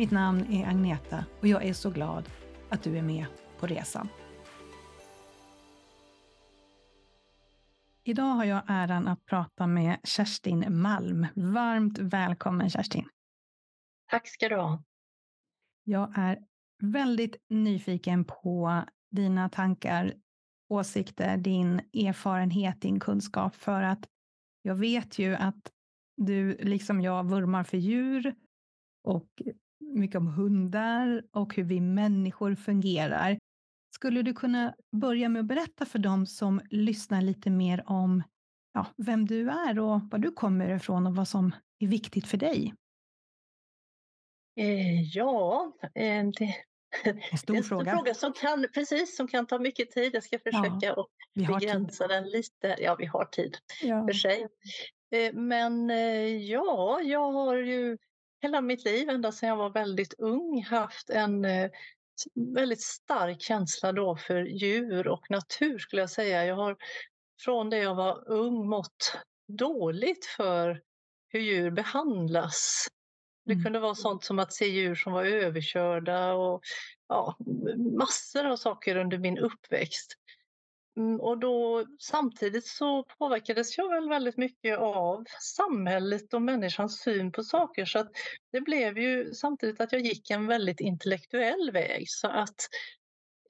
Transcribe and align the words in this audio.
Mitt 0.00 0.10
namn 0.10 0.52
är 0.52 0.66
Agneta 0.66 1.24
och 1.40 1.46
jag 1.46 1.64
är 1.64 1.72
så 1.72 1.90
glad 1.90 2.30
att 2.70 2.82
du 2.82 2.98
är 2.98 3.02
med 3.02 3.26
på 3.58 3.66
resan. 3.66 4.08
Idag 8.04 8.24
har 8.24 8.44
jag 8.44 8.62
äran 8.66 9.08
att 9.08 9.26
prata 9.26 9.66
med 9.66 10.00
Kerstin 10.04 10.80
Malm. 10.80 11.26
Varmt 11.34 11.98
välkommen 11.98 12.70
Kerstin! 12.70 13.08
Tack 14.10 14.28
ska 14.28 14.48
du 14.48 14.56
ha! 14.56 14.82
Jag 15.84 16.18
är 16.18 16.38
väldigt 16.82 17.36
nyfiken 17.48 18.24
på 18.24 18.84
dina 19.10 19.48
tankar, 19.48 20.14
åsikter, 20.68 21.36
din 21.36 21.80
erfarenhet, 21.94 22.80
din 22.80 23.00
kunskap 23.00 23.54
för 23.54 23.82
att 23.82 24.08
jag 24.62 24.74
vet 24.74 25.18
ju 25.18 25.34
att 25.34 25.72
du 26.16 26.56
liksom 26.56 27.00
jag 27.00 27.28
vurmar 27.28 27.64
för 27.64 27.78
djur 27.78 28.34
och 29.04 29.42
mycket 29.90 30.16
om 30.16 30.26
hundar 30.26 31.22
och 31.32 31.54
hur 31.54 31.64
vi 31.64 31.80
människor 31.80 32.54
fungerar. 32.54 33.38
Skulle 33.94 34.22
du 34.22 34.32
kunna 34.32 34.74
börja 34.92 35.28
med 35.28 35.40
att 35.40 35.46
berätta 35.46 35.84
för 35.84 35.98
dem 35.98 36.26
som 36.26 36.60
lyssnar 36.70 37.22
lite 37.22 37.50
mer 37.50 37.82
om 37.86 38.22
ja, 38.72 38.86
vem 38.96 39.26
du 39.26 39.50
är 39.50 39.78
och 39.78 40.00
var 40.10 40.18
du 40.18 40.30
kommer 40.32 40.76
ifrån 40.76 41.06
och 41.06 41.16
vad 41.16 41.28
som 41.28 41.54
är 41.78 41.86
viktigt 41.86 42.26
för 42.26 42.36
dig? 42.36 42.74
Eh, 44.56 45.02
ja, 45.02 45.72
eh, 45.94 46.26
det, 46.38 46.54
en 47.30 47.38
stor, 47.38 47.56
en 47.56 47.62
fråga. 47.62 47.96
fråga 47.96 48.14
som 48.14 48.32
kan, 48.32 48.66
precis, 48.74 49.16
som 49.16 49.28
kan 49.28 49.46
ta 49.46 49.58
mycket 49.58 49.90
tid. 49.90 50.14
Jag 50.14 50.22
ska 50.22 50.38
försöka 50.38 50.86
ja, 50.86 51.06
begränsa 51.34 52.06
den 52.06 52.28
lite. 52.28 52.76
Ja, 52.78 52.96
vi 52.98 53.06
har 53.06 53.24
tid 53.24 53.56
ja. 53.82 54.06
för 54.06 54.12
sig. 54.12 54.46
Eh, 55.10 55.32
men 55.34 55.90
eh, 55.90 56.36
ja, 56.36 57.00
jag 57.02 57.32
har 57.32 57.56
ju 57.56 57.98
hela 58.42 58.60
mitt 58.60 58.84
liv, 58.84 59.08
ända 59.08 59.32
sedan 59.32 59.48
jag 59.48 59.56
var 59.56 59.70
väldigt 59.70 60.14
ung, 60.18 60.62
haft 60.62 61.10
en 61.10 61.44
eh, 61.44 61.70
väldigt 62.54 62.82
stark 62.82 63.40
känsla 63.40 63.92
då 63.92 64.16
för 64.16 64.44
djur 64.44 65.08
och 65.08 65.30
natur 65.30 65.78
skulle 65.78 66.02
jag 66.02 66.10
säga. 66.10 66.44
Jag 66.44 66.56
har 66.56 66.76
från 67.44 67.70
det 67.70 67.78
jag 67.78 67.94
var 67.94 68.30
ung 68.30 68.68
mått 68.68 69.16
dåligt 69.48 70.26
för 70.26 70.82
hur 71.28 71.40
djur 71.40 71.70
behandlas. 71.70 72.88
Det 73.44 73.52
mm. 73.52 73.64
kunde 73.64 73.78
vara 73.78 73.94
sånt 73.94 74.24
som 74.24 74.38
att 74.38 74.52
se 74.52 74.66
djur 74.66 74.94
som 74.94 75.12
var 75.12 75.24
överkörda 75.24 76.32
och 76.32 76.62
ja, 77.08 77.36
massor 77.98 78.46
av 78.46 78.56
saker 78.56 78.96
under 78.96 79.18
min 79.18 79.38
uppväxt. 79.38 80.16
Mm, 80.96 81.20
och 81.20 81.38
då, 81.38 81.84
samtidigt 81.98 82.66
så 82.66 83.04
påverkades 83.18 83.78
jag 83.78 83.90
väl 83.90 84.08
väldigt 84.08 84.36
mycket 84.36 84.78
av 84.78 85.24
samhället 85.40 86.34
och 86.34 86.42
människans 86.42 87.00
syn 87.00 87.32
på 87.32 87.42
saker. 87.42 87.84
Så 87.84 87.98
att 87.98 88.10
det 88.52 88.60
blev 88.60 88.98
ju 88.98 89.34
samtidigt 89.34 89.80
att 89.80 89.92
jag 89.92 90.00
gick 90.00 90.30
en 90.30 90.46
väldigt 90.46 90.80
intellektuell 90.80 91.70
väg. 91.72 92.04
Så 92.08 92.28
att 92.28 92.68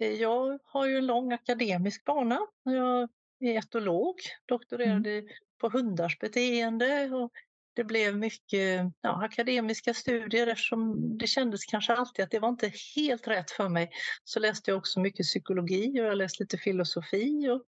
eh, 0.01 0.13
jag 0.13 0.59
har 0.65 0.87
ju 0.87 0.97
en 0.97 1.07
lång 1.07 1.33
akademisk 1.33 2.05
bana. 2.05 2.41
Jag 2.63 3.09
är 3.41 3.59
etolog, 3.59 4.15
doktorerade 4.47 5.13
mm. 5.13 5.29
på 5.61 5.69
hundars 5.69 6.19
beteende 6.19 7.11
och 7.11 7.33
det 7.81 7.85
blev 7.85 8.17
mycket 8.17 8.93
ja, 9.01 9.25
akademiska 9.25 9.95
studier 9.95 10.47
eftersom 10.47 11.19
det 11.19 11.27
kändes 11.27 11.65
kanske 11.65 11.95
alltid 11.95 12.25
att 12.25 12.31
det 12.31 12.39
var 12.39 12.49
inte 12.49 12.73
helt 12.97 13.29
rätt 13.29 13.51
för 13.51 13.69
mig. 13.69 13.91
Så 14.25 14.41
läste 14.41 14.71
jag 14.71 14.79
också 14.79 15.01
mycket 15.01 15.27
psykologi 15.27 16.01
och 16.01 16.05
jag 16.05 16.19
läste 16.19 16.43
lite 16.43 16.59
filosofi. 16.59 17.49
Och 17.49 17.63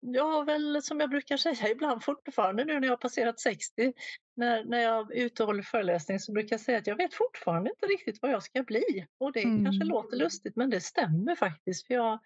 jag 0.00 0.24
har 0.24 0.44
väl, 0.44 0.82
som 0.82 1.00
jag 1.00 1.10
brukar 1.10 1.36
säga 1.36 1.68
ibland 1.70 2.04
fortfarande 2.04 2.64
nu 2.64 2.80
när 2.80 2.86
jag 2.86 2.92
har 2.92 2.96
passerat 2.96 3.40
60, 3.40 3.92
när, 4.36 4.64
när 4.64 4.78
jag 4.78 5.16
är 5.16 5.24
ute 5.24 5.42
och 5.42 5.46
håller 5.46 5.62
föreläsning 5.62 6.20
så 6.20 6.32
brukar 6.32 6.54
jag 6.54 6.60
säga 6.60 6.78
att 6.78 6.86
jag 6.86 6.96
vet 6.96 7.14
fortfarande 7.14 7.70
inte 7.70 7.86
riktigt 7.86 8.22
vad 8.22 8.30
jag 8.30 8.42
ska 8.42 8.62
bli. 8.62 9.06
Och 9.18 9.32
det 9.32 9.42
mm. 9.42 9.64
kanske 9.64 9.84
låter 9.84 10.16
lustigt 10.16 10.56
men 10.56 10.70
det 10.70 10.80
stämmer 10.80 11.34
faktiskt. 11.34 11.86
För 11.86 11.94
jag 11.94 12.18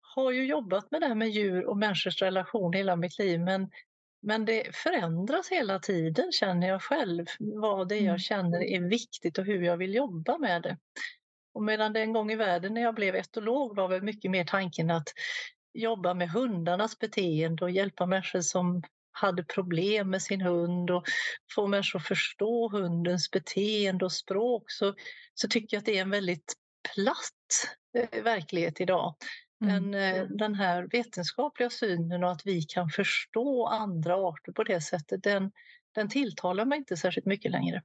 har 0.00 0.30
ju 0.30 0.46
jobbat 0.46 0.90
med 0.90 1.00
det 1.00 1.06
här 1.06 1.14
med 1.14 1.30
djur 1.30 1.66
och 1.66 1.76
människors 1.76 2.22
relation 2.22 2.72
hela 2.72 2.96
mitt 2.96 3.18
liv 3.18 3.40
men 3.40 3.70
men 4.22 4.44
det 4.44 4.76
förändras 4.76 5.48
hela 5.48 5.78
tiden 5.78 6.32
känner 6.32 6.68
jag 6.68 6.82
själv, 6.82 7.26
vad 7.38 7.88
det 7.88 7.94
är 7.94 8.00
jag 8.00 8.06
mm. 8.06 8.18
känner 8.18 8.62
är 8.62 8.80
viktigt 8.80 9.38
och 9.38 9.44
hur 9.44 9.62
jag 9.62 9.76
vill 9.76 9.94
jobba 9.94 10.38
med 10.38 10.62
det. 10.62 10.78
Och 11.54 11.62
medan 11.62 11.92
det 11.92 12.00
en 12.00 12.12
gång 12.12 12.32
i 12.32 12.36
världen 12.36 12.74
när 12.74 12.80
jag 12.80 12.94
blev 12.94 13.14
etolog 13.14 13.76
var 13.76 13.88
väl 13.88 14.02
mycket 14.02 14.30
mer 14.30 14.44
tanken 14.44 14.90
att 14.90 15.08
jobba 15.74 16.14
med 16.14 16.30
hundarnas 16.30 16.98
beteende 16.98 17.64
och 17.64 17.70
hjälpa 17.70 18.06
människor 18.06 18.40
som 18.40 18.82
hade 19.12 19.44
problem 19.44 20.10
med 20.10 20.22
sin 20.22 20.40
hund 20.40 20.90
och 20.90 21.04
få 21.54 21.66
människor 21.66 21.98
att 21.98 22.06
förstå 22.06 22.68
hundens 22.68 23.30
beteende 23.30 24.04
och 24.04 24.12
språk 24.12 24.64
så, 24.66 24.94
så 25.34 25.48
tycker 25.48 25.76
jag 25.76 25.78
att 25.78 25.86
det 25.86 25.98
är 25.98 26.02
en 26.02 26.10
väldigt 26.10 26.54
platt 26.94 27.76
eh, 27.98 28.22
verklighet 28.22 28.80
idag. 28.80 29.14
Mm. 29.64 29.90
Men 29.90 30.36
den 30.36 30.54
här 30.54 30.88
vetenskapliga 30.92 31.70
synen 31.70 32.24
och 32.24 32.30
att 32.30 32.46
vi 32.46 32.62
kan 32.62 32.88
förstå 32.88 33.66
andra 33.66 34.14
arter 34.14 34.52
på 34.52 34.64
det 34.64 34.80
sättet, 34.80 35.22
den, 35.22 35.52
den 35.94 36.08
tilltalar 36.08 36.64
mig 36.64 36.78
inte 36.78 36.96
särskilt 36.96 37.26
mycket 37.26 37.50
längre. 37.50 37.82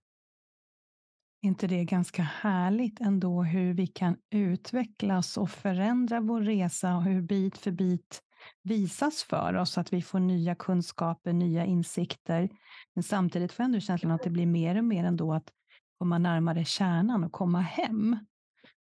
inte 1.42 1.68
det 1.68 1.86
ganska 1.86 2.24
härligt 2.24 3.02
ändå 3.02 3.44
hur 3.44 3.74
vi 3.74 3.88
kan 3.88 4.18
utvecklas 4.30 5.38
och 5.38 5.50
förändra 5.50 6.20
vår 6.20 6.42
resa 6.42 6.96
och 6.96 7.04
hur 7.04 7.22
bit 7.22 7.58
för 7.58 7.72
bit 7.72 8.22
visas 8.64 9.24
för 9.24 9.54
oss, 9.56 9.78
att 9.78 9.94
vi 9.94 10.02
får 10.02 10.20
nya 10.20 10.56
kunskaper, 10.56 11.34
nya 11.34 11.66
insikter. 11.66 12.50
Men 12.94 13.04
samtidigt 13.04 13.52
får 13.52 13.64
jag 13.64 13.68
ändå 13.68 13.80
känslan 13.80 14.12
att 14.12 14.24
det 14.24 14.30
blir 14.30 14.46
mer 14.46 14.78
och 14.78 14.84
mer 14.84 15.04
ändå 15.04 15.34
att 15.34 15.52
komma 15.98 16.18
närmare 16.18 16.66
kärnan 16.66 17.24
och 17.24 17.32
komma 17.32 17.62
hem. 17.62 18.18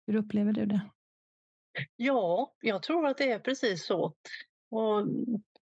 Hur 0.06 0.15
upplever 0.15 0.53
du 0.53 0.66
det? 0.66 0.81
Ja, 1.97 2.55
jag 2.61 2.83
tror 2.83 3.06
att 3.06 3.19
det 3.19 3.31
är 3.31 3.39
precis 3.39 3.87
så. 3.87 4.15
Och, 4.71 5.06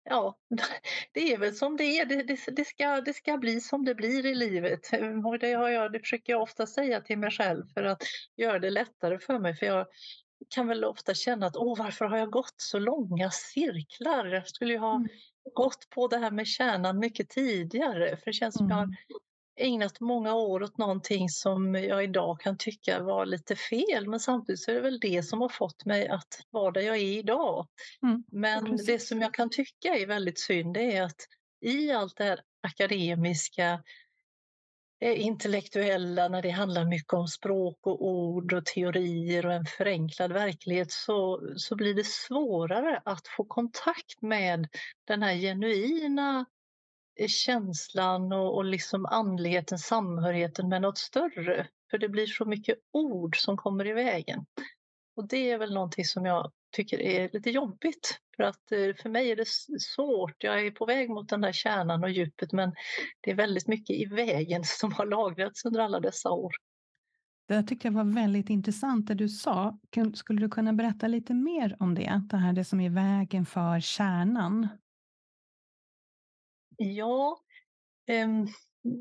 ja, 0.03 0.37
det 1.13 1.33
är 1.33 1.37
väl 1.37 1.55
som 1.55 1.77
det 1.77 1.83
är. 1.83 2.05
Det, 2.05 2.23
det, 2.23 2.39
det, 2.47 2.65
ska, 2.65 3.01
det 3.01 3.13
ska 3.13 3.37
bli 3.37 3.61
som 3.61 3.85
det 3.85 3.95
blir 3.95 4.25
i 4.25 4.35
livet. 4.35 4.89
Och 5.25 5.39
det, 5.39 5.53
har 5.53 5.69
jag, 5.69 5.91
det 5.91 5.99
försöker 5.99 6.33
jag 6.33 6.41
ofta 6.41 6.67
säga 6.67 7.01
till 7.01 7.17
mig 7.17 7.31
själv 7.31 7.65
för 7.73 7.83
att 7.83 8.01
göra 8.35 8.59
det 8.59 8.69
lättare 8.69 9.19
för 9.19 9.39
mig. 9.39 9.55
För 9.55 9.65
jag 9.65 9.87
kan 10.49 10.67
väl 10.67 10.83
ofta 10.83 11.13
känna 11.13 11.47
att 11.47 11.55
åh, 11.55 11.77
varför 11.77 12.05
har 12.05 12.17
jag 12.17 12.31
gått 12.31 12.55
så 12.57 12.79
långa 12.79 13.31
cirklar? 13.31 14.25
Jag 14.25 14.47
skulle 14.47 14.73
ju 14.73 14.79
ha 14.79 14.95
mm. 14.95 15.07
gått 15.53 15.89
på 15.89 16.07
det 16.07 16.17
här 16.17 16.31
med 16.31 16.47
kärnan 16.47 16.99
mycket 16.99 17.29
tidigare. 17.29 18.17
För 18.17 18.25
det 18.25 18.33
känns 18.33 18.55
som 18.55 18.65
mm. 18.65 18.77
jag 18.77 18.95
ägnat 19.55 19.99
många 19.99 20.33
år 20.33 20.63
åt 20.63 20.77
någonting 20.77 21.29
som 21.29 21.75
jag 21.75 22.03
idag 22.03 22.39
kan 22.39 22.57
tycka 22.57 23.03
var 23.03 23.25
lite 23.25 23.55
fel 23.55 24.07
men 24.07 24.19
samtidigt 24.19 24.61
så 24.61 24.71
är 24.71 24.75
det 24.75 24.81
väl 24.81 24.99
det 24.99 25.23
som 25.23 25.41
har 25.41 25.49
fått 25.49 25.85
mig 25.85 26.07
att 26.07 26.39
vara 26.49 26.71
där 26.71 26.81
jag 26.81 26.97
är 26.97 27.19
idag. 27.19 27.67
Mm, 28.03 28.23
men 28.31 28.77
det 28.85 28.99
som 28.99 29.21
jag 29.21 29.33
kan 29.33 29.49
tycka 29.49 29.87
är 29.95 30.07
väldigt 30.07 30.39
synd 30.39 30.73
det 30.73 30.95
är 30.95 31.03
att 31.03 31.27
i 31.61 31.91
allt 31.91 32.17
det 32.17 32.23
här 32.23 32.39
akademiska 32.61 33.83
eh, 34.99 35.25
intellektuella 35.25 36.27
när 36.27 36.41
det 36.41 36.49
handlar 36.49 36.85
mycket 36.85 37.13
om 37.13 37.27
språk 37.27 37.77
och 37.81 38.05
ord 38.05 38.53
och 38.53 38.65
teorier 38.65 39.45
och 39.45 39.53
en 39.53 39.65
förenklad 39.65 40.31
verklighet 40.31 40.91
så, 40.91 41.41
så 41.55 41.75
blir 41.75 41.93
det 41.93 42.05
svårare 42.05 43.01
att 43.05 43.27
få 43.27 43.45
kontakt 43.45 44.21
med 44.21 44.67
den 45.07 45.23
här 45.23 45.35
genuina 45.35 46.45
känslan 47.27 48.31
och, 48.31 48.55
och 48.55 48.65
liksom 48.65 49.05
andligheten, 49.05 49.77
samhörigheten 49.77 50.69
med 50.69 50.81
något 50.81 50.97
större. 50.97 51.67
För 51.91 51.97
det 51.97 52.09
blir 52.09 52.25
så 52.25 52.45
mycket 52.45 52.77
ord 52.91 53.37
som 53.37 53.57
kommer 53.57 53.87
i 53.87 53.93
vägen. 53.93 54.45
Och 55.15 55.27
det 55.27 55.51
är 55.51 55.57
väl 55.57 55.73
någonting 55.73 56.05
som 56.05 56.25
jag 56.25 56.51
tycker 56.75 57.01
är 57.01 57.29
lite 57.33 57.49
jobbigt. 57.49 58.19
För 58.35 58.43
att 58.43 58.71
eh, 58.71 58.95
för 59.01 59.09
mig 59.09 59.31
är 59.31 59.35
det 59.35 59.47
svårt. 59.81 60.43
Jag 60.43 60.65
är 60.65 60.71
på 60.71 60.85
väg 60.85 61.09
mot 61.09 61.29
den 61.29 61.41
där 61.41 61.51
kärnan 61.51 62.03
och 62.03 62.11
djupet 62.11 62.51
men 62.51 62.73
det 63.21 63.31
är 63.31 63.35
väldigt 63.35 63.67
mycket 63.67 63.95
i 63.95 64.05
vägen 64.05 64.63
som 64.65 64.93
har 64.93 65.05
lagrats 65.05 65.65
under 65.65 65.79
alla 65.79 65.99
dessa 65.99 66.31
år. 66.31 66.51
Det 67.47 67.63
tyckte 67.63 67.87
jag 67.87 67.93
var 67.93 68.03
väldigt 68.03 68.49
intressant 68.49 69.07
det 69.07 69.13
du 69.13 69.29
sa. 69.29 69.79
Skulle 70.13 70.41
du 70.41 70.49
kunna 70.49 70.73
berätta 70.73 71.07
lite 71.07 71.33
mer 71.33 71.75
om 71.79 71.95
det? 71.95 72.21
Det 72.29 72.37
här 72.37 72.53
det 72.53 72.65
som 72.65 72.79
är 72.79 72.89
vägen 72.89 73.45
för 73.45 73.79
kärnan. 73.79 74.67
Ja, 76.77 77.37
um, 78.11 78.47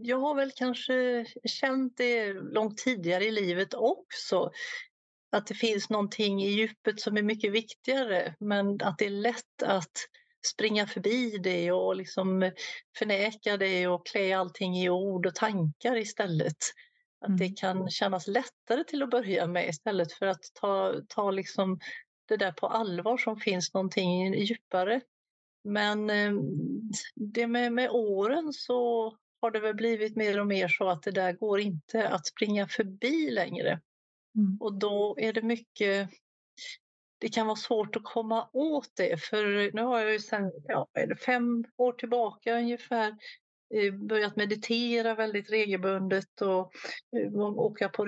jag 0.03 0.19
har 0.19 0.35
väl 0.35 0.51
kanske 0.57 1.27
känt 1.45 1.97
det 1.97 2.33
långt 2.33 2.79
tidigare 2.79 3.25
i 3.25 3.31
livet 3.31 3.75
också. 3.75 4.51
Att 5.33 5.47
det 5.47 5.55
finns 5.55 5.91
någonting 5.91 6.43
i 6.43 6.49
djupet 6.49 7.01
som 7.01 7.17
är 7.17 7.23
mycket 7.23 7.53
viktigare 7.53 8.35
men 8.41 8.83
att 8.83 8.99
det 8.99 9.07
är 9.07 9.11
lätt 9.11 9.63
att 9.65 9.93
springa 10.47 10.87
förbi 10.87 11.39
det 11.39 11.73
och 11.73 11.97
liksom 11.97 12.53
förneka 12.99 13.57
det 13.57 13.87
och 13.87 14.07
klä 14.07 14.37
allting 14.37 14.77
i 14.77 14.91
ord 14.91 15.27
och 15.27 15.35
tankar 15.35 15.97
istället. 15.97 16.57
Att 17.21 17.39
det 17.39 17.45
mm. 17.45 17.57
kan 17.57 17.91
kännas 17.91 18.27
lättare 18.27 18.85
till 18.85 19.03
att 19.03 19.11
börja 19.11 19.47
med 19.47 19.69
istället 19.69 20.13
för 20.13 20.27
att 20.27 20.43
ta, 20.55 20.95
ta 21.09 21.31
liksom 21.31 21.79
det 22.29 22.37
där 22.37 22.53
på 22.53 22.67
allvar 22.67 23.19
som 23.19 23.37
finns 23.37 23.75
någonting 23.75 24.35
djupare. 24.35 25.01
Men 25.65 26.11
ehm, 26.11 26.41
det 27.15 27.47
med, 27.47 27.73
med 27.73 27.91
åren 27.91 28.53
så 28.53 29.13
har 29.41 29.51
det 29.51 29.61
väl 29.61 29.75
blivit 29.75 30.17
mer 30.17 30.41
och 30.41 30.47
mer 30.47 30.69
så 30.69 30.89
att 30.89 31.03
det 31.03 31.11
där 31.11 31.33
går 31.33 31.61
inte 31.61 32.09
att 32.09 32.27
springa 32.27 32.69
förbi 32.69 33.31
längre. 33.31 33.81
Mm. 34.37 34.57
Och 34.61 34.75
då 34.75 35.17
är 35.19 35.33
det 35.33 35.43
mycket 35.43 36.11
det 37.19 37.29
kan 37.29 37.47
vara 37.47 37.57
svårt 37.57 37.97
att 37.97 38.05
komma 38.05 38.49
åt 38.53 38.91
det 38.97 39.23
för 39.23 39.73
nu 39.73 39.83
har 39.83 40.01
jag 40.01 40.13
ju 40.13 40.19
sedan 40.19 40.53
ja, 40.69 40.89
fem 41.27 41.65
år 41.77 41.93
tillbaka 41.93 42.59
ungefär 42.59 43.17
Eh, 43.75 43.95
börjat 43.95 44.37
meditera 44.37 45.15
väldigt 45.15 45.51
regelbundet 45.51 46.41
och 46.41 46.73
eh, 47.17 47.37
åka 47.41 47.89
på 47.89 48.05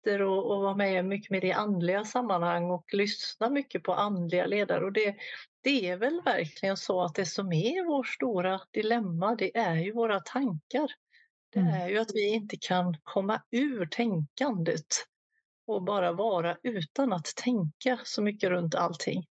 retriter 0.00 0.22
och, 0.22 0.50
och 0.50 0.62
vara 0.62 0.74
med 0.74 1.04
mycket 1.04 1.30
mer 1.30 1.44
i 1.44 1.52
andliga 1.52 2.04
sammanhang 2.04 2.70
och 2.70 2.94
lyssna 2.94 3.50
mycket 3.50 3.82
på 3.82 3.94
andliga 3.94 4.46
ledare. 4.46 4.84
Och 4.84 4.92
det, 4.92 5.16
det 5.62 5.88
är 5.88 5.96
väl 5.96 6.20
verkligen 6.24 6.76
så 6.76 7.02
att 7.02 7.14
det 7.14 7.26
som 7.26 7.52
är 7.52 7.86
vårt 7.86 8.08
stora 8.08 8.60
dilemma, 8.70 9.34
det 9.34 9.56
är 9.56 9.76
ju 9.76 9.92
våra 9.92 10.20
tankar. 10.20 10.88
Det 11.52 11.60
mm. 11.60 11.74
är 11.74 11.88
ju 11.88 11.98
att 11.98 12.14
vi 12.14 12.28
inte 12.28 12.56
kan 12.60 12.96
komma 13.02 13.42
ur 13.50 13.86
tänkandet 13.86 14.86
och 15.66 15.82
bara 15.82 16.12
vara 16.12 16.56
utan 16.62 17.12
att 17.12 17.26
tänka 17.36 17.98
så 18.04 18.22
mycket 18.22 18.50
runt 18.50 18.74
allting. 18.74 19.26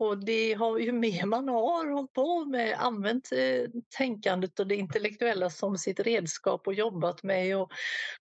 Och 0.00 0.24
det 0.24 0.54
har 0.54 0.78
ju 0.78 0.92
mer 0.92 1.26
man 1.26 1.48
har 1.48 1.92
hållit 1.92 2.12
på 2.12 2.44
med, 2.44 2.76
använt 2.78 3.32
eh, 3.32 3.70
tänkandet 3.96 4.60
och 4.60 4.66
det 4.66 4.76
intellektuella 4.76 5.50
som 5.50 5.78
sitt 5.78 6.00
redskap 6.00 6.66
och 6.66 6.74
jobbat 6.74 7.22
med 7.22 7.56
och 7.56 7.72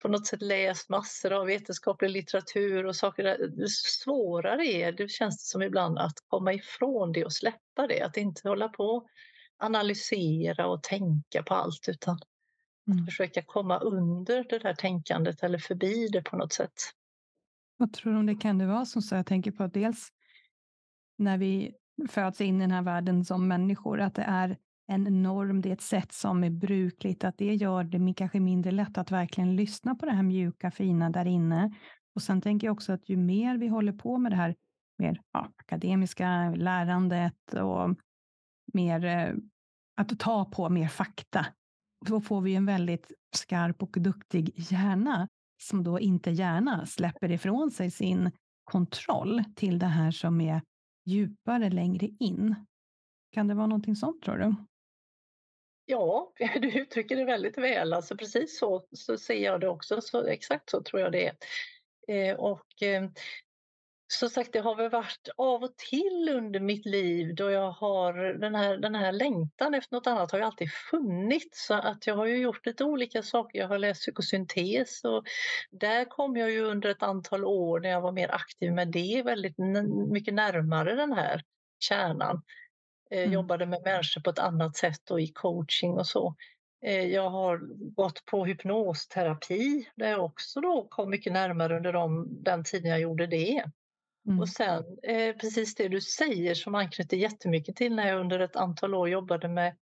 på 0.03 0.09
något 0.09 0.27
sätt 0.27 0.43
läst 0.43 0.89
massor 0.89 1.33
av 1.33 1.47
vetenskaplig 1.47 2.11
litteratur 2.11 2.87
och 2.87 2.97
saker. 2.97 3.25
Där. 3.25 3.67
Svårare 3.67 4.67
är 4.67 4.93
det, 4.93 5.11
känns 5.11 5.39
det 5.39 5.49
som 5.49 5.63
ibland, 5.63 5.99
att 5.99 6.19
komma 6.27 6.53
ifrån 6.53 7.13
det 7.13 7.25
och 7.25 7.33
släppa 7.33 7.87
det. 7.89 8.03
Att 8.03 8.17
inte 8.17 8.49
hålla 8.49 8.69
på 8.69 9.07
analysera 9.59 10.67
och 10.67 10.83
tänka 10.83 11.43
på 11.43 11.55
allt 11.55 11.89
utan 11.89 12.19
mm. 12.87 12.99
att 12.99 13.07
försöka 13.07 13.43
komma 13.43 13.79
under 13.79 14.45
det 14.49 14.59
där 14.59 14.75
tänkandet 14.75 15.43
eller 15.43 15.59
förbi 15.59 16.09
det 16.09 16.23
på 16.23 16.37
något 16.37 16.53
sätt. 16.53 16.75
Vad 17.77 17.93
tror 17.93 18.13
du 18.13 18.19
om 18.19 18.27
det 18.27 18.35
kan 18.35 18.59
det 18.59 18.67
vara 18.67 18.85
som 18.85 19.03
så? 19.03 19.15
Jag 19.15 19.27
tänker 19.27 19.51
på 19.51 19.63
att 19.63 19.75
dels 19.75 20.13
när 21.19 21.39
vi 21.39 21.75
föds 22.09 22.41
in 22.41 22.57
i 22.57 22.61
den 22.61 22.71
här 22.71 22.83
världen 22.83 23.25
som 23.25 23.49
människor, 23.49 24.01
att 24.01 24.15
det 24.15 24.23
är 24.23 24.57
en 24.87 25.23
norm, 25.23 25.61
det 25.61 25.69
är 25.69 25.73
ett 25.73 25.81
sätt 25.81 26.13
som 26.13 26.45
är 26.45 26.51
brukligt, 26.51 27.25
att 27.25 27.39
det 27.39 27.55
gör 27.55 27.85
det 27.85 28.15
kanske 28.15 28.41
mindre 28.41 28.71
lätt 28.71 28.99
att 28.99 29.11
verkligen 29.11 29.57
lyssna 29.57 29.95
på 29.95 30.07
det 30.07 30.13
här 30.13 30.23
mjuka, 30.23 30.71
fina 30.71 31.11
där 31.11 31.27
inne. 31.27 31.75
Och 32.15 32.23
sen 32.23 32.41
tänker 32.41 32.67
jag 32.67 32.73
också 32.73 32.93
att 32.93 33.09
ju 33.09 33.17
mer 33.17 33.57
vi 33.59 33.69
håller 33.69 33.93
på 33.93 34.19
med 34.19 34.33
det 34.33 34.37
här 34.37 34.55
mer 34.99 35.21
ja, 35.33 35.53
akademiska 35.57 36.55
lärandet 36.57 37.55
och 37.55 37.97
mer 38.73 39.05
eh, 39.05 39.35
att 39.97 40.19
ta 40.19 40.45
på 40.45 40.69
mer 40.69 40.89
fakta, 40.89 41.47
då 42.07 42.21
får 42.21 42.41
vi 42.41 42.55
en 42.55 42.67
väldigt 42.67 43.13
skarp 43.37 43.83
och 43.83 43.97
duktig 44.01 44.53
hjärna 44.57 45.29
som 45.63 45.85
då 45.85 46.01
inte 46.01 46.31
gärna 46.31 46.87
släpper 46.87 47.31
ifrån 47.31 47.71
sig 47.71 47.91
sin 47.91 48.31
kontroll 48.65 49.45
till 49.57 49.79
det 49.79 49.87
här 49.87 50.11
som 50.11 50.41
är 50.41 50.63
djupare 51.05 51.71
längre 51.71 52.09
in. 52.21 52.55
Kan 53.31 53.49
det 53.49 53.55
vara 53.55 53.67
någonting 53.67 53.97
sånt 53.97 54.23
tror 54.23 54.37
du? 54.37 54.55
Ja, 55.87 56.33
du 56.61 56.81
uttrycker 56.81 57.17
det 57.17 57.25
väldigt 57.25 57.59
väl. 57.59 57.93
Alltså 57.93 58.17
precis 58.17 58.59
så, 58.59 58.87
så 58.93 59.19
ser 59.19 59.45
jag 59.45 59.61
det 59.61 59.69
också. 59.69 60.01
Så, 60.01 60.27
exakt 60.27 60.71
så 60.71 60.83
tror 60.83 61.03
jag 61.03 61.13
det 61.13 61.27
är. 61.27 61.37
Eh, 62.09 62.37
och 62.37 62.83
eh, 62.83 63.11
som 64.19 64.31
sagt, 64.31 64.53
det 64.53 64.61
har 64.61 64.77
väl 64.77 64.91
varit 64.91 65.29
av 65.37 65.63
och 65.63 65.77
till 65.77 66.29
under 66.33 66.61
mitt 66.61 66.87
liv 66.87 67.35
då 67.35 67.51
jag 67.51 67.71
har 67.71 68.13
den 68.15 68.55
här, 68.55 68.77
den 68.77 68.95
här 68.95 69.13
längtan 69.13 69.75
efter 69.75 69.97
något 69.97 70.07
annat 70.07 70.33
har 70.33 70.39
ju 70.39 70.45
alltid 70.45 70.73
funnits. 70.91 71.67
Så 71.67 71.75
att 71.75 72.07
jag 72.07 72.17
har 72.17 72.27
ju 72.27 72.37
gjort 72.37 72.67
lite 72.67 72.85
olika 72.85 73.23
saker. 73.23 73.59
Jag 73.59 73.69
har 73.69 73.79
läst 73.79 74.01
psykosyntes 74.01 75.05
och 75.05 75.25
där 75.71 76.05
kom 76.05 76.37
jag 76.37 76.51
ju 76.51 76.65
under 76.65 76.89
ett 76.89 77.03
antal 77.03 77.45
år 77.45 77.81
när 77.81 77.89
jag 77.89 78.01
var 78.01 78.13
mer 78.13 78.35
aktiv 78.35 78.73
med 78.73 78.89
det 78.89 79.23
väldigt 79.25 79.59
mycket 80.11 80.35
närmare 80.35 80.95
den 80.95 81.13
här 81.13 81.43
kärnan. 81.81 82.43
Eh, 83.11 83.19
mm. 83.19 83.33
Jobbade 83.33 83.67
med 83.67 83.83
människor 83.85 84.21
på 84.21 84.31
ett 84.31 84.39
annat 84.39 84.77
sätt 84.77 85.11
och 85.11 85.21
i 85.21 85.27
coaching 85.27 85.93
och 85.93 86.07
så. 86.07 86.35
Eh, 86.85 87.07
jag 87.07 87.31
har 87.31 87.61
gått 87.95 88.25
på 88.25 88.45
hypnosterapi 88.45 89.89
där 89.97 90.11
jag 90.11 90.25
också 90.25 90.61
då 90.61 90.89
kom 90.91 91.11
mycket 91.11 91.33
närmare 91.33 91.77
under 91.77 91.93
de, 91.93 92.27
den 92.43 92.65
tiden 92.65 92.91
jag 92.91 93.01
gjorde 93.01 93.27
det. 93.27 93.65
Mm. 94.27 94.41
Och 94.41 94.49
sen 94.49 94.85
eh, 95.03 95.37
precis 95.37 95.75
det 95.75 95.89
du 95.89 96.01
säger 96.01 96.55
som 96.55 96.75
anknyter 96.75 97.17
jättemycket 97.17 97.77
till 97.77 97.95
när 97.95 98.09
jag 98.09 98.21
under 98.21 98.41
ett 98.41 98.57
antal 98.57 98.95
år 98.95 99.09
jobbade 99.09 99.49
med 99.49 99.77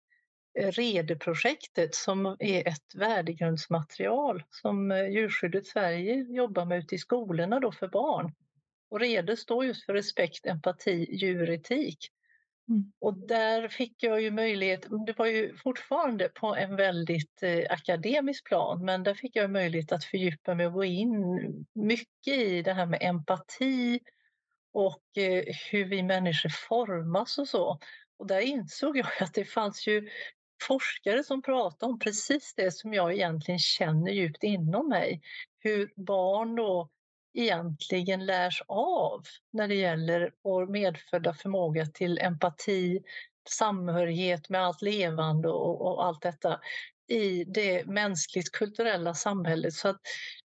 eh, 0.60 0.72
REDE-projektet 0.72 1.96
som 1.96 2.26
är 2.40 2.68
ett 2.68 2.96
värdegrundsmaterial 2.96 4.44
som 4.50 4.92
eh, 4.92 5.10
Djurskyddet 5.10 5.66
Sverige 5.66 6.26
jobbar 6.30 6.66
med 6.66 6.80
ute 6.80 6.96
i 6.96 6.98
skolorna 6.98 7.60
då 7.60 7.72
för 7.72 7.88
barn. 7.88 8.34
Och 8.90 9.00
REDE 9.00 9.38
står 9.38 9.66
just 9.66 9.86
för 9.86 9.94
respekt, 9.94 10.46
empati, 10.46 11.08
djuretik. 11.16 11.98
Mm. 12.70 12.92
Och 13.00 13.28
där 13.28 13.68
fick 13.68 14.04
jag 14.04 14.22
ju 14.22 14.32
möjlighet, 14.32 14.88
det 15.08 15.18
var 15.18 15.26
ju 15.26 15.58
fortfarande 15.58 16.30
på 16.30 16.56
en 16.56 16.76
väldigt 16.76 17.44
eh, 17.44 17.66
akademisk 17.70 18.48
plan, 18.48 18.86
men 18.86 19.04
där 19.04 19.14
fick 19.14 19.36
jag 19.36 19.52
möjlighet 19.52 19.92
att 19.92 20.04
fördjupa 20.04 20.56
mig 20.56 20.68
och 20.68 20.74
gå 20.74 20.84
in 20.84 21.12
mycket 21.74 22.38
i 22.38 22.62
det 22.62 22.74
här 22.74 22.86
med 22.86 23.00
empati, 23.02 24.00
och 24.74 25.18
eh, 25.18 25.44
hur 25.72 25.86
vi 25.86 26.04
människor 26.04 26.50
formas 26.50 27.38
och 27.38 27.48
så. 27.48 27.80
Och 28.20 28.28
där 28.28 28.40
insåg 28.40 28.98
jag 28.98 29.08
att 29.20 29.34
det 29.34 29.46
fanns 29.46 29.88
ju 29.88 30.10
forskare 30.68 31.24
som 31.24 31.42
pratade 31.42 31.92
om 31.92 32.00
precis 32.00 32.54
det 32.56 32.72
som 32.72 32.94
jag 32.94 33.14
egentligen 33.14 33.60
känner 33.60 34.12
djupt 34.12 34.44
inom 34.44 34.90
mig. 34.90 35.22
Hur 35.60 35.92
barn 35.96 36.56
då 36.56 36.90
egentligen 37.34 38.26
lärs 38.26 38.62
av 38.68 39.24
när 39.54 39.68
det 39.68 39.76
gäller 39.76 40.32
vår 40.44 40.68
medfödda 40.68 41.34
förmåga 41.34 41.86
till 41.86 42.20
empati, 42.20 43.04
samhörighet 43.50 44.50
med 44.50 44.62
allt 44.62 44.82
levande 44.82 45.50
och, 45.50 45.82
och 45.82 46.06
allt 46.06 46.22
detta 46.22 46.60
i 47.08 47.44
det 47.44 47.86
mänskligt 47.86 48.52
kulturella 48.52 49.14
samhället. 49.14 49.74
Så 49.74 49.88
att 49.88 50.02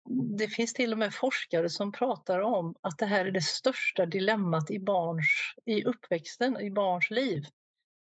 det 0.08 0.48
finns 0.48 0.72
till 0.72 0.92
och 0.92 0.98
med 0.98 1.14
forskare 1.14 1.70
som 1.70 1.92
pratar 1.92 2.40
om 2.40 2.74
att 2.80 2.98
det 2.98 3.06
här 3.06 3.26
är 3.26 3.30
det 3.30 3.42
största 3.42 4.06
dilemmat 4.06 4.70
i, 4.70 4.78
barns, 4.78 5.54
i 5.64 5.84
uppväxten, 5.84 6.60
i 6.60 6.70
barns 6.70 7.10
liv. 7.10 7.44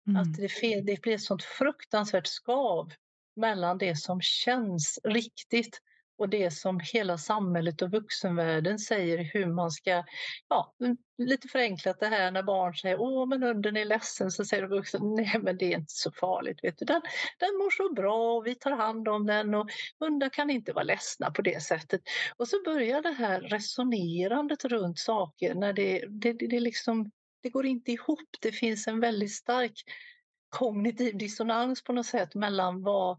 Mm. 0.07 0.23
Att 0.23 0.37
det, 0.37 0.81
det 0.81 1.03
blir 1.03 1.15
ett 1.15 1.23
sånt 1.23 1.43
fruktansvärt 1.43 2.27
skav 2.27 2.93
mellan 3.37 3.79
det 3.79 3.97
som 3.97 4.21
känns 4.21 4.99
riktigt 5.05 5.81
och 6.23 6.29
det 6.29 6.51
som 6.51 6.81
hela 6.93 7.19
samhället 7.19 7.83
och 7.83 7.91
vuxenvärlden 7.91 8.79
säger 8.79 9.19
hur 9.19 9.47
man 9.47 9.71
ska, 9.71 10.05
ja, 10.49 10.75
lite 11.19 11.49
förenklat 11.49 12.01
det 12.01 12.07
här 12.07 12.31
när 12.31 12.43
barn 12.43 12.75
säger 12.75 13.01
åh 13.01 13.29
men 13.29 13.43
hunden 13.43 13.77
är 13.77 13.85
ledsen 13.85 14.31
så 14.31 14.45
säger 14.45 14.63
vuxen 14.63 15.01
vuxna 15.01 15.01
nej 15.23 15.41
men 15.43 15.57
det 15.57 15.65
är 15.65 15.79
inte 15.79 15.93
så 15.93 16.13
farligt, 16.13 16.59
vet 16.63 16.79
du. 16.79 16.85
Den, 16.85 17.03
den 17.39 17.49
mår 17.59 17.71
så 17.71 17.95
bra 17.95 18.37
och 18.37 18.47
vi 18.47 18.55
tar 18.55 18.71
hand 18.71 19.09
om 19.09 19.27
den 19.27 19.55
och 19.55 19.71
hundar 20.01 20.29
kan 20.29 20.51
inte 20.51 20.73
vara 20.73 20.85
ledsna 20.85 21.31
på 21.31 21.43
det 21.43 21.63
sättet. 21.63 22.01
Och 22.37 22.49
så 22.49 22.63
börjar 22.65 23.03
det 23.03 23.13
här 23.13 23.41
resonerandet 23.41 24.65
runt 24.65 24.99
saker 24.99 25.55
när 25.55 25.73
det, 25.73 26.05
det, 26.09 26.33
det, 26.33 26.47
det 26.47 26.61
liksom, 26.61 27.11
det 27.43 27.51
går 27.51 27.67
inte 27.67 27.93
ihop. 27.93 28.29
Det 28.41 28.53
finns 28.53 28.87
en 28.87 29.01
väldigt 29.01 29.35
stark 29.35 29.83
kognitiv 30.49 31.19
dissonans 31.19 31.85
på 31.85 31.93
något 31.93 32.07
sätt 32.07 32.35
mellan 32.35 32.83
vad 32.83 33.19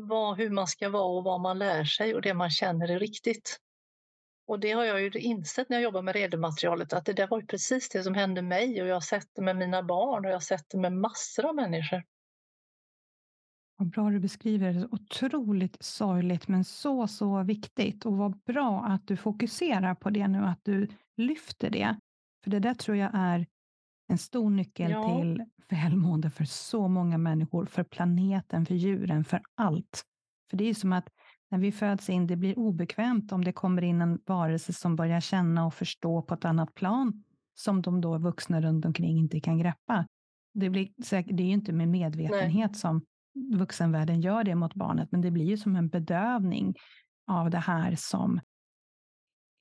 vad, 0.00 0.36
hur 0.36 0.50
man 0.50 0.66
ska 0.66 0.88
vara 0.88 1.18
och 1.18 1.24
vad 1.24 1.40
man 1.40 1.58
lär 1.58 1.84
sig 1.84 2.14
och 2.14 2.22
det 2.22 2.34
man 2.34 2.50
känner 2.50 2.88
är 2.90 2.98
riktigt. 2.98 3.58
Och 4.46 4.60
det 4.60 4.72
har 4.72 4.84
jag 4.84 5.00
ju 5.02 5.10
insett 5.10 5.68
när 5.68 5.76
jag 5.76 5.82
jobbar 5.82 6.02
med 6.02 6.14
redematerialet 6.14 6.92
att 6.92 7.04
det 7.04 7.12
där 7.12 7.26
var 7.26 7.40
ju 7.40 7.46
precis 7.46 7.88
det 7.88 8.02
som 8.02 8.14
hände 8.14 8.42
mig 8.42 8.82
och 8.82 8.88
jag 8.88 8.94
har 8.94 9.00
sett 9.00 9.28
det 9.34 9.42
med 9.42 9.56
mina 9.56 9.82
barn 9.82 10.24
och 10.24 10.30
jag 10.30 10.36
har 10.36 10.40
sett 10.40 10.64
det 10.68 10.78
med 10.78 10.92
massor 10.92 11.46
av 11.46 11.54
människor. 11.54 12.02
Vad 13.76 13.90
bra 13.90 14.10
du 14.10 14.20
beskriver 14.20 14.72
det. 14.72 14.88
Otroligt 14.90 15.76
sorgligt, 15.82 16.48
men 16.48 16.64
så, 16.64 17.08
så 17.08 17.42
viktigt. 17.42 18.06
Och 18.06 18.16
vad 18.16 18.38
bra 18.38 18.84
att 18.84 19.06
du 19.06 19.16
fokuserar 19.16 19.94
på 19.94 20.10
det 20.10 20.28
nu, 20.28 20.38
att 20.38 20.60
du 20.62 20.88
lyfter 21.16 21.70
det. 21.70 21.96
För 22.44 22.50
det 22.50 22.58
där 22.58 22.74
tror 22.74 22.96
jag 22.96 23.10
är 23.14 23.46
en 24.08 24.18
stor 24.18 24.50
nyckel 24.50 24.90
ja. 24.90 25.08
till 25.08 25.44
välmående 25.68 26.30
för 26.30 26.44
så 26.44 26.88
många 26.88 27.18
människor, 27.18 27.66
för 27.66 27.84
planeten, 27.84 28.66
för 28.66 28.74
djuren, 28.74 29.24
för 29.24 29.40
allt. 29.54 30.02
För 30.50 30.56
det 30.56 30.64
är 30.64 30.74
som 30.74 30.92
att 30.92 31.08
när 31.50 31.58
vi 31.58 31.72
föds 31.72 32.10
in, 32.10 32.26
det 32.26 32.36
blir 32.36 32.58
obekvämt 32.58 33.32
om 33.32 33.44
det 33.44 33.52
kommer 33.52 33.82
in 33.82 34.02
en 34.02 34.20
varelse 34.26 34.72
som 34.72 34.96
börjar 34.96 35.20
känna 35.20 35.66
och 35.66 35.74
förstå 35.74 36.22
på 36.22 36.34
ett 36.34 36.44
annat 36.44 36.74
plan, 36.74 37.24
som 37.54 37.82
de 37.82 38.00
då 38.00 38.18
vuxna 38.18 38.60
runt 38.60 38.84
omkring 38.84 39.18
inte 39.18 39.40
kan 39.40 39.58
greppa. 39.58 40.06
Det, 40.54 40.70
blir 40.70 41.02
säkert, 41.04 41.36
det 41.36 41.42
är 41.42 41.46
ju 41.46 41.52
inte 41.52 41.72
med 41.72 41.88
medvetenhet 41.88 42.70
Nej. 42.70 42.80
som 42.80 43.02
vuxenvärlden 43.58 44.20
gör 44.20 44.44
det 44.44 44.54
mot 44.54 44.74
barnet, 44.74 45.08
men 45.12 45.20
det 45.20 45.30
blir 45.30 45.44
ju 45.44 45.56
som 45.56 45.76
en 45.76 45.88
bedövning 45.88 46.74
av 47.26 47.50
det 47.50 47.58
här 47.58 47.94
som 47.98 48.40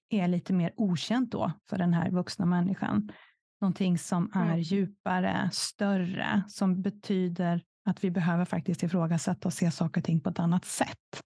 är 0.09 0.27
lite 0.27 0.53
mer 0.53 0.73
okänt 0.75 1.31
då 1.31 1.51
för 1.69 1.77
den 1.77 1.93
här 1.93 2.11
vuxna 2.11 2.45
människan. 2.45 3.11
Någonting 3.61 3.97
som 3.97 4.31
är 4.35 4.45
mm. 4.45 4.59
djupare, 4.59 5.49
större, 5.53 6.43
som 6.47 6.81
betyder 6.81 7.63
att 7.85 8.03
vi 8.03 8.11
behöver 8.11 8.45
faktiskt 8.45 8.83
ifrågasätta 8.83 9.47
och 9.47 9.53
se 9.53 9.71
saker 9.71 10.01
och 10.01 10.05
ting 10.05 10.21
på 10.21 10.29
ett 10.29 10.39
annat 10.39 10.65
sätt. 10.65 11.23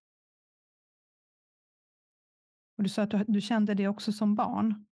Och 2.77 2.83
du 2.83 2.89
sa 2.89 3.01
att 3.01 3.11
du, 3.11 3.25
du 3.27 3.41
kände 3.41 3.73
det 3.73 3.87
också 3.87 4.11
som 4.11 4.35
barn. 4.35 4.85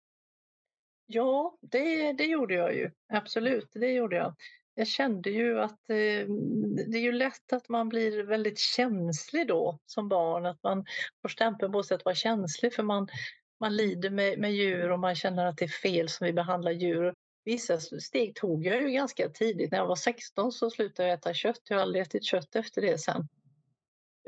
Ja, 1.06 1.59
det, 1.61 2.12
det 2.12 2.25
gjorde 2.25 2.54
jag 2.54 2.75
ju. 2.75 2.90
Absolut, 3.12 3.70
det 3.73 3.92
gjorde 3.92 4.16
jag 4.16 4.35
jag 4.75 4.88
kände 4.88 5.30
ju 5.30 5.61
att 5.61 5.90
eh, 5.90 6.26
det 6.88 6.99
är 6.99 7.02
ju 7.02 7.12
lätt 7.12 7.52
att 7.52 7.68
man 7.68 7.88
blir 7.88 8.23
väldigt 8.23 8.59
känslig 8.59 9.49
då 9.49 9.78
som 9.87 10.09
barn, 10.09 10.47
att 10.47 10.62
man 10.62 10.85
får 11.23 11.28
stämpeln 11.28 11.73
på 11.73 11.82
sig 11.82 11.94
att 11.94 12.04
vara 12.04 12.14
känslig 12.14 12.75
för 12.75 12.82
man, 12.82 13.09
man 13.61 13.76
lider 13.76 14.11
med, 14.11 14.38
med 14.38 14.52
djur 14.52 14.90
och 14.90 14.99
man 14.99 15.14
känner 15.14 15.47
att 15.47 15.56
det 15.56 15.64
är 15.64 15.68
fel 15.68 16.09
som 16.09 16.26
vi 16.26 16.32
behandlar 16.32 16.73
djur. 16.73 17.14
Vissa 17.50 17.80
steg 17.80 18.35
tog 18.35 18.66
jag 18.66 18.83
ju 18.83 18.90
ganska 18.90 19.28
tidigt. 19.28 19.71
När 19.71 19.78
jag 19.78 19.87
var 19.87 19.97
16 19.97 20.52
så 20.52 20.71
slutade 20.71 21.09
jag 21.09 21.19
äta 21.19 21.35
kött. 21.35 21.61
Jag 21.69 21.76
har 21.76 21.83
aldrig 21.83 22.02
ätit 22.02 22.25
kött 22.25 22.57
efter 22.57 22.83
det 22.83 22.99
sen. 22.99 23.28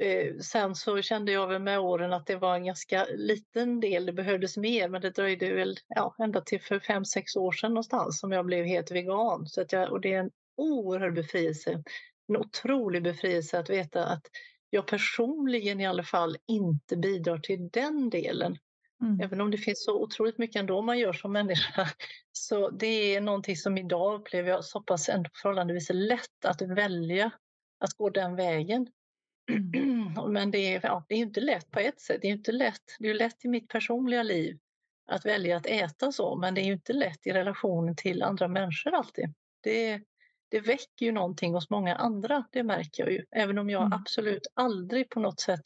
Eh, 0.00 0.38
sen 0.38 0.74
så 0.74 1.02
kände 1.02 1.32
jag 1.32 1.46
väl 1.46 1.62
med 1.62 1.78
åren 1.78 2.12
att 2.12 2.26
det 2.26 2.36
var 2.36 2.54
en 2.54 2.64
ganska 2.64 3.06
liten 3.14 3.80
del, 3.80 4.06
det 4.06 4.12
behövdes 4.12 4.56
mer 4.56 4.88
men 4.88 5.00
det 5.00 5.10
dröjde 5.10 5.54
väl 5.54 5.78
ja, 5.88 6.14
ända 6.18 6.40
till 6.40 6.60
för 6.60 6.78
fem 6.78 7.04
sex 7.04 7.36
år 7.36 7.52
sedan 7.52 7.70
någonstans 7.70 8.20
som 8.20 8.32
jag 8.32 8.46
blev 8.46 8.64
helt 8.64 8.90
vegan. 8.90 9.46
Så 9.46 9.60
att 9.60 9.72
jag, 9.72 9.92
och 9.92 10.00
det 10.00 10.12
är 10.12 10.18
en 10.20 10.30
oerhörd 10.56 11.14
befrielse, 11.14 11.82
en 12.28 12.36
otrolig 12.36 13.02
befrielse 13.02 13.58
att 13.58 13.70
veta 13.70 14.04
att 14.04 14.26
jag 14.70 14.86
personligen 14.86 15.80
i 15.80 15.86
alla 15.86 16.04
fall 16.04 16.36
inte 16.48 16.96
bidrar 16.96 17.38
till 17.38 17.68
den 17.72 18.10
delen. 18.10 18.58
Mm. 19.02 19.20
Även 19.20 19.40
om 19.40 19.50
det 19.50 19.58
finns 19.58 19.84
så 19.84 20.02
otroligt 20.02 20.38
mycket 20.38 20.60
ändå 20.60 20.82
man 20.82 20.98
gör 20.98 21.12
som 21.12 21.32
människa. 21.32 21.88
Så 22.32 22.70
det 22.70 23.14
är 23.14 23.20
någonting 23.20 23.56
som 23.56 23.78
idag 23.78 24.20
upplever 24.20 24.50
jag 24.50 24.64
så 24.64 24.80
pass 24.80 25.08
ändå 25.08 25.30
förhållandevis 25.34 25.90
lätt 25.92 26.44
att 26.44 26.62
välja 26.62 27.30
att 27.78 27.92
gå 27.92 28.10
den 28.10 28.36
vägen. 28.36 28.86
Mm. 29.50 30.32
Men 30.32 30.50
det 30.50 30.58
är, 30.58 30.80
ja, 30.82 31.04
det 31.08 31.14
är 31.14 31.18
inte 31.18 31.40
lätt 31.40 31.70
på 31.70 31.80
ett 31.80 32.00
sätt. 32.00 32.18
Det 32.22 32.28
är 32.28 32.32
inte 32.32 32.52
lätt. 32.52 32.96
Det 32.98 33.08
är 33.08 33.14
lätt 33.14 33.44
i 33.44 33.48
mitt 33.48 33.68
personliga 33.68 34.22
liv 34.22 34.58
att 35.06 35.26
välja 35.26 35.56
att 35.56 35.66
äta 35.66 36.12
så, 36.12 36.36
men 36.36 36.54
det 36.54 36.60
är 36.60 36.64
inte 36.64 36.92
lätt 36.92 37.26
i 37.26 37.32
relationen 37.32 37.96
till 37.96 38.22
andra 38.22 38.48
människor 38.48 38.94
alltid. 38.94 39.34
Det, 39.62 40.00
det 40.48 40.60
väcker 40.60 41.06
ju 41.06 41.12
någonting 41.12 41.54
hos 41.54 41.70
många 41.70 41.96
andra, 41.96 42.44
det 42.52 42.62
märker 42.62 43.02
jag 43.02 43.12
ju. 43.12 43.24
Även 43.30 43.58
om 43.58 43.70
jag 43.70 43.82
mm. 43.82 43.92
absolut 43.92 44.46
aldrig 44.54 45.10
på 45.10 45.20
något 45.20 45.40
sätt 45.40 45.62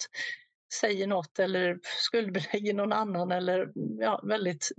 säger 0.72 1.06
något 1.06 1.38
eller 1.38 1.78
skuldbelägger 1.82 2.74
någon 2.74 2.92
annan 2.92 3.32
eller 3.32 3.72
ja, 4.00 4.20
väldigt 4.24 4.72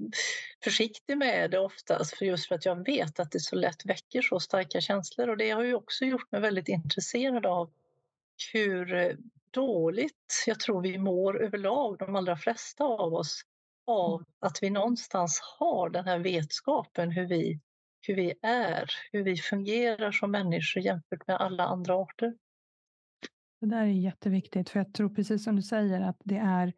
försiktig 0.63 1.17
med 1.17 1.51
det 1.51 1.60
oftast 1.60 2.17
för 2.17 2.25
just 2.25 2.48
för 2.48 2.56
att 2.56 2.65
jag 2.65 2.86
vet 2.86 3.20
att 3.20 3.32
det 3.32 3.39
så 3.39 3.56
lätt 3.56 3.86
väcker 3.86 4.22
så 4.22 4.39
starka 4.39 4.82
känslor 4.82 5.29
och 5.29 5.38
det 5.38 5.50
har 5.50 5.63
ju 5.63 5.75
också 5.75 6.06
gjort 6.06 6.32
mig 6.32 6.41
väldigt 6.41 6.67
intresserad 6.67 7.46
av 7.46 7.72
hur 8.53 9.17
dåligt 9.51 10.44
jag 10.48 10.60
tror 10.60 10.82
vi 10.82 10.98
mår 10.98 11.44
överlag, 11.44 11.98
de 11.98 12.15
allra 12.15 12.38
flesta 12.38 12.84
av 12.84 13.13
oss, 13.13 13.41
av 13.86 14.13
mm. 14.13 14.25
att 14.39 14.60
vi 14.62 14.70
någonstans 14.70 15.41
har 15.60 15.89
den 15.89 16.06
här 16.06 16.20
vetskapen 16.20 17.12
hur 17.12 17.27
vi, 17.27 17.60
hur 18.01 18.15
vi 18.15 18.34
är, 18.41 18.91
hur 19.12 19.24
vi 19.24 19.38
fungerar 19.38 20.12
som 20.12 20.32
människor 20.32 20.84
jämfört 20.84 21.27
med 21.27 21.41
alla 21.41 21.63
andra 21.63 21.96
arter. 21.96 22.34
Det 23.59 23.67
där 23.67 23.81
är 23.81 23.85
jätteviktigt, 23.85 24.69
för 24.69 24.79
jag 24.79 24.93
tror 24.93 25.09
precis 25.09 25.43
som 25.43 25.55
du 25.55 25.61
säger 25.61 26.01
att 26.01 26.21
det 26.23 26.37
är 26.37 26.73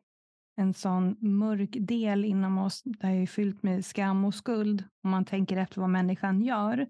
en 0.55 0.73
sån 0.73 1.15
mörk 1.19 1.75
del 1.79 2.25
inom 2.25 2.57
oss, 2.57 2.81
det 2.83 3.07
är 3.07 3.25
fyllt 3.25 3.63
med 3.63 3.85
skam 3.85 4.25
och 4.25 4.35
skuld, 4.35 4.83
om 5.03 5.09
man 5.09 5.25
tänker 5.25 5.57
efter 5.57 5.81
vad 5.81 5.89
människan 5.89 6.41
gör. 6.41 6.73
Mm. 6.73 6.89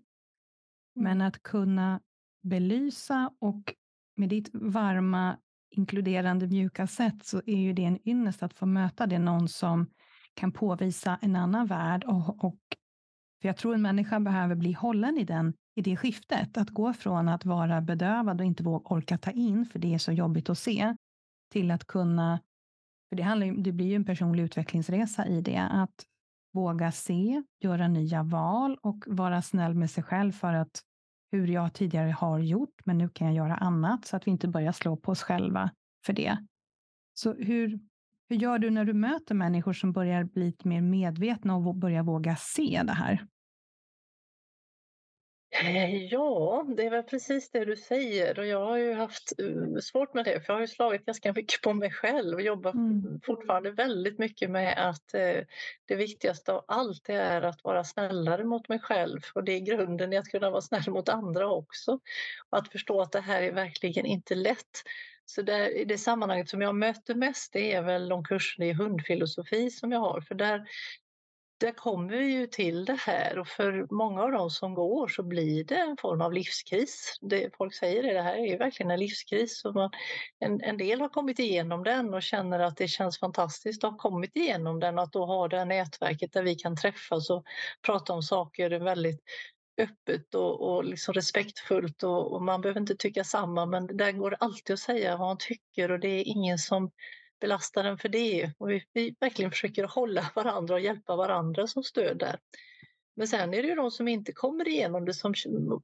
Men 0.96 1.22
att 1.22 1.43
kunna 1.43 2.01
belysa 2.43 3.31
och 3.39 3.74
med 4.15 4.29
ditt 4.29 4.50
varma, 4.53 5.38
inkluderande, 5.72 6.48
mjuka 6.48 6.88
sätt 6.88 7.25
så 7.25 7.41
är 7.46 7.58
ju 7.58 7.74
det 7.74 7.86
en 7.86 8.10
ynnest 8.10 8.43
att 8.43 8.53
få 8.53 8.65
möta 8.65 9.08
det 9.08 9.19
någon 9.19 9.48
som 9.48 9.88
kan 10.34 10.51
påvisa 10.51 11.19
en 11.22 11.36
annan 11.36 11.67
värld. 11.67 12.03
Och, 12.03 12.43
och, 12.43 12.60
för 13.41 13.50
jag 13.50 13.58
tror 13.58 13.74
en 13.74 13.81
människa 13.81 14.19
behöver 14.19 14.55
bli 14.55 14.72
hållen 14.74 15.17
i, 15.17 15.24
den, 15.24 15.53
i 15.80 15.82
det 15.82 15.98
skiftet, 15.98 16.58
att 16.58 16.70
gå 16.70 16.94
från 16.94 17.30
att 17.30 17.46
vara 17.46 17.82
bedövad 17.82 18.42
och 18.42 18.46
inte 18.46 18.64
våga 18.64 18.86
orka 18.90 19.18
ta 19.18 19.32
in, 19.32 19.66
för 19.66 19.80
det 19.80 19.94
är 19.94 19.98
så 19.98 20.12
jobbigt 20.12 20.50
att 20.50 20.58
se, 20.58 20.96
till 21.52 21.72
att 21.72 21.88
kunna, 21.88 22.40
för 23.10 23.16
det, 23.16 23.24
handlar, 23.24 23.48
det 23.48 23.72
blir 23.72 23.88
ju 23.88 23.96
en 23.96 24.06
personlig 24.06 24.44
utvecklingsresa 24.44 25.28
i 25.28 25.42
det, 25.42 25.68
att 25.72 26.06
våga 26.54 26.92
se, 26.92 27.44
göra 27.64 27.88
nya 27.88 28.24
val 28.24 28.78
och 28.82 29.04
vara 29.08 29.42
snäll 29.42 29.74
med 29.74 29.92
sig 29.92 30.04
själv 30.04 30.32
för 30.32 30.54
att 30.54 30.82
hur 31.32 31.48
jag 31.48 31.74
tidigare 31.74 32.12
har 32.12 32.40
gjort, 32.40 32.86
men 32.86 32.98
nu 32.98 33.10
kan 33.10 33.28
jag 33.28 33.36
göra 33.36 33.56
annat, 33.56 34.06
så 34.06 34.16
att 34.16 34.28
vi 34.28 34.32
inte 34.32 34.48
börjar 34.48 34.72
slå 34.72 34.96
på 34.96 35.12
oss 35.12 35.24
själva 35.24 35.72
för 36.06 36.14
det. 36.14 36.38
Så 37.14 37.34
hur, 37.34 37.80
hur 38.30 38.36
gör 38.36 38.60
du 38.60 38.70
när 38.70 38.86
du 38.86 38.94
möter 38.94 39.36
människor 39.36 39.74
som 39.74 39.92
börjar 39.92 40.24
bli 40.24 40.46
lite 40.46 40.68
mer 40.68 40.82
medvetna 40.82 41.56
och 41.56 41.76
börjar 41.76 42.04
våga 42.04 42.36
se 42.36 42.82
det 42.86 42.94
här? 42.94 43.28
Eh, 45.63 46.06
ja, 46.06 46.66
det 46.78 46.86
är 46.86 46.89
väl 46.89 47.04
precis 47.04 47.51
det 47.51 47.66
du 47.66 47.75
säger 47.75 48.39
och 48.39 48.46
jag 48.46 48.66
har 48.66 48.78
ju 48.78 48.94
haft 48.94 49.34
eh, 49.39 49.80
svårt 49.82 50.13
med 50.13 50.25
det 50.25 50.42
för 50.42 50.54
jag 50.54 50.56
har 50.56 50.62
ju 50.62 50.68
slagit 50.68 51.06
ganska 51.06 51.34
mycket 51.34 51.62
på 51.62 51.74
mig 51.74 51.92
själv 51.92 52.36
och 52.36 52.42
jobbar 52.42 52.72
mm. 52.72 53.20
fortfarande 53.24 53.72
väldigt 53.72 54.20
mycket 54.20 54.51
med 54.51 54.89
att 54.89 55.13
eh, 55.13 55.42
det 55.86 55.96
viktigaste 55.96 56.54
av 56.54 56.66
allt 56.68 57.10
är 57.10 57.42
att 57.42 57.63
vara 57.63 57.84
snällare 57.84 58.44
mot 58.44 58.70
mig 58.70 58.80
själv 58.80 59.20
och 59.36 59.44
det 59.44 59.51
är 59.51 59.60
grunden 59.60 60.13
i 60.13 60.18
att 60.18 60.28
kunna 60.28 60.50
vara 60.50 60.62
snäll 60.62 60.89
mot 60.92 61.10
andra 61.10 61.51
också. 61.51 62.00
Och 62.50 62.58
att 62.58 62.72
förstå 62.72 63.01
att 63.01 63.12
det 63.12 63.22
här 63.22 63.42
är 63.42 63.51
verkligen 63.51 64.06
inte 64.06 64.36
lätt. 64.36 64.84
Så 65.25 65.42
där, 65.42 65.78
i 65.78 65.86
det 65.86 65.98
sammanhanget 65.98 66.50
som 66.50 66.62
jag 66.62 66.75
möter 66.75 67.16
mest 67.16 67.54
det 67.54 67.74
är 67.74 67.82
väl 67.82 68.10
de 68.10 68.24
kurser 68.24 68.63
i 68.63 68.74
hundfilosofi 68.74 69.70
som 69.70 69.92
jag 69.92 70.00
har 70.00 70.22
för 70.22 70.36
där 70.36 70.66
där 71.60 71.72
kommer 71.72 72.18
vi 72.18 72.25
ju 72.25 72.48
till 72.48 72.86
det 72.86 73.00
här 73.00 73.39
och 73.39 73.48
för 73.48 73.88
många 73.94 74.24
av 74.24 74.32
dem 74.32 74.50
som 74.50 74.74
går 74.74 75.08
så 75.08 75.24
blir 75.24 75.63
det 75.63 75.75
en 75.75 75.98
form 75.98 76.22
av 76.22 76.34
livskris. 76.34 77.18
Det, 77.22 77.56
folk 77.58 77.74
säger 77.74 78.04
det, 78.04 78.13
det 78.13 78.22
här 78.22 78.36
är 78.36 78.46
ju 78.46 78.58
verkligen 78.58 78.92
en 78.92 79.00
livskris. 79.00 79.66
Och 79.66 79.74
man, 79.74 79.89
en, 80.39 80.62
en 80.62 80.78
del 80.78 81.01
har 81.01 81.10
kommit 81.10 81.39
igenom 81.39 81.84
den 81.84 82.13
och 82.13 82.24
känner 82.24 82.60
att 82.60 82.78
det 82.78 82.88
känns 82.88 83.20
fantastiskt 83.20 83.84
att 83.84 83.92
ha 83.92 83.98
kommit 83.98 84.36
igenom 84.36 84.80
den 84.80 84.98
och 84.98 85.04
att 85.04 85.13
då 85.13 85.25
ha 85.25 85.48
det 85.48 85.58
här 85.58 85.66
nätverket 85.66 86.34
där 86.34 86.44
vi 86.44 86.56
kan 86.56 86.75
träffas 86.75 87.30
och 87.30 87.44
prata 87.86 88.13
om 88.13 88.22
saker 88.22 88.80
väldigt 88.80 89.22
öppet 89.82 90.36
och, 90.36 90.62
och 90.62 90.86
liksom 90.86 91.13
respektfullt 91.13 92.04
och, 92.04 92.34
och, 92.34 92.42
man 92.42 92.62
behöver 92.62 92.82
inte 92.82 92.96
tycka 92.96 93.24
samma 93.24 93.66
men 93.66 93.98
där 93.98 94.12
går 94.12 94.32
det 94.32 94.38
alltid 94.39 94.74
att 94.74 94.80
säga 94.80 95.18
vad 95.18 95.28
man 95.28 95.38
tycker 95.39 95.92
och 95.92 96.00
det 96.00 96.08
är 96.08 96.24
ingen 96.28 96.58
som 96.58 96.92
belasta 97.39 97.84
den 97.84 97.98
för 97.98 98.10
det. 98.10 98.51
Och 98.58 98.69
vi, 98.69 98.84
vi 98.93 99.15
verkligen 99.19 99.51
försöker 99.51 99.84
hålla 99.84 100.31
varandra 100.36 100.74
och 100.74 100.81
hjälpa 100.81 101.15
varandra 101.15 101.67
som 101.67 101.84
stöd 101.84 102.17
där. 102.17 102.39
Men 103.15 103.27
sen 103.27 103.53
är 103.53 103.62
det 103.62 103.67
ju 103.67 103.75
de 103.75 103.91
som 103.91 104.08
inte 104.08 104.31
kommer 104.31 104.67
igenom 104.67 105.05
det 105.05 105.13
som 105.13 105.34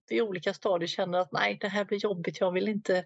i 0.10 0.22
olika 0.22 0.54
stadier 0.54 0.88
känner 0.88 1.20
att 1.20 1.32
nej, 1.32 1.58
det 1.62 1.68
här 1.68 1.86
blir 1.86 1.98
jobbigt, 1.98 2.40
jag 2.40 2.52
vill 2.52 2.68
inte 2.68 3.06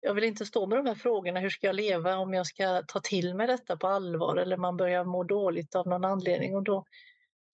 jag 0.00 0.14
vill 0.14 0.24
inte 0.24 0.46
stå 0.46 0.66
med 0.66 0.78
de 0.78 0.86
här 0.86 0.94
frågorna, 0.94 1.40
hur 1.40 1.50
ska 1.50 1.66
jag 1.66 1.76
leva 1.76 2.16
om 2.16 2.34
jag 2.34 2.46
ska 2.46 2.82
ta 2.82 3.00
till 3.00 3.34
mig 3.34 3.46
detta 3.46 3.76
på 3.76 3.86
allvar 3.86 4.36
eller 4.36 4.56
man 4.56 4.76
börjar 4.76 5.04
må 5.04 5.24
dåligt 5.24 5.74
av 5.74 5.86
någon 5.86 6.04
anledning 6.04 6.56
och 6.56 6.62
då 6.62 6.84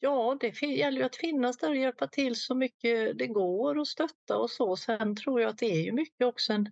Ja, 0.05 0.37
det 0.41 0.63
gäller 0.63 0.99
ju 0.99 1.05
att 1.05 1.17
finnas 1.17 1.59
där 1.59 1.71
och 1.71 1.77
hjälpa 1.77 2.07
till 2.07 2.37
så 2.37 2.55
mycket 2.55 3.19
det 3.19 3.27
går 3.27 3.79
och 3.79 3.89
stötta 3.89 4.39
och 4.39 4.51
så. 4.51 4.77
Sen 4.77 5.17
tror 5.17 5.41
jag 5.41 5.51
att 5.51 5.59
det 5.59 5.71
är 5.73 5.83
ju 5.83 5.93
mycket 5.93 6.27
också 6.27 6.53
en 6.53 6.71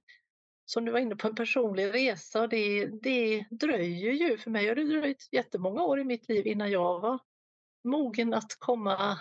som 0.70 0.84
du 0.84 0.92
var 0.92 0.98
inne 0.98 1.16
på, 1.16 1.28
en 1.28 1.34
personlig 1.34 1.94
resa 1.94 2.46
det, 2.46 2.86
det 2.86 3.44
dröjer 3.50 4.12
ju. 4.12 4.38
För 4.38 4.50
mig 4.50 4.68
har 4.68 4.74
det 4.74 4.84
dröjt 4.84 5.28
jättemånga 5.32 5.82
år 5.82 6.00
i 6.00 6.04
mitt 6.04 6.28
liv 6.28 6.46
innan 6.46 6.70
jag 6.70 7.00
var 7.00 7.18
mogen 7.84 8.34
att 8.34 8.56
komma 8.58 9.18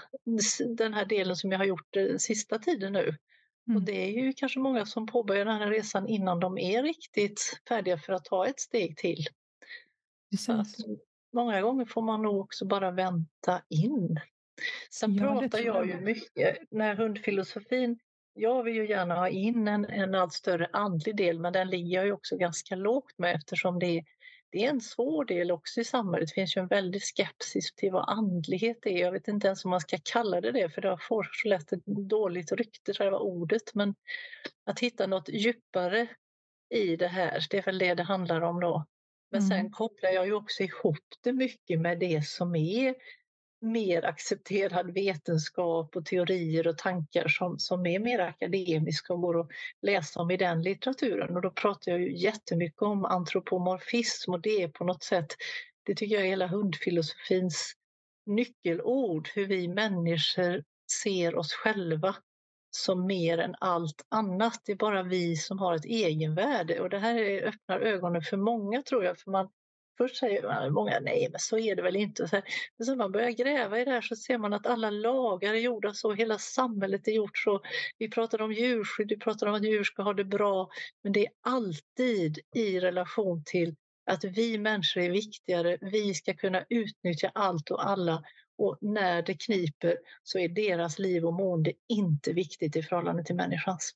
den 0.78 0.94
här 0.94 1.06
delen 1.06 1.36
som 1.36 1.52
jag 1.52 1.60
har 1.60 1.66
gjort 1.66 1.88
den 1.90 2.20
sista 2.20 2.60
tiden 2.60 2.94
nu. 2.94 3.18
Mm. 3.68 3.78
Och 3.78 3.84
det 3.84 3.92
är 3.92 4.24
ju 4.24 4.34
kanske 4.34 4.60
många 4.60 4.86
som 4.86 5.08
påbörjar 5.08 5.46
den 5.46 5.58
här 5.58 5.70
resan 5.70 6.08
innan 6.08 6.40
de 6.40 6.58
är 6.58 6.84
riktigt 6.84 7.62
färdiga 7.70 7.98
för 7.98 8.14
att 8.14 8.26
ta 8.26 8.48
ett 8.48 8.60
steg 8.60 8.98
till. 8.98 9.26
Många 11.34 11.62
gånger 11.62 11.86
får 11.86 12.02
man 12.02 12.22
nog 12.22 12.40
också 12.40 12.66
bara 12.66 12.92
vänta 12.92 13.62
in. 13.70 14.20
Sen 14.90 15.16
ja, 15.16 15.40
pratar 15.40 15.60
jag, 15.60 15.76
jag 15.76 15.88
ju 15.88 16.02
mycket, 16.02 16.58
när 16.72 16.96
hundfilosofin 16.96 18.00
jag 18.40 18.64
vill 18.64 18.76
ju 18.76 18.90
gärna 18.90 19.16
ha 19.16 19.30
in 19.30 19.68
en, 19.68 19.86
en 19.86 20.16
allt 20.16 20.34
större 20.34 20.70
andlig 20.74 21.16
del 21.16 21.40
men 21.40 21.54
den 21.54 21.70
ligger 21.70 21.96
jag 21.96 22.06
ju 22.06 22.12
också 22.12 22.38
ganska 22.38 22.76
lågt 22.76 23.18
med 23.18 23.36
eftersom 23.36 23.80
det, 23.80 24.04
det 24.52 24.66
är 24.66 24.70
en 24.70 24.82
svår 24.82 25.26
del 25.26 25.52
också 25.52 25.82
i 25.82 25.84
samhället. 25.84 26.30
Det 26.30 26.34
finns 26.34 26.58
ju 26.58 26.62
en 26.62 26.68
väldig 26.68 27.02
skepsis 27.02 27.74
till 27.76 27.92
vad 27.92 28.10
andlighet 28.10 28.86
är. 28.86 28.98
Jag 28.98 29.12
vet 29.12 29.28
inte 29.28 29.48
ens 29.48 29.66
om 29.66 29.72
man 29.72 29.80
ska 29.80 29.98
kalla 30.04 30.42
det 30.42 30.52
det 30.52 30.70
för 30.70 30.82
det 30.82 30.98
får 31.02 31.30
så 31.34 31.48
lätt 31.48 31.72
ett 31.72 31.86
dåligt 31.86 32.52
rykte, 32.52 32.94
själva 32.94 33.18
ordet. 33.18 33.74
Men 33.74 33.96
att 34.66 34.80
hitta 34.80 35.08
något 35.08 35.30
djupare 35.30 36.08
i 36.70 36.96
det 36.96 37.08
här, 37.08 37.48
det 37.50 37.58
är 37.58 37.64
väl 37.64 37.78
det 37.78 37.94
det 37.94 38.04
handlar 38.04 38.42
om 38.42 38.60
då. 38.60 38.86
Men 39.32 39.42
mm. 39.42 39.50
sen 39.50 39.72
kopplar 39.72 40.10
jag 40.10 40.26
ju 40.26 40.34
också 40.34 40.64
ihop 40.64 41.06
det 41.24 41.34
mycket 41.34 41.80
med 41.80 42.00
det 42.00 42.28
som 42.28 42.56
är 42.56 42.96
mer 43.62 44.06
accepterad 44.06 44.94
vetenskap 44.94 45.96
och 45.96 46.06
teorier 46.06 46.68
och 46.68 46.78
tankar 46.78 47.28
som, 47.28 47.60
som 47.60 47.86
är 47.86 48.00
mer 48.00 48.20
akademiska 48.20 49.14
och 49.14 49.22
går 49.22 49.40
att 49.40 49.48
läsa 49.82 50.20
om 50.22 50.32
i 50.32 50.38
den 50.38 50.62
litteraturen. 50.62 51.36
Och 51.36 51.42
då 51.42 51.52
pratar 51.52 51.92
jag 51.92 52.02
ju 52.02 52.18
jättemycket 52.18 52.82
om 52.82 53.06
antropomorfism 53.06 54.34
och 54.34 54.42
det 54.42 54.64
är 54.64 54.68
på 54.68 54.84
något 54.84 55.04
sätt, 55.04 55.36
det 55.84 55.96
tycker 55.96 56.16
jag 56.16 56.26
är 56.26 56.30
hela 56.30 56.48
hundfilosofins 56.48 57.74
nyckelord, 58.26 59.30
hur 59.36 59.46
vi 59.46 59.68
människor 59.68 60.64
ser 61.04 61.36
oss 61.36 61.54
själva 61.54 62.16
som 62.72 63.06
mer 63.06 63.38
än 63.38 63.56
allt 63.60 64.06
annat. 64.10 64.62
Det 64.66 64.72
är 64.72 64.76
bara 64.76 65.04
vi 65.04 65.36
som 65.36 65.60
har 65.60 65.76
ett 65.76 65.86
egenvärde 65.86 66.80
och 66.80 66.90
det 66.90 67.00
här 67.00 67.42
öppnar 67.48 67.80
ögonen 67.80 68.22
för 68.22 68.38
många 68.38 68.82
tror 68.82 69.04
jag, 69.04 69.20
för 69.20 69.32
man 69.32 69.50
Först 70.00 70.18
säger 70.18 70.70
många 70.70 71.00
nej, 71.00 71.28
men 71.32 71.40
så 71.40 71.58
är 71.58 71.76
det 71.76 71.82
väl 71.82 71.96
inte. 71.96 72.28
Så 72.28 72.36
här, 72.36 72.44
men 72.78 72.86
sen 72.86 72.98
man 72.98 73.12
börjar 73.12 73.32
gräva 73.32 73.80
i 73.80 73.86
det 73.86 73.92
här 73.92 74.02
så 74.02 74.16
ser 74.16 74.38
man 74.38 74.54
att 74.54 74.68
alla 74.68 74.90
lagar 74.90 75.54
är 75.54 75.60
gjorda 75.60 75.94
så, 75.94 76.14
hela 76.14 76.38
samhället 76.38 77.08
är 77.08 77.12
gjort 77.12 77.38
så. 77.38 77.62
Vi 77.98 78.10
pratar 78.10 78.42
om 78.42 78.54
djurskydd, 78.54 79.10
vi 79.10 79.18
pratar 79.18 79.48
om 79.48 79.54
att 79.54 79.64
djur 79.64 79.84
ska 79.84 80.04
ha 80.04 80.14
det 80.14 80.26
bra, 80.26 80.70
men 81.04 81.14
det 81.14 81.26
är 81.26 81.32
alltid 81.42 82.40
i 82.56 82.80
relation 82.80 83.44
till 83.46 83.76
att 84.06 84.24
vi 84.24 84.58
människor 84.58 85.02
är 85.02 85.10
viktigare. 85.10 85.78
Vi 85.82 86.14
ska 86.14 86.34
kunna 86.34 86.66
utnyttja 86.70 87.32
allt 87.36 87.72
och 87.72 87.88
alla 87.90 88.24
och 88.58 88.78
när 88.82 89.22
det 89.22 89.34
kniper 89.34 89.98
så 90.24 90.40
är 90.40 90.50
deras 90.50 91.00
liv 91.00 91.26
och 91.26 91.34
mående 91.34 91.74
inte 91.90 92.34
viktigt 92.34 92.76
i 92.76 92.84
förhållande 92.84 93.24
till 93.24 93.36
människans. 93.36 93.92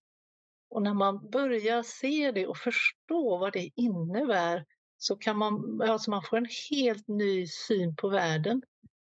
Och 0.70 0.82
när 0.82 0.94
man 0.94 1.30
börjar 1.30 1.84
se 1.84 2.32
det 2.32 2.48
och 2.48 2.58
förstå 2.58 3.38
vad 3.38 3.54
det 3.54 3.70
innebär 3.76 4.66
så 5.04 5.16
kan 5.16 5.38
man, 5.38 5.82
alltså 5.82 6.12
man 6.12 6.24
får 6.24 6.38
en 6.38 6.48
helt 6.72 7.08
ny 7.08 7.48
syn 7.48 7.96
på 7.96 8.10
världen. 8.10 8.62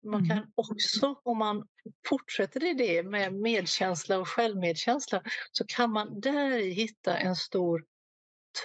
Man 0.04 0.24
mm. 0.24 0.28
kan 0.28 0.52
också, 0.54 1.20
om 1.22 1.38
man 1.38 1.68
fortsätter 2.08 2.64
i 2.64 2.74
det 2.74 3.02
med 3.02 3.34
medkänsla 3.34 4.18
och 4.18 4.28
självmedkänsla, 4.28 5.22
så 5.52 5.64
kan 5.66 5.92
man 5.92 6.20
där 6.20 6.58
hitta 6.58 7.18
en 7.18 7.36
stor 7.36 7.84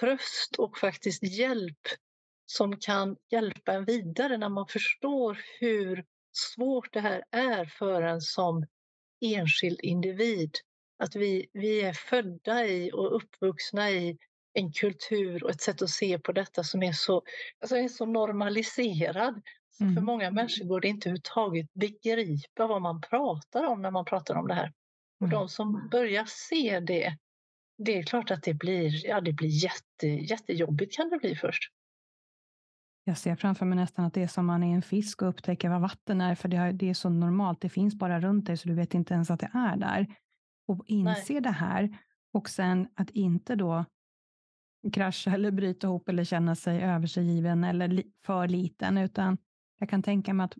tröst 0.00 0.56
och 0.58 0.78
faktiskt 0.78 1.22
hjälp 1.22 1.80
som 2.46 2.76
kan 2.76 3.16
hjälpa 3.30 3.72
en 3.72 3.84
vidare 3.84 4.36
när 4.36 4.48
man 4.48 4.66
förstår 4.68 5.40
hur 5.60 6.04
svårt 6.32 6.92
det 6.92 7.00
här 7.00 7.24
är 7.30 7.64
för 7.64 8.02
en 8.02 8.20
som 8.20 8.66
enskild 9.20 9.80
individ. 9.82 10.56
Att 10.98 11.16
vi, 11.16 11.46
vi 11.52 11.82
är 11.82 11.92
födda 11.92 12.66
i 12.66 12.90
och 12.92 13.16
uppvuxna 13.16 13.90
i 13.90 14.18
en 14.52 14.72
kultur 14.72 15.44
och 15.44 15.50
ett 15.50 15.60
sätt 15.60 15.82
att 15.82 15.90
se 15.90 16.18
på 16.18 16.32
detta 16.32 16.64
som 16.64 16.82
är 16.82 16.92
så, 16.92 17.22
alltså 17.60 17.76
är 17.76 17.88
så 17.88 18.06
normaliserad. 18.06 19.42
Så 19.70 19.84
mm. 19.84 19.94
För 19.94 20.02
många 20.02 20.30
människor 20.30 20.64
går 20.64 20.80
det 20.80 20.88
inte 20.88 21.08
överhuvudtaget 21.08 21.74
begripa 21.74 22.66
vad 22.66 22.82
man 22.82 23.00
pratar 23.00 23.64
om 23.64 23.82
när 23.82 23.90
man 23.90 24.04
pratar 24.04 24.34
om 24.34 24.48
det 24.48 24.54
här. 24.54 24.72
Och 25.20 25.26
mm. 25.26 25.38
de 25.38 25.48
som 25.48 25.88
börjar 25.90 26.24
se 26.28 26.80
det, 26.80 27.16
det 27.78 27.98
är 27.98 28.02
klart 28.02 28.30
att 28.30 28.42
det 28.42 28.54
blir, 28.54 29.06
ja, 29.06 29.20
det 29.20 29.32
blir 29.32 29.64
jätte, 29.64 30.06
jättejobbigt 30.06 30.96
kan 30.96 31.08
det 31.08 31.18
bli 31.18 31.36
först. 31.36 31.72
Jag 33.04 33.18
ser 33.18 33.36
framför 33.36 33.66
mig 33.66 33.76
nästan 33.76 34.04
att 34.04 34.14
det 34.14 34.22
är 34.22 34.26
som 34.26 34.46
man 34.46 34.62
är 34.62 34.74
en 34.74 34.82
fisk 34.82 35.22
och 35.22 35.28
upptäcker 35.28 35.68
vad 35.68 35.80
vatten 35.80 36.20
är, 36.20 36.34
för 36.34 36.48
det, 36.48 36.56
är, 36.56 36.72
det 36.72 36.90
är 36.90 36.94
så 36.94 37.08
normalt. 37.08 37.60
Det 37.60 37.68
finns 37.68 37.94
bara 37.94 38.20
runt 38.20 38.46
dig, 38.46 38.56
så 38.56 38.68
du 38.68 38.74
vet 38.74 38.94
inte 38.94 39.14
ens 39.14 39.30
att 39.30 39.40
det 39.40 39.50
är 39.54 39.76
där. 39.76 40.06
Och 40.66 40.84
inse 40.86 41.40
det 41.40 41.50
här 41.50 41.98
och 42.32 42.48
sen 42.48 42.88
att 42.94 43.10
inte 43.10 43.54
då 43.54 43.84
krascha 44.92 45.30
eller 45.30 45.50
bryta 45.50 45.86
ihop 45.86 46.08
eller 46.08 46.24
känna 46.24 46.54
sig 46.54 46.82
översiggiven 46.82 47.64
eller 47.64 48.02
för 48.24 48.48
liten, 48.48 48.98
utan 48.98 49.38
jag 49.78 49.88
kan 49.88 50.02
tänka 50.02 50.34
mig 50.34 50.44
att 50.44 50.54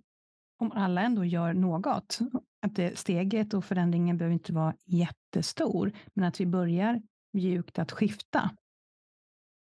om 0.59 0.73
alla 0.73 1.03
ändå 1.03 1.25
gör 1.25 1.55
något, 1.55 2.19
att 2.63 2.75
det, 2.75 2.99
steget 2.99 3.55
och 3.55 3.65
förändringen 3.65 4.19
behöver 4.19 4.33
inte 4.35 4.53
vara 4.53 4.75
jättestor, 4.85 5.93
men 6.15 6.25
att 6.25 6.41
vi 6.41 6.47
börjar 6.47 7.03
mjukt 7.33 7.79
att 7.79 7.93
skifta. 7.93 8.51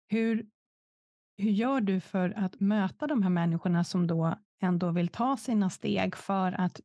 Hur, 0.10 0.48
hur 1.38 1.52
gör 1.52 1.82
du 1.82 2.00
för 2.00 2.34
att 2.38 2.60
möta 2.60 3.08
de 3.08 3.24
här 3.24 3.30
människorna 3.30 3.84
som 3.84 4.08
då 4.08 4.36
ändå 4.62 4.91
vill 4.91 5.08
ta 5.08 5.38
sina 5.38 5.70
steg 5.70 6.15
för 6.15 6.52
att 6.52 6.82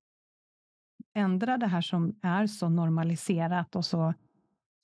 ändra 1.15 1.59
det 1.59 1.67
här 1.67 1.81
som 1.81 2.19
är 2.23 2.47
så 2.47 2.69
normaliserat 2.69 3.77
och 3.77 3.85
så 3.85 4.15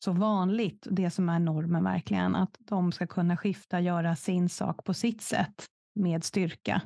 så 0.04 0.12
vanligt, 0.12 0.86
det 0.90 1.10
som 1.10 1.28
är 1.28 1.38
normen 1.38 1.84
verkligen, 1.84 2.34
att 2.34 2.56
de 2.58 2.92
ska 2.92 3.06
kunna 3.06 3.36
skifta, 3.36 3.80
göra 3.80 4.16
sin 4.16 4.48
sak 4.48 4.84
på 4.84 4.94
sitt 4.94 5.22
sätt 5.22 5.66
med 5.94 6.24
styrka? 6.24 6.82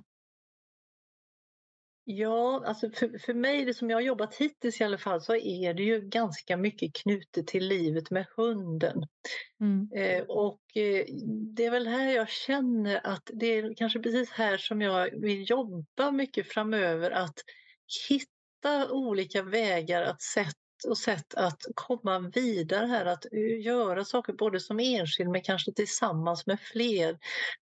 Ja, 2.05 2.63
alltså 2.67 2.91
för, 2.91 3.19
för 3.19 3.35
mig, 3.35 3.65
det 3.65 3.75
som 3.75 3.91
jag 3.91 3.97
har 3.97 4.03
jobbat 4.03 4.35
hittills 4.35 4.81
i 4.81 4.85
alla 4.85 4.99
fall, 4.99 5.21
så 5.21 5.35
är 5.37 5.75
det 5.75 5.83
ju 5.83 6.01
ganska 6.01 6.57
mycket 6.57 6.95
knutet 6.95 7.47
till 7.47 7.69
livet 7.69 8.11
med 8.11 8.27
hunden. 8.37 9.03
Mm. 9.61 9.89
Eh, 9.95 10.23
och 10.23 10.77
eh, 10.77 11.05
det 11.57 11.65
är 11.65 11.71
väl 11.71 11.87
här 11.87 12.13
jag 12.13 12.29
känner 12.29 13.07
att 13.07 13.31
det 13.35 13.47
är 13.47 13.75
kanske 13.75 14.01
precis 14.01 14.31
här 14.31 14.57
som 14.57 14.81
jag 14.81 15.21
vill 15.21 15.51
jobba 15.51 16.11
mycket 16.11 16.47
framöver, 16.53 17.11
att 17.11 17.39
hitta 18.09 18.93
olika 18.93 19.43
vägar 19.43 20.03
att 20.03 20.23
sätta 20.23 20.62
och 20.85 20.99
sätt 20.99 21.35
att 21.35 21.63
komma 21.75 22.19
vidare 22.19 22.87
här, 22.87 23.07
att 23.07 23.27
göra 23.65 24.05
saker 24.05 24.33
både 24.33 24.61
som 24.61 24.81
enskild 24.81 25.31
men 25.31 25.43
kanske 25.43 25.73
tillsammans 25.73 26.47
med 26.47 26.61
fler. 26.61 27.19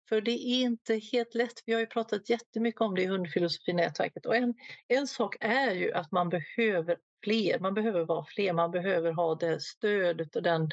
För 0.09 0.21
det 0.21 0.31
är 0.31 0.61
inte 0.61 0.95
helt 0.95 1.35
lätt. 1.35 1.63
Vi 1.65 1.73
har 1.73 1.79
ju 1.79 1.87
pratat 1.87 2.29
jättemycket 2.29 2.81
om 2.81 2.95
det 2.95 3.01
i 3.01 3.05
hundfilosofinätverket 3.05 4.25
och 4.25 4.35
en, 4.35 4.53
en 4.87 5.07
sak 5.07 5.35
är 5.39 5.71
ju 5.71 5.93
att 5.93 6.11
man 6.11 6.29
behöver 6.29 6.97
fler. 7.23 7.59
Man 7.59 7.73
behöver 7.73 8.05
vara 8.05 8.25
fler, 8.25 8.53
man 8.53 8.71
behöver 8.71 9.11
ha 9.11 9.35
det 9.35 9.61
stödet 9.61 10.35
och 10.35 10.43
den 10.43 10.71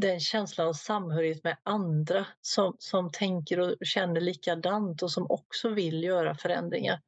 den 0.00 0.20
känslan 0.20 0.68
av 0.68 0.72
samhörighet 0.72 1.44
med 1.44 1.56
andra 1.62 2.26
som, 2.40 2.76
som 2.78 3.10
tänker 3.12 3.60
och 3.60 3.74
känner 3.82 4.20
likadant 4.20 5.02
och 5.02 5.10
som 5.10 5.26
också 5.30 5.68
vill 5.68 6.04
göra 6.04 6.34
förändringar. 6.34 7.00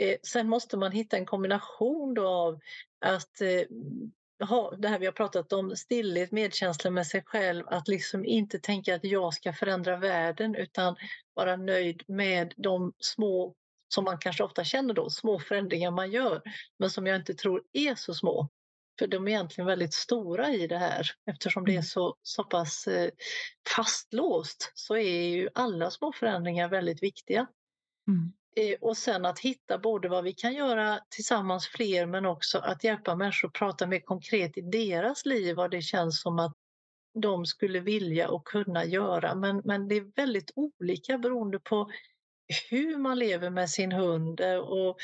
Eh, 0.00 0.16
sen 0.22 0.48
måste 0.48 0.76
man 0.76 0.92
hitta 0.92 1.16
en 1.16 1.26
kombination 1.26 2.14
då 2.14 2.28
av 2.28 2.60
att 3.02 3.40
eh, 3.40 4.46
ha 4.46 4.70
det 4.70 4.88
här 4.88 4.98
vi 4.98 5.06
har 5.06 5.12
pratat 5.12 5.52
om, 5.52 5.76
stillhet, 5.76 6.32
medkänsla 6.32 6.90
med 6.90 7.06
sig 7.06 7.22
själv, 7.26 7.64
att 7.68 7.88
liksom 7.88 8.24
inte 8.24 8.58
tänka 8.58 8.94
att 8.94 9.04
jag 9.04 9.34
ska 9.34 9.52
förändra 9.52 9.96
världen 9.96 10.54
utan 10.54 10.96
vara 11.34 11.56
nöjd 11.56 12.02
med 12.06 12.54
de 12.56 12.92
små, 12.98 13.54
som 13.94 14.04
man 14.04 14.18
kanske 14.18 14.44
ofta 14.44 14.64
känner 14.64 14.94
då, 14.94 15.10
små 15.10 15.38
förändringar 15.38 15.90
man 15.90 16.10
gör, 16.10 16.42
men 16.78 16.90
som 16.90 17.06
jag 17.06 17.16
inte 17.16 17.34
tror 17.34 17.62
är 17.72 17.94
så 17.94 18.14
små. 18.14 18.48
För 18.98 19.06
de 19.06 19.28
är 19.28 19.32
egentligen 19.32 19.66
väldigt 19.66 19.94
stora 19.94 20.50
i 20.50 20.66
det 20.66 20.78
här 20.78 21.06
eftersom 21.30 21.64
det 21.64 21.72
är 21.72 21.74
mm. 21.74 21.82
så, 21.82 22.16
så 22.22 22.44
pass 22.44 22.86
eh, 22.86 23.10
fastlåst 23.76 24.72
så 24.74 24.96
är 24.96 25.26
ju 25.26 25.48
alla 25.54 25.90
små 25.90 26.12
förändringar 26.12 26.68
väldigt 26.68 27.02
viktiga. 27.02 27.46
Mm. 28.08 28.32
Och 28.80 28.96
sen 28.96 29.24
att 29.24 29.38
hitta 29.38 29.78
både 29.78 30.08
vad 30.08 30.24
vi 30.24 30.32
kan 30.32 30.54
göra 30.54 31.00
tillsammans 31.10 31.66
fler 31.66 32.06
men 32.06 32.26
också 32.26 32.58
att 32.58 32.84
hjälpa 32.84 33.16
människor 33.16 33.48
att 33.48 33.54
prata 33.54 33.86
mer 33.86 34.00
konkret 34.00 34.58
i 34.58 34.60
deras 34.60 35.26
liv 35.26 35.56
vad 35.56 35.70
det 35.70 35.82
känns 35.82 36.20
som 36.20 36.38
att 36.38 36.52
de 37.14 37.46
skulle 37.46 37.80
vilja 37.80 38.30
och 38.30 38.46
kunna 38.46 38.84
göra. 38.84 39.34
Men, 39.34 39.62
men 39.64 39.88
det 39.88 39.96
är 39.96 40.12
väldigt 40.16 40.52
olika 40.54 41.18
beroende 41.18 41.58
på 41.58 41.90
hur 42.70 42.96
man 42.98 43.18
lever 43.18 43.50
med 43.50 43.70
sin 43.70 43.92
hund. 43.92 44.40
Eh, 44.40 44.56
och 44.56 44.96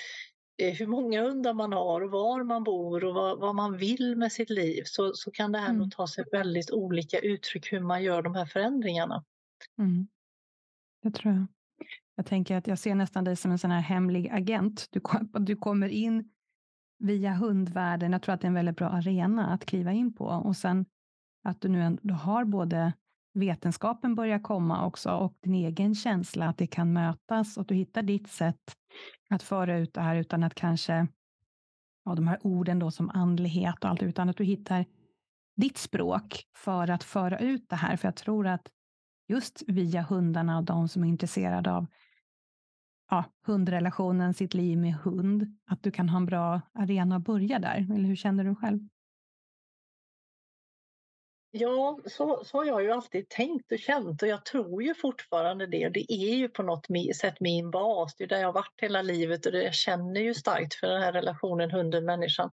eh, 0.62 0.74
hur 0.74 0.86
många 0.86 1.22
hundar 1.22 1.54
man 1.54 1.72
har 1.72 2.00
och 2.00 2.10
var 2.10 2.44
man 2.44 2.64
bor 2.64 3.04
och 3.04 3.14
vad, 3.14 3.40
vad 3.40 3.54
man 3.54 3.76
vill 3.76 4.16
med 4.16 4.32
sitt 4.32 4.50
liv 4.50 4.82
så, 4.84 5.12
så 5.14 5.30
kan 5.30 5.52
det 5.52 5.58
här 5.58 5.68
mm. 5.68 5.78
nog 5.78 5.92
ta 5.92 6.06
sig 6.06 6.24
väldigt 6.32 6.70
olika 6.70 7.18
uttryck 7.18 7.72
hur 7.72 7.80
man 7.80 8.02
gör 8.02 8.22
de 8.22 8.34
här 8.34 8.46
förändringarna. 8.46 9.24
Mm. 9.78 10.08
Det 11.02 11.10
tror 11.10 11.34
jag. 11.34 11.46
Jag 12.18 12.26
tänker 12.26 12.56
att 12.56 12.66
jag 12.66 12.78
ser 12.78 12.94
nästan 12.94 13.24
dig 13.24 13.36
som 13.36 13.50
en 13.50 13.58
sån 13.58 13.70
här 13.70 13.80
hemlig 13.80 14.28
agent. 14.32 14.86
Du, 14.90 15.00
du 15.32 15.56
kommer 15.56 15.88
in 15.88 16.30
via 16.98 17.34
hundvärlden. 17.34 18.12
Jag 18.12 18.22
tror 18.22 18.34
att 18.34 18.40
det 18.40 18.44
är 18.44 18.48
en 18.48 18.54
väldigt 18.54 18.76
bra 18.76 18.88
arena 18.88 19.46
att 19.46 19.66
kliva 19.66 19.92
in 19.92 20.14
på 20.14 20.24
och 20.24 20.56
sen 20.56 20.86
att 21.44 21.60
du 21.60 21.68
nu 21.68 21.82
ändå 21.82 22.14
har 22.14 22.44
både 22.44 22.92
vetenskapen 23.34 24.14
börjar 24.14 24.38
komma 24.38 24.86
också 24.86 25.10
och 25.10 25.34
din 25.40 25.54
egen 25.54 25.94
känsla 25.94 26.48
att 26.48 26.58
det 26.58 26.66
kan 26.66 26.92
mötas 26.92 27.56
och 27.56 27.60
att 27.60 27.68
du 27.68 27.74
hittar 27.74 28.02
ditt 28.02 28.28
sätt 28.28 28.76
att 29.30 29.42
föra 29.42 29.78
ut 29.78 29.94
det 29.94 30.00
här 30.00 30.16
utan 30.16 30.42
att 30.42 30.54
kanske 30.54 31.06
ja, 32.04 32.14
de 32.14 32.28
här 32.28 32.38
orden 32.42 32.78
då 32.78 32.90
som 32.90 33.10
andlighet 33.10 33.84
och 33.84 33.90
allt, 33.90 34.02
utan 34.02 34.28
att 34.28 34.36
du 34.36 34.44
hittar 34.44 34.84
ditt 35.56 35.78
språk 35.78 36.44
för 36.56 36.90
att 36.90 37.04
föra 37.04 37.38
ut 37.38 37.68
det 37.68 37.76
här. 37.76 37.96
För 37.96 38.08
jag 38.08 38.16
tror 38.16 38.46
att 38.46 38.68
just 39.28 39.62
via 39.66 40.02
hundarna 40.02 40.58
och 40.58 40.64
de 40.64 40.88
som 40.88 41.04
är 41.04 41.08
intresserade 41.08 41.72
av 41.72 41.86
ja, 43.10 43.24
hundrelationen, 43.46 44.34
sitt 44.34 44.54
liv 44.54 44.78
med 44.78 44.94
hund, 44.94 45.58
att 45.66 45.82
du 45.82 45.90
kan 45.90 46.08
ha 46.08 46.16
en 46.16 46.26
bra 46.26 46.60
arena 46.74 47.16
att 47.16 47.24
börja 47.24 47.58
där. 47.58 47.86
Eller 47.94 48.08
hur 48.08 48.16
känner 48.16 48.44
du 48.44 48.54
själv? 48.54 48.78
Ja, 51.50 52.00
så, 52.06 52.44
så 52.44 52.58
har 52.58 52.64
jag 52.64 52.82
ju 52.82 52.90
alltid 52.90 53.28
tänkt 53.28 53.72
och 53.72 53.78
känt 53.78 54.22
och 54.22 54.28
jag 54.28 54.44
tror 54.44 54.82
ju 54.82 54.94
fortfarande 54.94 55.66
det. 55.66 55.88
Det 55.88 56.12
är 56.12 56.34
ju 56.34 56.48
på 56.48 56.62
något 56.62 56.86
sätt 57.16 57.40
min 57.40 57.70
bas, 57.70 58.14
det 58.16 58.24
är 58.24 58.28
där 58.28 58.38
jag 58.38 58.48
har 58.48 58.52
varit 58.52 58.74
hela 58.76 59.02
livet 59.02 59.46
och 59.46 59.52
det 59.52 59.62
jag 59.62 59.74
känner 59.74 60.20
ju 60.20 60.34
starkt 60.34 60.74
för 60.74 60.86
den 60.86 61.02
här 61.02 61.12
relationen 61.12 61.70
hunden-människan. 61.70 62.50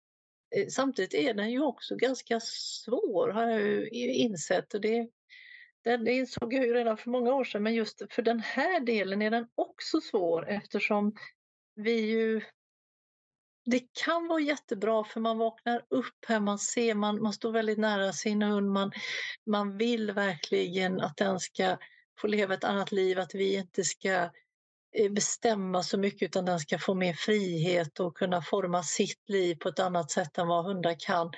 Eh, 0.56 0.66
samtidigt 0.68 1.14
är 1.14 1.34
den 1.34 1.50
ju 1.50 1.62
också 1.62 1.96
ganska 1.96 2.40
svår 2.40 3.28
har 3.28 3.42
jag 3.42 3.62
ju 3.62 4.14
insett 4.14 4.74
och 4.74 4.80
det, 4.80 5.08
det 5.82 6.12
insåg 6.12 6.54
jag 6.54 6.66
ju 6.66 6.74
redan 6.74 6.96
för 6.96 7.10
många 7.10 7.34
år 7.34 7.44
sedan 7.44 7.62
men 7.62 7.74
just 7.74 8.02
för 8.10 8.22
den 8.22 8.40
här 8.40 8.80
delen 8.80 9.22
är 9.22 9.30
den 9.30 9.46
också 9.54 10.00
svår 10.00 10.48
eftersom 10.48 11.14
vi 11.74 12.00
ju 12.00 12.42
det 13.64 13.82
kan 14.04 14.28
vara 14.28 14.40
jättebra 14.40 15.04
för 15.04 15.20
man 15.20 15.38
vaknar 15.38 15.84
upp 15.88 16.24
här, 16.28 16.40
man 16.40 16.58
ser, 16.58 16.94
man, 16.94 17.22
man 17.22 17.32
står 17.32 17.52
väldigt 17.52 17.78
nära 17.78 18.12
sin 18.12 18.42
hund, 18.42 18.70
man, 18.70 18.92
man 19.46 19.76
vill 19.76 20.12
verkligen 20.12 21.00
att 21.00 21.16
den 21.16 21.40
ska 21.40 21.78
få 22.20 22.26
leva 22.26 22.54
ett 22.54 22.64
annat 22.64 22.92
liv, 22.92 23.18
att 23.18 23.34
vi 23.34 23.54
inte 23.54 23.84
ska 23.84 24.08
eh, 24.08 24.30
Eh, 24.92 25.12
bestämma 25.12 25.82
så 25.82 25.98
mycket 25.98 26.22
utan 26.22 26.44
den 26.44 26.60
ska 26.60 26.78
få 26.78 26.94
mer 26.94 27.12
frihet 27.12 28.00
och 28.00 28.16
kunna 28.16 28.42
forma 28.42 28.82
sitt 28.82 29.28
liv 29.28 29.54
på 29.54 29.68
ett 29.68 29.78
annat 29.78 30.10
sätt 30.10 30.38
än 30.38 30.48
vad 30.48 30.64
hundar 30.64 30.96
kan. 30.98 31.30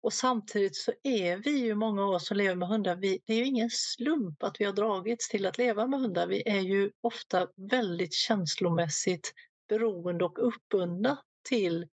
Och 0.00 0.12
samtidigt 0.12 0.76
så 0.76 0.92
är 1.02 1.36
vi 1.36 1.50
ju 1.50 1.74
många 1.74 2.02
av 2.02 2.10
oss 2.10 2.26
som 2.26 2.36
lever 2.36 2.54
med 2.54 2.68
hundar, 2.68 2.96
vi, 2.96 3.18
det 3.26 3.32
är 3.32 3.36
ju 3.36 3.44
ingen 3.44 3.70
slump 3.70 4.42
att 4.42 4.60
vi 4.60 4.64
har 4.64 4.72
dragits 4.72 5.28
till 5.28 5.46
att 5.46 5.58
leva 5.58 5.86
med 5.86 6.00
hundar. 6.00 6.26
Vi 6.26 6.42
är 6.48 6.60
ju 6.60 6.90
ofta 7.00 7.48
väldigt 7.56 8.14
känslomässigt 8.14 9.32
beroende 9.68 10.24
och 10.24 10.46
uppbundna 10.48 11.18
till 11.48 11.88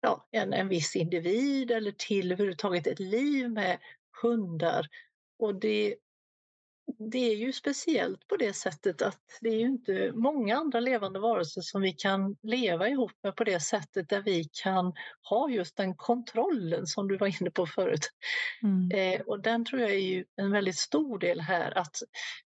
ja, 0.00 0.28
en, 0.30 0.52
en 0.52 0.68
viss 0.68 0.96
individ 0.96 1.70
eller 1.70 1.92
till 1.92 2.32
överhuvudtaget 2.32 2.86
ett 2.86 3.00
liv 3.00 3.50
med 3.50 3.78
hundar. 4.22 4.86
Och 5.38 5.54
det, 5.54 5.96
det 6.98 7.32
är 7.32 7.36
ju 7.36 7.52
speciellt 7.52 8.28
på 8.28 8.36
det 8.36 8.52
sättet 8.52 9.02
att 9.02 9.20
det 9.40 9.48
är 9.48 9.58
ju 9.58 9.66
inte 9.66 10.12
många 10.14 10.56
andra 10.56 10.80
levande 10.80 11.18
varelser 11.18 11.60
som 11.60 11.82
vi 11.82 11.92
kan 11.92 12.36
leva 12.42 12.88
ihop 12.88 13.12
med 13.22 13.36
på 13.36 13.44
det 13.44 13.60
sättet 13.60 14.08
där 14.08 14.22
vi 14.22 14.48
kan 14.52 14.92
ha 15.22 15.50
just 15.50 15.76
den 15.76 15.96
kontrollen 15.96 16.86
som 16.86 17.08
du 17.08 17.16
var 17.16 17.40
inne 17.40 17.50
på 17.50 17.66
förut. 17.66 18.10
Mm. 18.62 18.90
Eh, 18.90 19.20
och 19.20 19.42
den 19.42 19.64
tror 19.64 19.80
jag 19.80 19.90
är 19.90 19.98
ju 19.98 20.24
en 20.36 20.50
väldigt 20.50 20.78
stor 20.78 21.18
del 21.18 21.40
här 21.40 21.78
att 21.78 21.96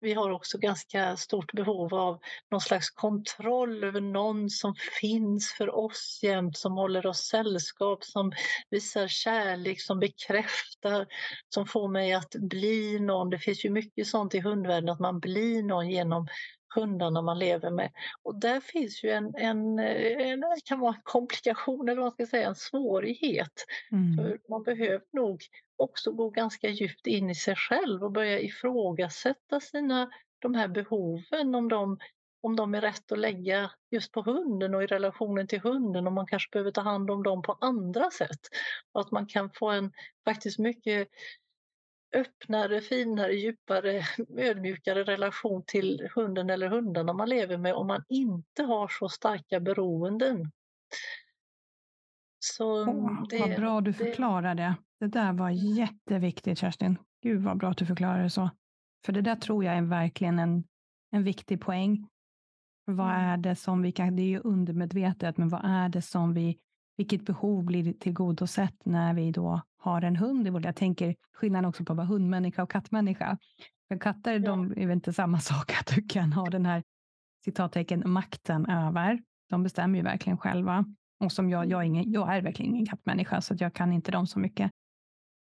vi 0.06 0.14
har 0.14 0.30
också 0.30 0.58
ganska 0.58 1.16
stort 1.16 1.52
behov 1.52 1.94
av 1.94 2.18
någon 2.50 2.60
slags 2.60 2.90
kontroll 2.90 3.84
över 3.84 4.00
någon 4.00 4.50
som 4.50 4.74
finns 5.00 5.54
för 5.58 5.74
oss 5.74 6.20
jämt, 6.22 6.56
som 6.56 6.72
håller 6.72 7.06
oss 7.06 7.18
sällskap, 7.18 8.04
som 8.04 8.32
visar 8.70 9.08
kärlek, 9.08 9.80
som 9.80 9.98
bekräftar, 10.00 11.06
som 11.48 11.66
får 11.66 11.88
mig 11.88 12.12
att 12.12 12.30
bli 12.30 12.98
någon. 13.00 13.30
Det 13.30 13.38
finns 13.38 13.64
ju 13.64 13.70
mycket 13.70 14.06
sånt 14.06 14.34
i 14.34 14.40
hundvärlden, 14.40 14.90
att 14.90 15.00
man 15.00 15.20
blir 15.20 15.62
någon 15.62 15.90
genom 15.90 16.28
hundarna 16.80 17.22
man 17.22 17.38
lever 17.38 17.70
med. 17.70 17.90
Och 18.22 18.40
där 18.40 18.60
finns 18.60 19.04
ju 19.04 19.10
en, 19.10 19.34
en, 19.36 19.78
en 19.78 20.42
kan 20.64 20.80
vara 20.80 20.94
en 20.94 21.00
komplikation 21.04 21.88
eller 21.88 22.00
vad 22.00 22.04
man 22.04 22.12
ska 22.12 22.26
säga, 22.26 22.48
en 22.48 22.54
svårighet. 22.54 23.64
Mm. 23.92 24.16
För 24.16 24.40
man 24.48 24.62
behöver 24.62 25.02
nog 25.12 25.42
också 25.76 26.12
gå 26.12 26.30
ganska 26.30 26.68
djupt 26.68 27.06
in 27.06 27.30
i 27.30 27.34
sig 27.34 27.56
själv 27.56 28.04
och 28.04 28.12
börja 28.12 28.40
ifrågasätta 28.40 29.60
sina, 29.60 30.10
de 30.38 30.54
här 30.54 30.68
behoven, 30.68 31.54
om 31.54 31.68
de, 31.68 31.98
om 32.40 32.56
de 32.56 32.74
är 32.74 32.80
rätt 32.80 33.12
att 33.12 33.18
lägga 33.18 33.70
just 33.90 34.12
på 34.12 34.22
hunden 34.22 34.74
och 34.74 34.82
i 34.82 34.86
relationen 34.86 35.46
till 35.46 35.60
hunden, 35.60 36.06
om 36.06 36.14
man 36.14 36.26
kanske 36.26 36.50
behöver 36.52 36.70
ta 36.70 36.80
hand 36.80 37.10
om 37.10 37.22
dem 37.22 37.42
på 37.42 37.58
andra 37.60 38.10
sätt. 38.10 38.40
Och 38.92 39.00
att 39.00 39.10
man 39.10 39.26
kan 39.26 39.50
få 39.50 39.70
en 39.70 39.92
faktiskt 40.24 40.58
mycket 40.58 41.08
öppnare, 42.16 42.80
finare, 42.80 43.32
djupare, 43.32 44.02
ödmjukare 44.38 45.04
relation 45.04 45.62
till 45.66 46.08
hunden 46.14 46.50
eller 46.50 46.68
hundarna 46.68 47.12
man 47.12 47.28
lever 47.28 47.58
med 47.58 47.74
om 47.74 47.86
man 47.86 48.04
inte 48.08 48.62
har 48.62 48.88
så 48.88 49.08
starka 49.08 49.60
beroenden. 49.60 50.50
Så 52.38 52.84
oh, 52.84 53.28
det, 53.28 53.38
vad 53.38 53.56
bra 53.56 53.80
du 53.80 53.92
förklarar 53.92 54.54
det. 54.54 54.74
Det 55.00 55.06
där 55.06 55.32
var 55.32 55.50
jätteviktigt 55.50 56.58
Kerstin. 56.58 56.98
Gud 57.22 57.42
vad 57.42 57.58
bra 57.58 57.70
att 57.70 57.76
du 57.76 57.86
förklarar 57.86 58.22
det 58.22 58.30
så. 58.30 58.50
För 59.06 59.12
det 59.12 59.20
där 59.20 59.36
tror 59.36 59.64
jag 59.64 59.76
är 59.76 59.82
verkligen 59.82 60.38
en, 60.38 60.64
en 61.10 61.24
viktig 61.24 61.60
poäng. 61.60 62.08
Vad 62.84 63.14
mm. 63.14 63.20
är 63.20 63.36
det 63.36 63.56
som 63.56 63.82
vi 63.82 63.92
kan, 63.92 64.16
det 64.16 64.22
är 64.22 64.26
ju 64.26 64.40
undermedvetet, 64.40 65.36
men 65.36 65.48
vad 65.48 65.64
är 65.64 65.88
det 65.88 66.02
som 66.02 66.34
vi, 66.34 66.58
vilket 66.96 67.22
behov 67.22 67.64
blir 67.64 67.92
tillgodosett 67.92 68.84
när 68.84 69.14
vi 69.14 69.32
då 69.32 69.62
har 69.78 70.02
en 70.02 70.16
hund 70.16 70.46
i 70.46 70.50
vårt 70.50 70.64
Jag 70.64 70.76
tänker 70.76 71.14
skillnaden 71.32 71.68
också 71.68 71.84
på 71.84 71.94
vara 71.94 72.06
hundmänniska 72.06 72.62
och 72.62 72.70
kattmänniska. 72.70 73.38
För 73.88 73.98
katter, 73.98 74.32
ja. 74.32 74.38
de 74.38 74.70
är 74.70 74.86
väl 74.86 74.90
inte 74.90 75.12
samma 75.12 75.40
sak 75.40 75.72
att 75.80 75.86
du 75.94 76.02
kan 76.02 76.32
ha 76.32 76.46
den 76.46 76.66
här 76.66 76.82
citattecken 77.44 78.10
makten 78.10 78.66
över. 78.66 79.22
De 79.50 79.62
bestämmer 79.62 79.98
ju 79.98 80.04
verkligen 80.04 80.38
själva. 80.38 80.84
Och 81.20 81.32
som 81.32 81.50
jag, 81.50 81.66
jag 81.66 81.80
är, 81.80 81.84
ingen, 81.84 82.12
jag 82.12 82.36
är 82.36 82.42
verkligen 82.42 82.74
ingen 82.74 82.86
kattmänniska, 82.86 83.40
så 83.40 83.54
jag 83.58 83.74
kan 83.74 83.92
inte 83.92 84.10
dem 84.10 84.26
så 84.26 84.38
mycket. 84.38 84.70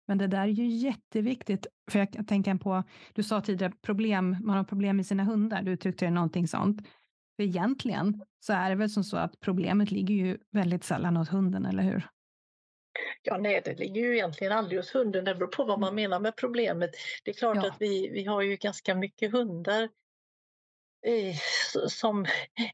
Men 0.08 0.18
det 0.18 0.28
där 0.28 0.42
är 0.42 0.48
ju 0.48 0.68
jätteviktigt. 0.68 1.68
För 1.92 2.00
jag 2.00 2.28
tänker 2.28 2.56
på, 2.56 2.84
du 3.14 3.24
sa 3.24 3.42
tidigare 3.42 3.74
problem, 3.82 4.38
man 4.42 4.58
har 4.58 4.64
problem 4.64 4.98
med 4.98 5.06
sina 5.06 5.24
hundar. 5.24 5.64
Du 5.64 5.72
uttryckte 5.72 6.10
någonting 6.10 6.48
sånt. 6.48 6.88
För 7.36 7.44
egentligen 7.44 8.24
så 8.40 8.54
är 8.54 8.70
det 8.70 8.76
väl 8.76 8.90
som 8.90 9.04
så 9.04 9.18
att 9.18 9.40
problemet 9.40 9.92
ligger 9.92 10.16
ju 10.16 10.38
väldigt 10.52 10.84
sällan 10.84 11.18
hos 11.18 11.30
hunden, 11.30 11.66
eller 11.66 11.84
hur? 11.84 12.08
Ja, 13.22 13.38
nej, 13.38 13.62
det 13.66 13.80
ligger 13.80 14.02
ju 14.02 14.16
egentligen 14.16 14.54
aldrig 14.54 14.80
hos 14.80 14.96
hunden. 14.96 15.26
Det 15.26 15.36
beror 15.36 15.48
på 15.48 15.64
vad 15.64 15.80
man 15.80 15.90
mm. 15.90 15.96
menar 15.96 16.20
med 16.20 16.36
problemet. 16.36 16.92
Det 17.24 17.32
är 17.32 17.36
klart 17.36 17.58
ja. 17.58 17.68
att 17.68 17.76
vi, 17.80 18.10
vi 18.10 18.26
har 18.26 18.42
ju 18.42 18.56
ganska 18.56 18.96
mycket 18.96 19.32
hundar 19.32 19.90
eh, 21.06 21.36
som 21.88 22.26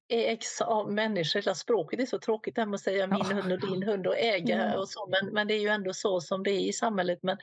ägs 0.08 0.62
av 0.62 0.92
människor. 0.92 1.54
Språket 1.54 2.00
är 2.00 2.06
så 2.06 2.20
tråkigt 2.20 2.56
det 2.56 2.62
här 2.62 2.66
med 2.68 2.76
att 2.76 2.82
säga 2.82 3.08
min 3.08 3.26
ja. 3.30 3.36
hund 3.36 3.52
och 3.52 3.70
din 3.70 3.84
hund 3.84 4.08
och 4.08 4.18
äga 4.20 4.72
ja. 4.74 4.80
och 4.80 4.90
så. 4.90 5.08
Men, 5.08 5.34
men 5.34 5.48
det 5.48 5.54
är 5.54 5.60
ju 5.60 5.68
ändå 5.68 5.94
så 5.94 6.22
som 6.22 6.44
det 6.44 6.52
är 6.52 6.60
i 6.60 6.74
samhället. 6.74 7.20
Men 7.22 7.38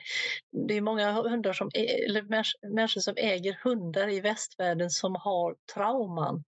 det 0.67 0.77
är 0.77 0.81
många 0.81 1.11
hundar 1.11 1.53
som, 1.53 1.69
eller 1.73 2.21
människor 2.75 3.01
som 3.01 3.13
äger 3.17 3.59
hundar 3.63 4.09
i 4.09 4.19
västvärlden 4.19 4.89
som 4.89 5.15
har 5.15 5.55
trauman. 5.73 6.43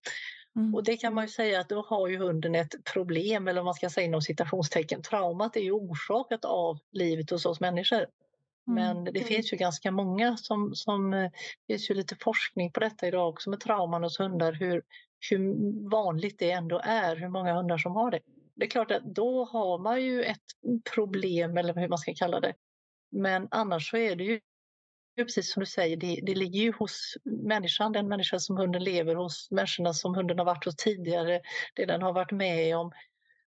Mm. 0.56 0.74
Och 0.74 0.84
det 0.84 0.96
kan 0.96 1.14
man 1.14 1.24
ju 1.24 1.28
säga 1.28 1.60
att 1.60 1.68
då 1.68 1.82
har 1.88 2.08
ju 2.08 2.18
hunden 2.18 2.54
ett 2.54 2.74
problem, 2.92 3.48
eller 3.48 3.62
man 3.62 3.74
ska 3.74 3.90
säga 3.90 4.06
inom 4.06 4.22
citationstecken. 4.22 5.02
Traumat 5.02 5.56
är 5.56 5.60
ju 5.60 5.72
orsakat 5.72 6.44
av 6.44 6.78
livet 6.90 7.30
hos 7.30 7.46
oss 7.46 7.60
människor. 7.60 8.06
Mm. 8.68 8.74
Men 8.74 9.04
det 9.04 9.10
mm. 9.10 9.24
finns 9.24 9.52
ju 9.52 9.56
ganska 9.56 9.90
många 9.90 10.36
som, 10.36 10.74
som, 10.74 11.14
eh, 11.14 11.30
det 11.66 11.74
finns 11.74 11.90
ju 11.90 11.94
lite 11.94 12.16
forskning 12.20 12.72
på 12.72 12.80
detta 12.80 13.06
idag 13.08 13.28
också 13.28 13.50
med 13.50 13.60
trauman 13.60 14.02
hos 14.02 14.20
hundar, 14.20 14.52
hur, 14.52 14.82
hur 15.30 15.90
vanligt 15.90 16.38
det 16.38 16.50
ändå 16.50 16.80
är, 16.84 17.16
hur 17.16 17.28
många 17.28 17.54
hundar 17.54 17.78
som 17.78 17.92
har 17.92 18.10
det. 18.10 18.20
Det 18.54 18.64
är 18.64 18.70
klart 18.70 18.90
att 18.90 19.04
då 19.04 19.44
har 19.44 19.78
man 19.78 20.02
ju 20.02 20.22
ett 20.22 20.38
problem, 20.94 21.56
eller 21.56 21.74
hur 21.74 21.88
man 21.88 21.98
ska 21.98 22.14
kalla 22.14 22.40
det. 22.40 22.54
Men 23.10 23.48
annars 23.50 23.90
så 23.90 23.96
är 23.96 24.16
det 24.16 24.24
ju 24.24 24.40
precis 25.16 25.52
som 25.52 25.60
du 25.60 25.66
säger, 25.66 25.96
det, 25.96 26.20
det 26.22 26.34
ligger 26.34 26.60
ju 26.60 26.72
hos 26.72 27.16
människan, 27.24 27.92
den 27.92 28.08
människa 28.08 28.38
som 28.38 28.56
hunden 28.56 28.84
lever 28.84 29.14
hos, 29.14 29.50
människorna 29.50 29.92
som 29.92 30.14
hunden 30.14 30.38
har 30.38 30.44
varit 30.44 30.64
hos 30.64 30.76
tidigare, 30.76 31.40
det 31.74 31.84
den 31.84 32.02
har 32.02 32.12
varit 32.12 32.30
med 32.30 32.76
om. 32.76 32.92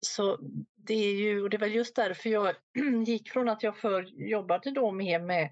Så 0.02 0.38
det 0.76 0.94
är 0.94 1.16
ju, 1.16 1.42
och 1.42 1.50
det 1.50 1.58
var 1.58 1.68
just 1.68 1.96
därför 1.96 2.30
jag 2.30 2.56
gick 3.06 3.32
från 3.32 3.50
att 3.50 3.64
jag 3.64 3.78
förr 3.78 4.04
jobbade 4.30 4.72
då 4.72 4.92
mer 4.92 5.20
med 5.20 5.52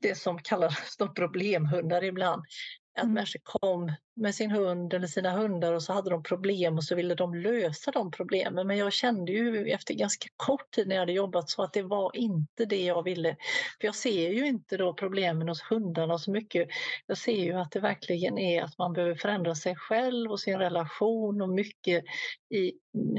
det 0.00 0.18
som 0.18 0.38
kallas 0.38 0.96
problemhundar 1.14 2.04
ibland, 2.04 2.44
att 2.98 3.04
mm. 3.04 3.14
människor 3.14 3.40
kom 3.42 3.92
med 4.16 4.34
sin 4.34 4.50
hund 4.50 4.94
eller 4.94 5.06
sina 5.06 5.30
hundar 5.30 5.72
och 5.72 5.82
så 5.82 5.92
hade 5.92 6.10
de 6.10 6.22
problem 6.22 6.76
och 6.76 6.84
så 6.84 6.94
ville 6.94 7.14
de 7.14 7.34
lösa 7.34 7.90
de 7.90 8.10
problemen. 8.10 8.66
Men 8.66 8.76
jag 8.76 8.92
kände 8.92 9.32
ju 9.32 9.70
efter 9.70 9.94
ganska 9.94 10.28
kort 10.36 10.70
tid 10.70 10.88
när 10.88 10.94
jag 10.94 11.02
hade 11.02 11.12
jobbat 11.12 11.50
så 11.50 11.62
att 11.62 11.72
det 11.72 11.82
var 11.82 12.16
inte 12.16 12.64
det 12.64 12.84
jag 12.84 13.02
ville. 13.02 13.36
För 13.80 13.88
jag 13.88 13.94
ser 13.94 14.30
ju 14.30 14.46
inte 14.46 14.76
då 14.76 14.94
problemen 14.94 15.48
hos 15.48 15.62
hundarna 15.62 16.18
så 16.18 16.30
mycket. 16.30 16.68
Jag 17.06 17.18
ser 17.18 17.44
ju 17.44 17.52
att 17.52 17.70
det 17.70 17.80
verkligen 17.80 18.38
är 18.38 18.62
att 18.62 18.78
man 18.78 18.92
behöver 18.92 19.14
förändra 19.14 19.54
sig 19.54 19.76
själv 19.76 20.30
och 20.30 20.40
sin 20.40 20.58
relation 20.58 21.42
och 21.42 21.48
mycket 21.48 22.04
i 22.54 22.72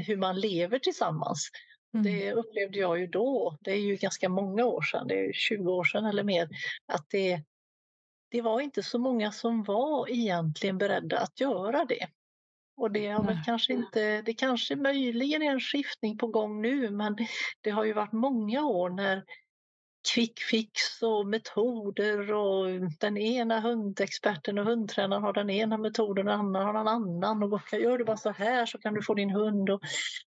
hur 0.06 0.16
man 0.16 0.40
lever 0.40 0.78
tillsammans. 0.78 1.50
Mm. 1.94 2.04
Det 2.04 2.32
upplevde 2.32 2.78
jag 2.78 3.00
ju 3.00 3.06
då, 3.06 3.58
det 3.60 3.70
är 3.70 3.76
ju 3.76 3.96
ganska 3.96 4.28
många 4.28 4.64
år 4.64 4.82
sedan, 4.82 5.06
det 5.08 5.14
är 5.14 5.32
20 5.32 5.72
år 5.72 5.84
sedan 5.84 6.04
eller 6.04 6.22
mer, 6.22 6.48
att 6.92 7.06
det, 7.10 7.42
det 8.30 8.42
var 8.42 8.60
inte 8.60 8.82
så 8.82 8.98
många 8.98 9.32
som 9.32 9.62
var 9.62 10.10
egentligen 10.10 10.78
beredda 10.78 11.18
att 11.18 11.40
göra 11.40 11.84
det. 11.84 12.06
Och 12.76 12.90
det 12.90 13.06
har 13.06 13.24
väl 13.24 13.38
kanske 13.46 13.72
inte, 13.72 14.22
det 14.22 14.34
kanske 14.34 14.76
möjligen 14.76 15.42
är 15.42 15.50
en 15.50 15.60
skiftning 15.60 16.18
på 16.18 16.26
gång 16.26 16.62
nu 16.62 16.90
men 16.90 17.16
det 17.60 17.70
har 17.70 17.84
ju 17.84 17.92
varit 17.92 18.12
många 18.12 18.66
år 18.66 18.90
när 18.90 19.24
quick 20.14 20.40
fix 20.50 21.02
och 21.02 21.26
metoder 21.26 22.32
och 22.32 22.66
den 23.00 23.16
ena 23.16 23.60
hundexperten 23.60 24.58
och 24.58 24.64
hundtränaren 24.64 25.22
har 25.22 25.32
den 25.32 25.50
ena 25.50 25.78
metoden 25.78 26.28
och 26.28 26.32
den 26.32 26.40
andra 26.40 26.62
har 26.62 26.74
en 26.74 26.88
annan. 26.88 27.42
Och 27.42 27.60
gör 27.72 27.98
du 27.98 28.04
bara 28.04 28.16
så 28.16 28.30
här 28.30 28.66
så 28.66 28.78
kan 28.78 28.94
du 28.94 29.02
få 29.02 29.14
din 29.14 29.30
hund 29.30 29.70
att 29.70 29.80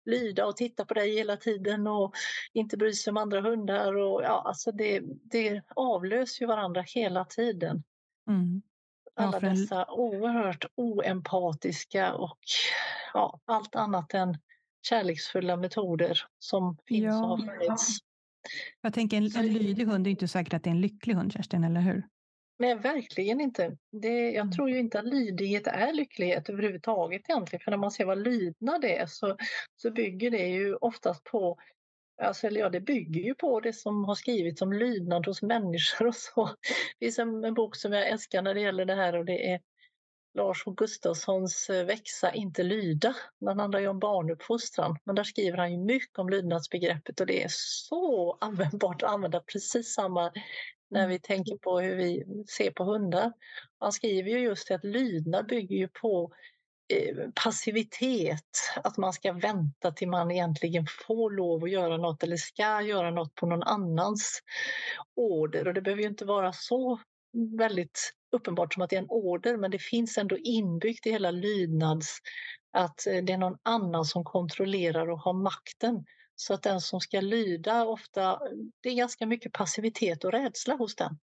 lyda 0.04 0.46
och 0.46 0.56
titta 0.56 0.84
på 0.84 0.94
dig 0.94 1.14
hela 1.14 1.36
tiden 1.36 1.86
och 1.86 2.14
inte 2.52 2.76
bry 2.76 2.92
sig 2.92 3.10
om 3.10 3.16
andra 3.16 3.40
hundar. 3.40 3.96
Och, 3.96 4.22
ja, 4.22 4.42
alltså 4.44 4.72
det, 4.72 5.00
det 5.22 5.62
avlöser 5.76 6.42
ju 6.42 6.46
varandra 6.46 6.84
hela 6.86 7.24
tiden. 7.24 7.82
Mm. 8.28 8.62
Ja, 9.14 9.22
Alla 9.22 9.40
dessa 9.40 9.86
oerhört 9.90 10.64
oempatiska 10.74 12.14
och 12.14 12.38
ja, 13.14 13.40
allt 13.44 13.74
annat 13.74 14.14
än 14.14 14.38
kärleksfulla 14.82 15.56
metoder 15.56 16.18
som 16.38 16.76
finns 16.86 17.04
ja. 17.04 17.22
och 17.22 17.28
har 17.28 17.36
funnits. 17.36 17.98
Jag 18.80 18.94
tänker 18.94 19.16
en, 19.16 19.36
en 19.36 19.52
lydig 19.52 19.86
hund 19.86 20.06
är 20.06 20.10
inte 20.10 20.28
säkert 20.28 20.54
att 20.54 20.64
det 20.64 20.70
är 20.70 20.74
en 20.74 20.80
lycklig 20.80 21.14
hund, 21.14 21.32
Kerstin, 21.32 21.64
eller 21.64 21.80
hur? 21.80 22.02
Nej, 22.58 22.74
verkligen 22.74 23.40
inte. 23.40 23.76
Det, 23.92 24.30
jag 24.30 24.36
mm. 24.36 24.52
tror 24.52 24.70
ju 24.70 24.78
inte 24.78 24.98
att 24.98 25.06
lydighet 25.06 25.66
är 25.66 25.92
lycklighet 25.92 26.48
överhuvudtaget 26.48 27.22
egentligen. 27.28 27.60
För 27.60 27.70
när 27.70 27.78
man 27.78 27.90
ser 27.90 28.04
vad 28.04 28.22
lydnad 28.22 28.84
är 28.84 29.06
så, 29.06 29.36
så 29.76 29.90
bygger 29.90 30.30
det 30.30 30.46
ju 30.46 30.74
oftast 30.74 31.24
på 31.24 31.58
Alltså, 32.22 32.46
eller 32.46 32.60
ja, 32.60 32.68
det 32.68 32.80
bygger 32.80 33.20
ju 33.20 33.34
på 33.34 33.60
det 33.60 33.72
som 33.72 34.04
har 34.04 34.14
skrivits 34.14 34.62
om 34.62 34.72
lydnad 34.72 35.26
hos 35.26 35.42
människor 35.42 36.06
och 36.06 36.14
så. 36.14 36.44
Det 36.98 37.06
finns 37.06 37.18
en, 37.18 37.44
en 37.44 37.54
bok 37.54 37.76
som 37.76 37.92
jag 37.92 38.08
älskar 38.08 38.42
när 38.42 38.54
det 38.54 38.60
gäller 38.60 38.84
det 38.84 38.94
här 38.94 39.16
och 39.16 39.24
det 39.24 39.52
är 39.52 39.60
Lars 40.34 40.62
H 40.66 40.72
Gustafssons 40.72 41.70
eh, 41.70 41.84
Växa, 41.84 42.32
inte 42.32 42.62
lyda. 42.62 43.16
Den 43.40 43.58
handlar 43.58 43.80
ju 43.80 43.88
om 43.88 43.98
barnuppfostran, 43.98 44.98
men 45.04 45.14
där 45.14 45.24
skriver 45.24 45.58
han 45.58 45.72
ju 45.72 45.78
mycket 45.78 46.18
om 46.18 46.28
lydnadsbegreppet 46.28 47.20
och 47.20 47.26
det 47.26 47.42
är 47.42 47.48
så 47.50 48.38
användbart 48.40 49.02
att 49.02 49.10
använda 49.10 49.40
precis 49.40 49.94
samma 49.94 50.32
när 50.90 51.08
vi 51.08 51.18
tänker 51.18 51.56
på 51.56 51.80
hur 51.80 51.96
vi 51.96 52.24
ser 52.48 52.70
på 52.70 52.84
hundar. 52.84 53.32
Han 53.78 53.92
skriver 53.92 54.30
ju 54.30 54.38
just 54.38 54.70
att 54.70 54.84
lydnad 54.84 55.46
bygger 55.46 55.76
ju 55.76 55.88
på 55.88 56.32
Eh, 56.92 57.30
passivitet, 57.44 58.58
att 58.84 58.96
man 58.96 59.12
ska 59.12 59.32
vänta 59.32 59.92
till 59.92 60.08
man 60.08 60.30
egentligen 60.30 60.86
får 61.06 61.30
lov 61.30 61.64
att 61.64 61.70
göra 61.70 61.96
något 61.96 62.22
eller 62.22 62.36
ska 62.36 62.82
göra 62.82 63.10
något 63.10 63.34
på 63.34 63.46
någon 63.46 63.62
annans 63.62 64.40
order. 65.16 65.68
Och 65.68 65.74
det 65.74 65.80
behöver 65.80 66.02
ju 66.02 66.08
inte 66.08 66.24
vara 66.24 66.52
så 66.52 67.00
väldigt 67.58 68.12
uppenbart 68.32 68.74
som 68.74 68.82
att 68.82 68.90
det 68.90 68.96
är 68.96 69.00
en 69.00 69.10
order 69.10 69.56
men 69.56 69.70
det 69.70 69.78
finns 69.78 70.18
ändå 70.18 70.38
inbyggt 70.38 71.06
i 71.06 71.10
hela 71.10 71.30
lydnads 71.30 72.18
att 72.72 73.06
eh, 73.06 73.24
det 73.24 73.32
är 73.32 73.38
någon 73.38 73.58
annan 73.62 74.04
som 74.04 74.24
kontrollerar 74.24 75.10
och 75.10 75.20
har 75.20 75.32
makten. 75.32 76.04
Så 76.36 76.54
att 76.54 76.62
den 76.62 76.80
som 76.80 77.00
ska 77.00 77.20
lyda 77.20 77.84
ofta, 77.84 78.38
det 78.82 78.88
är 78.88 78.94
ganska 78.94 79.26
mycket 79.26 79.52
passivitet 79.52 80.24
och 80.24 80.32
rädsla 80.32 80.74
hos 80.74 80.96
den. 80.96 81.18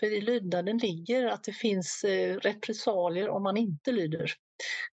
För 0.00 0.06
i 0.06 0.20
lydnaden 0.20 0.78
ligger 0.78 1.26
att 1.26 1.44
det 1.44 1.52
finns 1.52 2.04
eh, 2.04 2.36
repressalier 2.36 3.28
om 3.28 3.42
man 3.42 3.56
inte 3.56 3.92
lyder. 3.92 4.34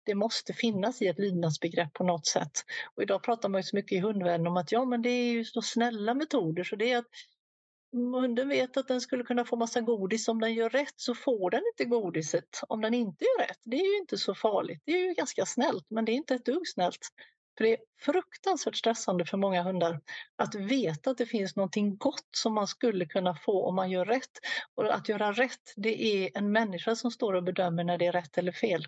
Det 0.05 0.15
måste 0.15 0.53
finnas 0.53 1.03
i 1.03 1.07
ett 1.07 1.19
lydnadsbegrepp 1.19 1.93
på 1.93 2.05
något 2.05 2.27
sätt. 2.27 2.53
Och 2.97 3.03
idag 3.03 3.23
pratar 3.23 3.49
man 3.49 3.59
ju 3.59 3.63
så 3.63 3.77
mycket 3.77 3.97
i 3.97 4.01
hundvärlden 4.01 4.47
om 4.47 4.57
att 4.57 4.73
ja, 4.73 4.85
men 4.85 5.03
det 5.03 5.11
är 5.11 5.33
ju 5.33 5.45
så 5.45 5.63
snälla 5.63 6.15
metoder 6.15 6.65
så 6.65 6.77
det 6.77 6.93
är 6.93 6.99
att 6.99 7.09
hunden 7.93 8.49
vet 8.49 8.77
att 8.77 8.89
den 8.89 9.01
skulle 9.01 9.25
kunna 9.25 9.45
få 9.45 9.57
massa 9.57 9.81
godis. 9.81 10.29
Om 10.29 10.41
den 10.41 10.55
gör 10.55 10.71
rätt 10.71 10.95
så 10.97 11.15
får 11.15 11.51
den 11.51 11.63
inte 11.73 11.85
godiset. 11.85 12.61
Om 12.69 12.81
den 12.81 12.95
inte 12.95 13.25
gör 13.25 13.47
rätt, 13.47 13.61
det 13.65 13.77
är 13.77 13.93
ju 13.95 13.99
inte 13.99 14.19
så 14.19 14.35
farligt. 14.35 14.83
Det 14.85 14.93
är 14.93 15.09
ju 15.09 15.15
ganska 15.15 15.47
snällt, 15.47 15.87
men 15.91 16.05
det 16.05 16.13
är 16.13 16.15
inte 16.15 16.35
ett 16.35 16.45
dugg 16.45 16.69
snällt. 16.69 17.09
För 17.59 17.65
det 17.65 17.73
är 17.73 17.79
fruktansvärt 18.01 18.77
stressande 18.77 19.25
för 19.25 19.37
många 19.37 19.63
hundar 19.63 20.01
att 20.37 20.55
veta 20.55 21.11
att 21.11 21.19
det 21.19 21.27
finns 21.27 21.57
någonting 21.57 21.97
gott 21.97 22.29
som 22.37 22.55
man 22.55 22.67
skulle 22.67 23.07
kunna 23.07 23.35
få 23.35 23.67
om 23.67 23.75
man 23.75 23.91
gör 23.91 24.05
rätt. 24.05 24.31
Och 24.75 24.95
att 24.95 25.09
göra 25.09 25.33
rätt, 25.33 25.73
det 25.77 26.03
är 26.05 26.31
en 26.39 26.53
människa 26.53 26.97
som 26.97 27.11
står 27.11 27.35
och 27.35 27.45
bedömer 27.45 27.85
när 27.85 27.99
det 27.99 28.07
är 28.07 28.13
rätt 28.13 28.39
eller 28.39 28.53
fel. 28.53 28.87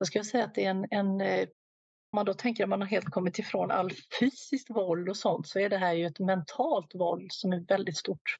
Jag 0.00 0.06
skulle 0.06 0.24
säga 0.24 0.44
att 0.44 0.54
det 0.54 0.64
är 0.64 0.70
en, 0.70 0.86
en 0.90 1.20
eh, 1.20 1.48
om 2.12 2.16
man 2.16 2.26
då 2.26 2.34
tänker 2.34 2.64
att 2.64 2.70
man 2.70 2.80
har 2.80 2.88
helt 2.88 3.10
kommit 3.10 3.38
ifrån 3.38 3.70
all 3.70 3.90
fysiskt 4.20 4.70
våld 4.70 5.08
och 5.08 5.16
sånt 5.16 5.48
så 5.48 5.58
är 5.58 5.70
det 5.70 5.76
här 5.76 5.92
ju 5.92 6.06
ett 6.06 6.18
mentalt 6.18 6.94
våld 6.94 7.32
som 7.32 7.52
är 7.52 7.60
väldigt 7.60 7.96
stort. 7.96 8.36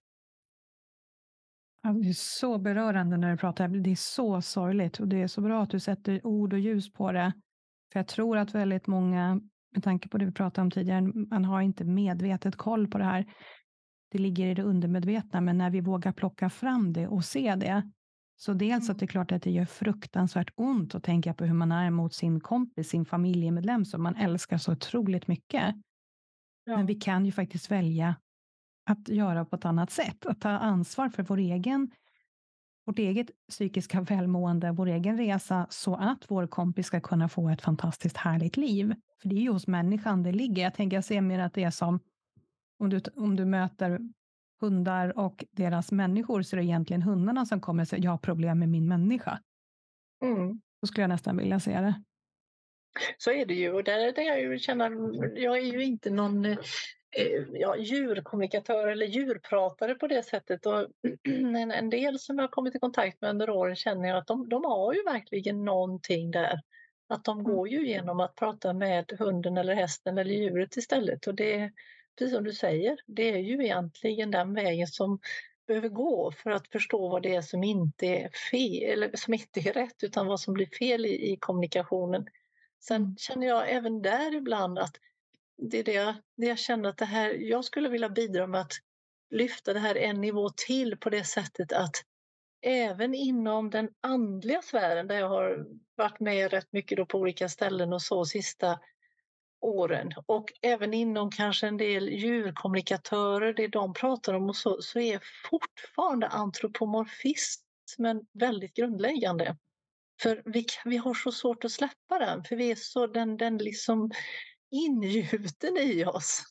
Det 1.83 2.09
är 2.09 2.13
så 2.13 2.59
berörande 2.59 3.17
när 3.17 3.31
du 3.31 3.37
pratar. 3.37 3.69
Det 3.69 3.91
är 3.91 3.97
så 3.97 4.43
sorgligt 4.43 5.01
och 5.01 5.09
det 5.09 5.23
är 5.23 5.27
så 5.27 5.41
bra 5.41 5.63
att 5.63 5.71
du 5.71 5.81
sätter 5.81 6.27
ord 6.27 6.53
och 6.53 6.59
ljus 6.59 6.93
på 6.93 7.13
det. 7.13 7.33
För 7.93 7.99
jag 7.99 8.09
tror 8.09 8.39
att 8.39 8.55
väldigt 8.55 8.87
många, 8.87 9.41
med 9.75 9.85
tanke 9.85 10.09
på 10.09 10.19
det 10.19 10.25
vi 10.25 10.33
pratade 10.33 10.63
om 10.63 10.71
tidigare, 10.71 11.03
man 11.03 11.45
har 11.45 11.61
inte 11.61 11.85
medvetet 11.85 12.57
koll 12.57 12.89
på 12.89 12.99
det 12.99 13.05
här. 13.05 13.27
Det 14.11 14.19
ligger 14.19 14.47
i 14.47 14.55
det 14.55 14.63
undermedvetna, 14.63 15.41
men 15.41 15.59
när 15.59 15.71
vi 15.71 15.81
vågar 15.81 16.13
plocka 16.13 16.51
fram 16.51 16.93
det 16.93 17.09
och 17.09 17.25
se 17.25 17.55
det, 17.55 17.91
så 18.43 18.53
dels 18.53 18.85
mm. 18.85 18.93
att 18.93 18.99
det 18.99 19.05
är 19.05 19.07
klart 19.07 19.33
att 19.33 19.43
det 19.43 19.51
gör 19.51 19.65
fruktansvärt 19.65 20.53
ont 20.55 20.95
att 20.95 21.05
tänka 21.05 21.35
på 21.35 21.45
hur 21.45 21.55
man 21.55 21.73
är 21.73 21.91
mot 21.91 22.15
sin 22.15 22.41
kompis, 22.41 22.89
sin 22.89 23.05
familjemedlem 23.05 23.85
som 23.85 24.03
man 24.03 24.17
älskar 24.17 24.59
så 24.59 24.73
otroligt 24.73 25.27
mycket. 25.27 25.75
Ja. 26.65 26.77
Men 26.77 26.87
vi 26.87 26.95
kan 26.95 27.27
ju 27.27 27.33
faktiskt 27.33 27.71
välja 27.71 28.17
att 28.87 29.09
göra 29.09 29.45
på 29.45 29.57
ett 29.57 29.65
annat 29.65 29.91
sätt, 29.91 30.27
att 30.27 30.41
ta 30.41 30.49
ansvar 30.49 31.09
för 31.09 31.23
vår 31.23 31.37
egen, 31.39 31.91
vårt 32.87 32.99
eget 32.99 33.31
psykiska 33.49 34.01
välmående, 34.11 34.73
vår 34.73 34.87
egen 34.87 35.17
resa, 35.17 35.67
så 35.71 35.95
att 35.95 36.25
vår 36.29 36.47
kompis 36.47 36.87
ska 36.87 37.01
kunna 37.01 37.29
få 37.29 37.49
ett 37.49 37.63
fantastiskt 37.63 38.17
härligt 38.17 38.57
liv. 38.57 38.95
För 39.23 39.29
det 39.29 39.37
är 39.37 39.41
ju 39.41 39.51
hos 39.51 39.67
människan 39.67 40.23
det 40.23 40.33
ligger. 40.33 40.63
Jag 40.63 40.75
tänker, 40.75 40.97
jag 40.97 41.05
ser 41.05 41.21
mer 41.21 41.39
att 41.39 41.55
det 41.55 41.65
är 41.65 41.71
som 41.71 42.01
om 42.79 42.91
du, 42.91 43.01
om 43.17 43.37
du 43.37 43.45
möter 43.45 44.01
hundar 44.61 45.19
och 45.19 45.45
deras 45.51 45.93
människor 45.93 46.43
så 46.43 46.57
är 46.57 46.61
det 46.61 46.67
egentligen 46.67 47.03
hundarna 47.03 47.47
som 47.47 47.61
kommer 47.61 47.83
och 47.83 47.89
säger 47.89 48.05
jag 48.05 48.11
har 48.11 48.19
problem 48.19 48.59
med 48.59 48.69
min 48.69 48.89
människa. 48.89 49.41
Mm. 50.25 50.61
Så 50.81 50.87
skulle 50.87 51.03
jag 51.03 51.09
nästan 51.09 51.37
vilja 51.37 51.61
se 51.61 51.81
det. 51.81 52.03
Så 53.19 53.31
är 53.31 53.47
det 53.47 53.55
ju 53.55 53.73
och 53.73 53.85
där, 53.85 54.13
där 54.13 54.23
jag, 54.23 54.41
ju 54.41 54.59
känner, 54.59 54.91
jag 55.39 55.59
är 55.59 55.73
ju 55.73 55.85
inte 55.85 56.11
någon 56.11 56.45
eh, 56.45 56.57
ja, 57.53 57.77
djurkommunikatör 57.77 58.89
eller 58.89 59.07
djurpratare 59.07 59.95
på 59.95 60.07
det 60.07 60.23
sättet. 60.23 60.67
Och 60.67 60.87
en, 61.29 61.71
en 61.71 61.91
del 61.91 62.19
som 62.19 62.39
jag 62.39 62.43
har 62.43 62.49
kommit 62.49 62.75
i 62.75 62.79
kontakt 62.79 63.21
med 63.21 63.31
under 63.31 63.51
åren 63.51 63.77
känner 63.77 64.09
jag 64.09 64.19
att 64.19 64.27
de, 64.27 64.49
de 64.49 64.65
har 64.65 64.95
ju 64.95 65.03
verkligen 65.03 65.65
någonting 65.65 66.31
där. 66.31 66.61
Att 67.09 67.25
de 67.25 67.41
mm. 67.41 67.53
går 67.53 67.69
ju 67.69 67.89
genom 67.89 68.21
att 68.21 68.35
prata 68.35 68.73
med 68.73 69.13
hunden 69.19 69.57
eller 69.57 69.75
hästen 69.75 70.19
eller 70.19 70.35
djuret 70.35 70.77
istället. 70.77 71.27
Och 71.27 71.35
det, 71.35 71.73
precis 72.21 72.35
som 72.35 72.45
du 72.45 72.53
säger, 72.53 72.99
det 73.07 73.31
är 73.31 73.39
ju 73.39 73.65
egentligen 73.65 74.31
den 74.31 74.55
vägen 74.55 74.87
som 74.87 75.19
behöver 75.67 75.89
gå 75.89 76.33
för 76.33 76.51
att 76.51 76.69
förstå 76.69 77.09
vad 77.09 77.23
det 77.23 77.35
är 77.35 77.43
som 77.43 77.65
inte 77.65 78.07
är 78.07 78.29
fel, 78.51 78.93
eller 79.03 79.17
som 79.17 79.35
inte 79.35 79.61
är 79.61 79.73
rätt, 79.73 80.03
utan 80.03 80.27
vad 80.27 80.41
som 80.41 80.55
blir 80.55 80.67
fel 80.67 81.07
i, 81.07 81.33
i 81.33 81.37
kommunikationen. 81.37 82.27
Sen 82.81 83.17
känner 83.19 83.47
jag 83.47 83.71
även 83.71 84.03
där 84.03 84.35
ibland 84.35 84.79
att 84.79 84.97
det 85.57 85.79
är 85.79 85.85
det 85.85 85.93
jag, 85.93 86.15
det 86.37 86.47
jag 86.47 86.59
känner 86.59 86.89
att 86.89 86.99
det 86.99 87.05
här, 87.05 87.31
jag 87.31 87.65
skulle 87.65 87.89
vilja 87.89 88.09
bidra 88.09 88.47
med 88.47 88.61
att 88.61 88.73
lyfta 89.31 89.73
det 89.73 89.81
här 89.81 89.97
en 89.97 90.21
nivå 90.21 90.51
till 90.67 90.97
på 90.97 91.11
det 91.11 91.25
sättet 91.25 91.73
att 91.73 91.95
även 92.63 93.15
inom 93.15 93.71
den 93.71 93.89
andliga 94.01 94.63
sfären 94.63 95.07
där 95.07 95.19
jag 95.19 95.29
har 95.29 95.67
varit 95.95 96.21
med 96.21 96.51
rätt 96.51 96.73
mycket 96.73 96.97
då 96.99 97.07
på 97.07 97.19
olika 97.19 97.49
ställen 97.49 97.93
och 97.93 98.03
så 98.03 98.25
sista 98.25 98.79
åren 99.61 100.13
och 100.27 100.53
även 100.63 100.95
inom 100.95 101.31
kanske 101.31 101.67
en 101.67 101.77
del 101.77 102.09
djurkommunikatörer, 102.09 103.53
det 103.53 103.69
de 103.69 103.95
pratar 103.95 104.35
om 104.35 104.49
och 104.49 104.57
så, 104.57 104.83
så 104.83 104.99
är 104.99 105.21
fortfarande 105.51 106.29
antropomorfismen 106.29 108.27
väldigt 108.33 108.75
grundläggande. 108.75 109.57
För 110.23 110.43
vi, 110.45 110.67
vi 110.85 110.97
har 110.97 111.15
så 111.15 111.33
svårt 111.33 111.65
att 111.65 111.73
släppa 111.73 112.19
den, 112.19 112.45
för 112.45 112.57
vi 112.57 112.71
är 112.71 112.77
så, 112.77 113.07
den, 113.07 113.37
den 113.37 113.59
liksom 113.59 114.11
ingjuten 114.71 115.77
i 115.77 116.05
oss. 116.05 116.43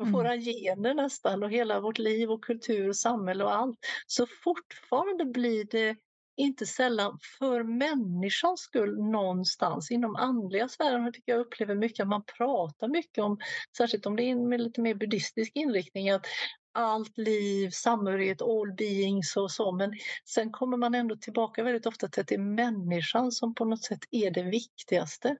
Mm. 0.00 0.12
Våra 0.12 0.36
gener 0.36 0.94
nästan 0.94 1.42
och 1.42 1.50
hela 1.50 1.80
vårt 1.80 1.98
liv 1.98 2.30
och 2.30 2.44
kultur 2.44 2.88
och 2.88 2.96
samhälle 2.96 3.44
och 3.44 3.54
allt. 3.54 3.78
Så 4.06 4.26
fortfarande 4.44 5.24
blir 5.24 5.64
det 5.64 5.96
inte 6.36 6.66
sällan 6.66 7.18
för 7.38 7.62
människans 7.62 8.60
skull 8.60 8.98
någonstans. 8.98 9.90
Inom 9.90 10.16
andliga 10.16 10.68
sfären 10.68 11.12
tycker 11.12 11.32
jag 11.32 11.40
upplever 11.40 11.74
mycket 11.74 12.02
att 12.02 12.08
man 12.08 12.24
pratar 12.38 12.88
mycket 12.88 13.24
om, 13.24 13.38
särskilt 13.76 14.06
om 14.06 14.16
det 14.16 14.22
är 14.22 14.36
med 14.36 14.60
lite 14.60 14.80
mer 14.80 14.94
buddhistisk 14.94 15.52
inriktning, 15.54 16.10
att 16.10 16.26
allt 16.72 17.18
liv, 17.18 17.70
samhörighet, 17.70 18.42
all 18.42 18.72
beings 18.72 19.36
och 19.36 19.50
så. 19.50 19.72
Men 19.72 19.92
sen 20.24 20.52
kommer 20.52 20.76
man 20.76 20.94
ändå 20.94 21.16
tillbaka 21.16 21.62
väldigt 21.62 21.86
ofta 21.86 22.08
till 22.08 22.20
att 22.20 22.28
det 22.28 22.34
är 22.34 22.38
människan 22.38 23.32
som 23.32 23.54
på 23.54 23.64
något 23.64 23.84
sätt 23.84 24.04
är 24.10 24.30
det 24.30 24.42
viktigaste. 24.42 25.36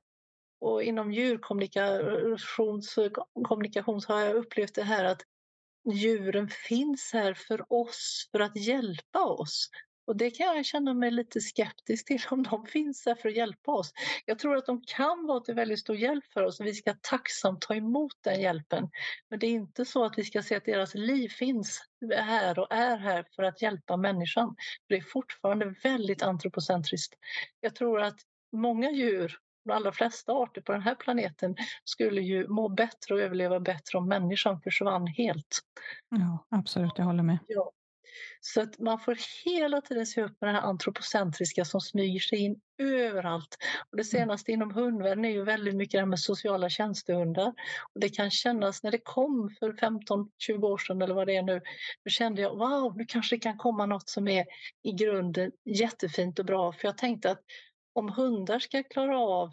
Och 0.60 0.82
inom 0.82 1.12
djurkommunikation 1.12 4.00
har 4.08 4.20
jag 4.20 4.36
upplevt 4.36 4.74
det 4.74 4.82
här 4.82 5.04
att 5.04 5.22
djuren 5.92 6.48
finns 6.48 7.10
här 7.12 7.34
för 7.34 7.72
oss, 7.72 8.28
för 8.32 8.40
att 8.40 8.56
hjälpa 8.56 9.24
oss. 9.24 9.70
Och 10.06 10.16
det 10.16 10.30
kan 10.30 10.56
jag 10.56 10.64
känna 10.66 10.94
mig 10.94 11.10
lite 11.10 11.40
skeptisk 11.40 12.06
till 12.06 12.20
om 12.30 12.42
de 12.42 12.66
finns 12.66 13.04
där 13.04 13.14
för 13.14 13.28
att 13.28 13.36
hjälpa 13.36 13.72
oss. 13.72 13.92
Jag 14.24 14.38
tror 14.38 14.56
att 14.56 14.66
de 14.66 14.82
kan 14.86 15.26
vara 15.26 15.40
till 15.40 15.54
väldigt 15.54 15.80
stor 15.80 15.96
hjälp 15.96 16.24
för 16.24 16.42
oss 16.42 16.60
och 16.60 16.66
vi 16.66 16.74
ska 16.74 16.94
tacksamt 17.00 17.60
ta 17.60 17.74
emot 17.74 18.12
den 18.20 18.40
hjälpen. 18.40 18.90
Men 19.30 19.38
det 19.38 19.46
är 19.46 19.50
inte 19.50 19.84
så 19.84 20.04
att 20.04 20.18
vi 20.18 20.24
ska 20.24 20.42
se 20.42 20.56
att 20.56 20.64
deras 20.64 20.94
liv 20.94 21.28
finns 21.28 21.82
här 22.16 22.58
och 22.58 22.72
är 22.72 22.96
här 22.96 23.26
för 23.36 23.42
att 23.42 23.62
hjälpa 23.62 23.96
människan. 23.96 24.56
Det 24.88 24.94
är 24.94 25.02
fortfarande 25.02 25.74
väldigt 25.82 26.22
antropocentriskt. 26.22 27.14
Jag 27.60 27.74
tror 27.74 28.00
att 28.00 28.20
många 28.52 28.90
djur 28.90 29.38
de 29.64 29.72
allra 29.72 29.92
flesta 29.92 30.32
arter 30.32 30.60
på 30.60 30.72
den 30.72 30.82
här 30.82 30.94
planeten 30.94 31.56
skulle 31.84 32.20
ju 32.20 32.48
må 32.48 32.68
bättre 32.68 33.14
och 33.14 33.20
överleva 33.20 33.60
bättre 33.60 33.98
om 33.98 34.08
människan 34.08 34.60
försvann 34.60 35.06
helt. 35.06 35.60
Ja, 36.08 36.46
absolut, 36.50 36.92
jag 36.96 37.04
håller 37.04 37.22
med. 37.22 37.38
Ja. 37.46 37.72
Så 38.40 38.60
att 38.60 38.78
man 38.78 38.98
får 38.98 39.16
hela 39.44 39.80
tiden 39.80 40.06
se 40.06 40.22
upp 40.22 40.40
med 40.40 40.48
det 40.48 40.60
här 40.60 40.68
antropocentriska 40.68 41.64
som 41.64 41.80
smyger 41.80 42.20
sig 42.20 42.38
in 42.38 42.60
överallt. 42.78 43.56
Och 43.90 43.96
det 43.96 44.14
mm. 44.14 44.20
senaste 44.20 44.52
inom 44.52 44.70
hundvärlden 44.74 45.24
är 45.24 45.30
ju 45.30 45.44
väldigt 45.44 45.76
mycket 45.76 45.92
det 45.92 45.98
här 45.98 46.06
med 46.06 46.20
sociala 46.20 46.68
tjänstehundar. 46.68 47.54
Och 47.94 48.00
det 48.00 48.08
kan 48.08 48.30
kännas, 48.30 48.82
när 48.82 48.90
det 48.90 48.98
kom 48.98 49.50
för 49.58 49.72
15-20 49.72 50.62
år 50.62 50.78
sedan 50.78 51.02
eller 51.02 51.14
vad 51.14 51.26
det 51.26 51.36
är 51.36 51.42
nu, 51.42 51.60
då 52.04 52.10
kände 52.10 52.42
jag 52.42 52.56
wow, 52.58 52.96
nu 52.96 53.04
kanske 53.08 53.36
det 53.36 53.40
kan 53.40 53.56
komma 53.56 53.86
något 53.86 54.08
som 54.08 54.28
är 54.28 54.44
i 54.82 54.92
grunden 54.92 55.52
jättefint 55.64 56.38
och 56.38 56.44
bra. 56.44 56.72
För 56.72 56.88
jag 56.88 56.98
tänkte 56.98 57.30
att 57.30 57.40
om 57.92 58.08
hundar 58.08 58.58
ska 58.58 58.82
klara 58.82 59.18
av 59.18 59.52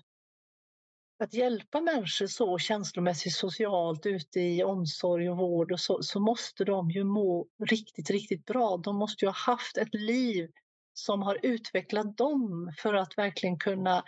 att 1.20 1.34
hjälpa 1.34 1.82
människor 1.82 2.28
så 2.28 2.58
känslomässigt, 2.58 3.34
socialt 3.34 4.06
ute 4.06 4.40
i 4.40 4.64
omsorg 4.64 5.30
och 5.30 5.38
vård 5.38 5.72
och 5.72 5.80
så, 5.80 6.04
så 6.04 6.20
måste 6.20 6.64
de 6.64 6.92
ju 6.92 7.04
må 7.04 7.48
riktigt, 7.70 8.10
riktigt 8.10 8.46
bra. 8.46 8.78
De 8.78 8.96
måste 8.96 9.26
ju 9.26 9.30
ha 9.30 9.36
haft 9.36 9.78
ett 9.78 9.94
liv 9.94 10.50
som 10.94 11.22
har 11.22 11.40
utvecklat 11.44 12.18
dem 12.18 12.74
för 12.78 12.94
att 12.94 13.18
verkligen 13.18 13.58
kunna 13.58 14.04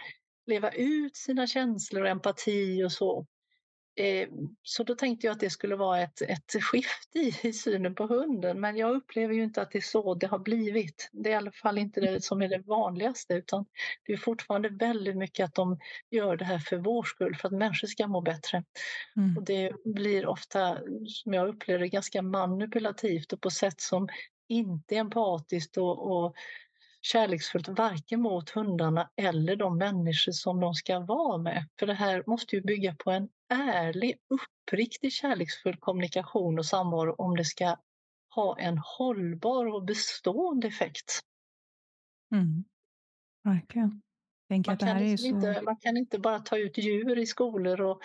leva 0.45 0.71
ut 0.71 1.15
sina 1.15 1.47
känslor 1.47 2.01
och 2.01 2.09
empati 2.09 2.83
och 2.83 2.91
så. 2.91 3.25
Eh, 3.97 4.29
så 4.63 4.84
då 4.84 4.95
tänkte 4.95 5.27
jag 5.27 5.31
att 5.31 5.39
det 5.39 5.49
skulle 5.49 5.75
vara 5.75 6.01
ett, 6.01 6.21
ett 6.21 6.63
skifte 6.63 7.19
i, 7.19 7.36
i 7.43 7.53
synen 7.53 7.95
på 7.95 8.08
hunden 8.08 8.60
men 8.60 8.77
jag 8.77 8.95
upplever 8.95 9.34
ju 9.34 9.43
inte 9.43 9.62
att 9.62 9.71
det 9.71 9.77
är 9.77 9.81
så 9.81 10.15
det 10.15 10.27
har 10.27 10.39
blivit. 10.39 11.10
Det 11.12 11.29
är 11.29 11.34
i 11.34 11.36
alla 11.36 11.51
fall 11.51 11.77
inte 11.77 12.01
det 12.01 12.23
som 12.23 12.41
är 12.41 12.47
det 12.47 12.63
vanligaste 12.65 13.34
utan 13.34 13.65
det 14.05 14.13
är 14.13 14.17
fortfarande 14.17 14.69
väldigt 14.69 15.17
mycket 15.17 15.45
att 15.45 15.55
de 15.55 15.79
gör 16.12 16.38
det 16.38 16.45
här 16.45 16.60
för 16.60 16.77
vår 16.77 17.03
skull, 17.03 17.36
för 17.36 17.47
att 17.47 17.53
människor 17.53 17.88
ska 17.88 18.08
må 18.08 18.21
bättre. 18.21 18.63
Mm. 19.15 19.38
Och 19.38 19.43
det 19.43 19.71
blir 19.86 20.27
ofta, 20.27 20.77
som 21.08 21.34
jag 21.34 21.47
upplever 21.47 21.79
det, 21.79 21.88
ganska 21.88 22.21
manipulativt 22.21 23.34
och 23.34 23.41
på 23.41 23.49
sätt 23.49 23.81
som 23.81 24.08
inte 24.47 24.95
är 24.95 24.99
empatiskt 24.99 25.77
och, 25.77 26.12
och 26.12 26.36
kärleksfullt 27.01 27.67
varken 27.67 28.21
mot 28.21 28.49
hundarna 28.49 29.10
eller 29.15 29.55
de 29.55 29.77
människor 29.77 30.31
som 30.31 30.60
de 30.60 30.73
ska 30.73 30.99
vara 30.99 31.38
med. 31.38 31.65
För 31.79 31.88
det 31.88 31.93
här 31.93 32.23
måste 32.27 32.55
ju 32.55 32.62
bygga 32.62 32.95
på 32.95 33.12
en 33.12 33.29
ärlig, 33.49 34.17
uppriktig 34.29 35.12
kärleksfull 35.12 35.77
kommunikation 35.77 36.60
och 36.60 36.65
samvaro 36.65 37.15
om 37.17 37.36
det 37.36 37.45
ska 37.45 37.77
ha 38.36 38.60
en 38.60 38.77
hållbar 38.77 39.65
och 39.65 39.84
bestående 39.84 40.67
effekt. 40.67 41.19
Mm. 42.31 42.63
Verkligen. 43.43 44.01
Man 44.49 44.77
kan, 44.77 44.99
liksom 44.99 45.29
så... 45.29 45.36
inte, 45.36 45.62
man 45.62 45.77
kan 45.77 45.97
inte 45.97 46.19
bara 46.19 46.39
ta 46.39 46.58
ut 46.58 46.77
djur 46.77 47.17
i 47.17 47.25
skolor 47.25 47.81
och 47.81 48.01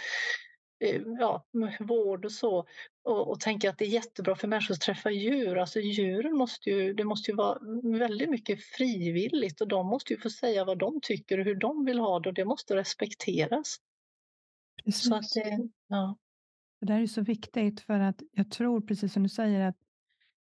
Eh, 0.84 1.02
ja, 1.18 1.46
vård 1.80 2.24
och 2.24 2.32
så 2.32 2.66
och, 3.04 3.30
och 3.30 3.40
tänka 3.40 3.70
att 3.70 3.78
det 3.78 3.84
är 3.84 3.88
jättebra 3.88 4.36
för 4.36 4.48
människor 4.48 4.74
att 4.74 4.80
träffa 4.80 5.10
djur. 5.10 5.56
Alltså 5.58 5.80
djuren 5.80 6.36
måste 6.36 6.70
ju, 6.70 6.94
det 6.94 7.04
måste 7.04 7.30
ju 7.30 7.36
vara 7.36 7.58
väldigt 7.98 8.30
mycket 8.30 8.64
frivilligt 8.64 9.60
och 9.60 9.68
de 9.68 9.86
måste 9.86 10.12
ju 10.12 10.20
få 10.20 10.30
säga 10.30 10.64
vad 10.64 10.78
de 10.78 11.00
tycker 11.02 11.38
och 11.38 11.44
hur 11.44 11.54
de 11.54 11.84
vill 11.84 11.98
ha 11.98 12.20
det 12.20 12.28
och 12.28 12.34
det 12.34 12.44
måste 12.44 12.76
respekteras. 12.76 13.76
Precis. 14.84 15.08
Så 15.08 15.14
att 15.14 15.22
det, 15.34 15.68
ja. 15.88 16.16
Det 16.80 16.86
där 16.86 17.00
är 17.00 17.06
så 17.06 17.22
viktigt 17.22 17.80
för 17.80 18.00
att 18.00 18.22
jag 18.32 18.50
tror, 18.50 18.80
precis 18.80 19.12
som 19.12 19.22
du 19.22 19.28
säger, 19.28 19.68
att 19.68 19.76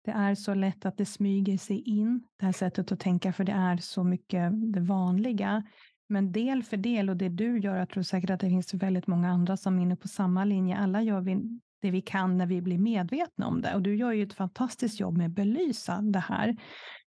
det 0.05 0.11
är 0.11 0.35
så 0.35 0.53
lätt 0.53 0.85
att 0.85 0.97
det 0.97 1.05
smyger 1.05 1.57
sig 1.57 1.81
in, 1.81 2.27
det 2.37 2.45
här 2.45 2.51
sättet 2.51 2.91
att 2.91 2.99
tänka, 2.99 3.33
för 3.33 3.43
det 3.43 3.51
är 3.51 3.77
så 3.77 4.03
mycket 4.03 4.73
det 4.73 4.79
vanliga. 4.79 5.63
Men 6.09 6.31
del 6.31 6.63
för 6.63 6.77
del 6.77 7.09
och 7.09 7.17
det 7.17 7.29
du 7.29 7.59
gör, 7.59 7.75
jag 7.75 7.89
tror 7.89 8.03
säkert 8.03 8.29
att 8.29 8.39
det 8.39 8.49
finns 8.49 8.73
väldigt 8.73 9.07
många 9.07 9.29
andra 9.29 9.57
som 9.57 9.79
är 9.79 9.83
inne 9.83 9.95
på 9.95 10.07
samma 10.07 10.45
linje. 10.45 10.77
Alla 10.77 11.01
gör 11.01 11.21
vi 11.21 11.59
det 11.81 11.91
vi 11.91 12.01
kan 12.01 12.37
när 12.37 12.45
vi 12.45 12.61
blir 12.61 12.77
medvetna 12.77 13.47
om 13.47 13.61
det. 13.61 13.75
Och 13.75 13.81
du 13.81 13.95
gör 13.95 14.11
ju 14.11 14.23
ett 14.23 14.33
fantastiskt 14.33 14.99
jobb 14.99 15.17
med 15.17 15.25
att 15.25 15.35
belysa 15.35 16.01
det 16.01 16.19
här. 16.19 16.57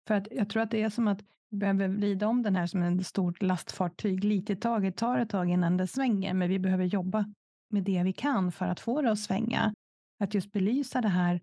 För 0.07 0.15
att 0.15 0.29
jag 0.31 0.51
tror 0.51 0.63
att 0.63 0.71
det 0.71 0.83
är 0.83 0.91
som 0.91 1.09
att 1.09 1.21
vi 1.51 1.57
behöver 1.57 1.89
vrida 1.89 2.29
om 2.29 2.43
den 2.43 2.57
här 2.57 2.67
som 2.67 2.83
en 2.83 3.05
stort 3.05 3.43
lastfartyg 3.43 4.25
lite 4.25 4.53
i 4.53 4.57
taget. 4.57 4.97
tar 4.97 5.19
ett 5.19 5.31
tag 5.31 5.51
innan 5.51 5.77
det 5.77 5.87
svänger, 5.87 6.35
men 6.35 6.49
vi 6.49 6.59
behöver 6.59 6.85
jobba 6.85 7.35
med 7.71 7.83
det 7.83 8.03
vi 8.03 8.13
kan 8.13 8.53
för 8.53 8.65
att 8.65 8.81
få 8.81 9.03
det 9.03 9.11
att 9.11 9.19
svänga. 9.19 9.75
Att 10.19 10.35
just 10.35 10.53
belysa 10.53 11.01
det 11.01 11.09
här 11.09 11.41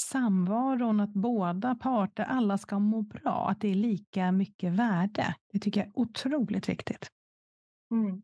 samvaron, 0.00 1.00
att 1.00 1.12
båda 1.12 1.74
parter, 1.74 2.24
alla 2.24 2.58
ska 2.58 2.78
må 2.78 3.02
bra, 3.02 3.48
att 3.48 3.60
det 3.60 3.68
är 3.68 3.74
lika 3.74 4.32
mycket 4.32 4.72
värde. 4.72 5.34
Det 5.52 5.58
tycker 5.58 5.80
jag 5.80 5.88
är 5.88 5.98
otroligt 5.98 6.68
viktigt. 6.68 7.08
Mm. 7.90 8.22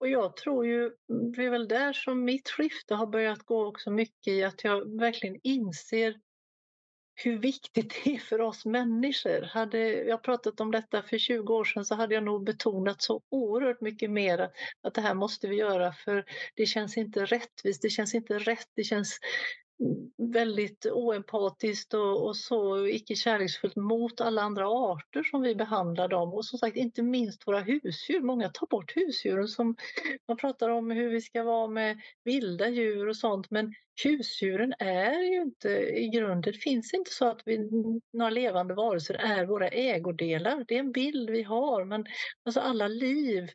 Och 0.00 0.08
jag 0.08 0.36
tror 0.36 0.66
ju, 0.66 0.90
det 1.36 1.44
är 1.44 1.50
väl 1.50 1.68
där 1.68 1.92
som 1.92 2.24
mitt 2.24 2.48
skifte 2.48 2.94
har 2.94 3.06
börjat 3.06 3.42
gå 3.42 3.66
också 3.66 3.90
mycket 3.90 4.32
i 4.32 4.44
att 4.44 4.64
jag 4.64 4.98
verkligen 5.00 5.36
inser 5.42 6.20
hur 7.16 7.38
viktigt 7.38 7.94
det 8.04 8.14
är 8.14 8.18
för 8.18 8.40
oss 8.40 8.64
människor. 8.64 9.42
Hade 9.42 9.78
jag 9.92 10.22
pratat 10.22 10.60
om 10.60 10.70
detta 10.70 11.02
för 11.02 11.18
20 11.18 11.54
år 11.54 11.64
sedan 11.64 11.84
så 11.84 11.94
hade 11.94 12.14
jag 12.14 12.24
nog 12.24 12.44
betonat 12.44 13.02
så 13.02 13.22
oerhört 13.30 13.80
mycket 13.80 14.10
mer 14.10 14.50
att 14.82 14.94
det 14.94 15.00
här 15.00 15.14
måste 15.14 15.48
vi 15.48 15.56
göra 15.56 15.92
för 15.92 16.24
det 16.54 16.66
känns 16.66 16.96
inte 16.96 17.24
rättvist, 17.24 17.82
det 17.82 17.90
känns 17.90 18.14
inte 18.14 18.38
rätt, 18.38 18.68
det 18.74 18.84
känns 18.84 19.18
väldigt 20.18 20.86
oempatiskt 20.86 21.94
och, 21.94 22.26
och 22.26 22.36
så 22.36 22.86
icke 22.86 23.14
kärleksfullt 23.14 23.76
mot 23.76 24.20
alla 24.20 24.42
andra 24.42 24.68
arter 24.68 25.22
som 25.22 25.42
vi 25.42 25.54
behandlar 25.54 26.08
dem. 26.08 26.34
Och 26.34 26.44
som 26.44 26.58
sagt 26.58 26.76
inte 26.76 27.02
minst 27.02 27.46
våra 27.46 27.60
husdjur. 27.60 28.20
Många 28.20 28.48
tar 28.48 28.66
bort 28.66 28.96
husdjuren. 28.96 29.48
Som, 29.48 29.76
man 30.28 30.36
pratar 30.36 30.68
om 30.68 30.90
hur 30.90 31.10
vi 31.10 31.20
ska 31.20 31.42
vara 31.42 31.68
med 31.68 32.00
vilda 32.24 32.68
djur 32.68 33.08
och 33.08 33.16
sånt 33.16 33.50
men 33.50 33.74
husdjuren 34.04 34.74
är 34.78 35.22
ju 35.22 35.42
inte 35.42 35.68
i 35.78 36.08
grunden, 36.08 36.40
det 36.40 36.52
finns 36.52 36.94
inte 36.94 37.10
så 37.10 37.26
att 37.26 37.42
vi, 37.44 37.58
några 38.12 38.30
levande 38.30 38.74
varelser 38.74 39.14
är 39.14 39.46
våra 39.46 39.68
ägodelar. 39.68 40.64
Det 40.68 40.74
är 40.74 40.80
en 40.80 40.92
bild 40.92 41.30
vi 41.30 41.42
har 41.42 41.84
men 41.84 42.04
alltså 42.44 42.60
alla 42.60 42.88
liv 42.88 43.50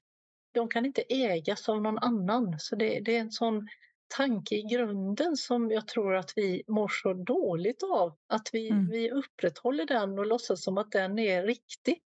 de 0.54 0.70
kan 0.70 0.86
inte 0.86 1.04
ägas 1.10 1.70
av 1.70 1.82
någon 1.82 1.98
annan. 1.98 2.56
Så 2.60 2.76
det, 2.76 3.00
det 3.00 3.16
är 3.16 3.20
en 3.20 3.32
sån 3.32 3.68
tanke 4.12 4.56
i 4.56 4.62
grunden 4.62 5.38
som 5.38 5.72
jag 5.72 5.88
tror 5.88 6.16
att 6.16 6.34
vi 6.36 6.64
mår 6.68 6.88
så 6.88 7.14
dåligt 7.14 7.84
av. 7.84 8.18
Att 8.28 8.50
vi, 8.54 8.70
mm. 8.70 8.90
vi 8.90 9.12
upprätthåller 9.12 9.86
den 9.86 10.20
och 10.20 10.26
låtsas 10.26 10.64
som 10.64 10.78
att 10.78 10.92
den 10.92 11.20
är 11.20 11.44
riktig. 11.44 12.02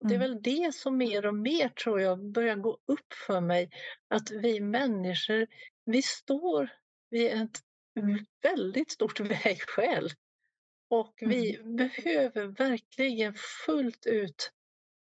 Och 0.00 0.08
det 0.08 0.14
är 0.14 0.16
mm. 0.16 0.30
väl 0.30 0.42
det 0.42 0.74
som 0.74 0.96
mer 0.96 1.26
och 1.26 1.34
mer 1.34 1.68
tror 1.68 2.00
jag 2.00 2.32
börjar 2.32 2.56
gå 2.56 2.78
upp 2.86 3.12
för 3.26 3.40
mig. 3.40 3.70
Att 4.08 4.30
vi 4.30 4.60
människor, 4.60 5.46
vi 5.84 6.02
står 6.02 6.70
vid 7.10 7.32
ett 7.32 7.60
väldigt 8.42 8.90
stort 8.90 9.20
vägskäl. 9.44 10.10
Och 10.90 11.14
vi 11.20 11.56
mm. 11.56 11.76
behöver 11.76 12.46
verkligen 12.46 13.34
fullt 13.66 14.06
ut 14.06 14.52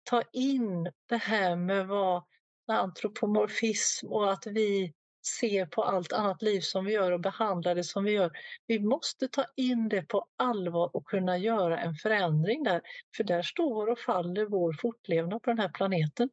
ta 0.05 0.22
in 0.33 0.93
det 1.09 1.16
här 1.16 1.57
med 1.57 1.87
vad 1.87 2.22
antropomorfism 2.66 4.07
och 4.07 4.33
att 4.33 4.47
vi 4.47 4.93
ser 5.27 5.66
på 5.66 5.83
allt 5.83 6.12
annat 6.12 6.43
liv 6.43 6.61
som 6.61 6.85
vi 6.85 6.93
gör 6.93 7.12
och 7.12 7.21
behandlar 7.21 7.75
det 7.75 7.85
som 7.85 8.05
vi 8.05 8.12
gör. 8.12 8.31
Vi 8.66 8.79
måste 8.79 9.29
ta 9.29 9.45
in 9.57 9.89
det 9.89 10.03
på 10.03 10.27
allvar 10.37 10.91
och 10.97 11.05
kunna 11.05 11.39
göra 11.39 11.81
en 11.81 11.95
förändring 11.95 12.62
där. 12.62 12.81
För 13.16 13.25
där 13.25 13.43
står 13.43 13.87
och 13.87 13.99
faller 13.99 14.45
vår 14.45 14.73
fortlevnad 14.73 15.43
på 15.43 15.51
den 15.51 15.59
här 15.59 15.68
planeten. 15.68 16.29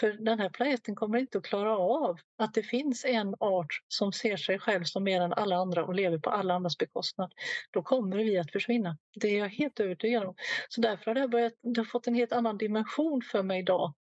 För 0.00 0.12
den 0.12 0.38
här 0.38 0.48
planeten 0.48 0.94
kommer 0.94 1.18
inte 1.18 1.38
att 1.38 1.44
klara 1.44 1.78
av 1.78 2.18
att 2.38 2.54
det 2.54 2.62
finns 2.62 3.04
en 3.04 3.34
art 3.40 3.82
som 3.88 4.12
ser 4.12 4.36
sig 4.36 4.58
själv 4.58 4.84
som 4.84 5.04
mer 5.04 5.20
än 5.20 5.32
alla 5.32 5.56
andra 5.56 5.84
och 5.84 5.94
lever 5.94 6.18
på 6.18 6.30
alla 6.30 6.54
andras 6.54 6.78
bekostnad. 6.78 7.32
Då 7.70 7.82
kommer 7.82 8.16
vi 8.16 8.38
att 8.38 8.52
försvinna. 8.52 8.98
Det 9.14 9.28
är 9.28 9.38
jag 9.38 9.48
helt 9.48 9.80
övertygad 9.80 10.24
om. 10.24 10.34
Så 10.68 10.80
därför 10.80 11.04
har 11.04 11.14
det, 11.14 11.28
börjat, 11.28 11.52
det 11.62 11.80
har 11.80 11.86
fått 11.86 12.06
en 12.06 12.14
helt 12.14 12.32
annan 12.32 12.58
dimension 12.58 13.22
för 13.22 13.42
mig 13.42 13.58
idag. 13.58 13.94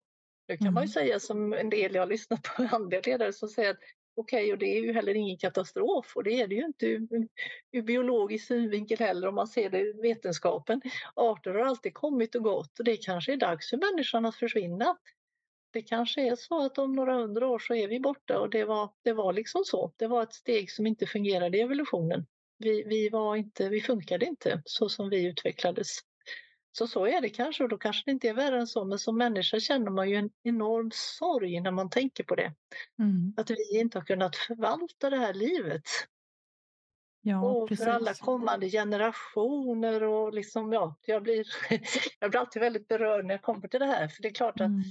Det 0.48 0.56
kan 0.56 0.74
man 0.74 0.82
ju 0.82 0.86
mm. 0.86 0.88
säga 0.88 1.20
som 1.20 1.52
en 1.52 1.70
del 1.70 1.94
jag 1.94 2.02
har 2.02 2.06
lyssnat 2.06 2.42
på 2.42 2.62
andra 2.70 3.00
ledare 3.00 3.32
som 3.32 3.48
säger 3.48 3.70
att 3.70 3.80
okej, 4.16 4.44
okay, 4.44 4.52
och 4.52 4.58
det 4.58 4.78
är 4.78 4.80
ju 4.80 4.92
heller 4.92 5.14
ingen 5.14 5.38
katastrof 5.38 6.12
och 6.16 6.24
det 6.24 6.40
är 6.40 6.46
det 6.46 6.54
ju 6.54 6.64
inte 6.64 6.86
ur, 6.86 7.28
ur 7.72 7.82
biologisk 7.82 8.46
synvinkel 8.46 8.98
heller 8.98 9.28
om 9.28 9.34
man 9.34 9.46
ser 9.46 9.70
det 9.70 9.80
ur 9.80 10.02
vetenskapen. 10.02 10.80
Arter 11.14 11.54
har 11.54 11.60
alltid 11.60 11.94
kommit 11.94 12.34
och 12.34 12.42
gått 12.42 12.78
och 12.78 12.84
det 12.84 12.96
kanske 12.96 13.32
är 13.32 13.36
dags 13.36 13.70
för 13.70 13.76
människan 13.76 14.26
att 14.26 14.36
försvinna. 14.36 14.96
Det 15.72 15.82
kanske 15.82 16.20
är 16.20 16.36
så 16.36 16.64
att 16.66 16.78
om 16.78 16.92
några 16.92 17.14
hundra 17.14 17.48
år 17.48 17.58
så 17.58 17.74
är 17.74 17.88
vi 17.88 18.00
borta 18.00 18.40
och 18.40 18.50
det 18.50 18.64
var, 18.64 18.90
det 19.02 19.12
var 19.12 19.32
liksom 19.32 19.64
så. 19.64 19.92
Det 19.96 20.06
var 20.06 20.22
ett 20.22 20.34
steg 20.34 20.70
som 20.70 20.86
inte 20.86 21.06
fungerade 21.06 21.58
i 21.58 21.60
evolutionen. 21.60 22.26
Vi, 22.58 22.84
vi, 22.86 23.08
var 23.08 23.36
inte, 23.36 23.68
vi 23.68 23.80
funkade 23.80 24.26
inte 24.26 24.62
så 24.64 24.88
som 24.88 25.10
vi 25.10 25.26
utvecklades. 25.26 25.88
Så 26.78 26.86
så 26.86 27.06
är 27.06 27.20
det 27.20 27.28
kanske 27.28 27.62
och 27.62 27.68
då 27.68 27.78
kanske 27.78 28.02
det 28.06 28.10
inte 28.10 28.28
är 28.28 28.34
värre 28.34 28.60
än 28.60 28.66
så 28.66 28.84
men 28.84 28.98
som 28.98 29.18
människa 29.18 29.60
känner 29.60 29.90
man 29.90 30.10
ju 30.10 30.16
en 30.16 30.30
enorm 30.42 30.90
sorg 30.94 31.60
när 31.60 31.70
man 31.70 31.90
tänker 31.90 32.24
på 32.24 32.34
det. 32.34 32.54
Mm. 32.98 33.34
Att 33.36 33.50
vi 33.50 33.80
inte 33.80 33.98
har 33.98 34.04
kunnat 34.04 34.36
förvalta 34.36 35.10
det 35.10 35.16
här 35.16 35.34
livet. 35.34 35.82
Ja, 37.20 37.42
och 37.42 37.68
precis. 37.68 37.84
för 37.84 37.92
alla 37.92 38.14
kommande 38.14 38.70
generationer 38.70 40.02
och 40.02 40.34
liksom, 40.34 40.72
ja, 40.72 40.96
jag 41.06 41.22
blir, 41.22 41.46
jag 42.20 42.30
blir 42.30 42.40
alltid 42.40 42.62
väldigt 42.62 42.88
berörd 42.88 43.24
när 43.24 43.34
jag 43.34 43.42
kommer 43.42 43.68
till 43.68 43.80
det 43.80 43.86
här 43.86 44.08
för 44.08 44.22
det 44.22 44.28
är 44.28 44.34
klart 44.34 44.60
att 44.60 44.66
mm. 44.66 44.82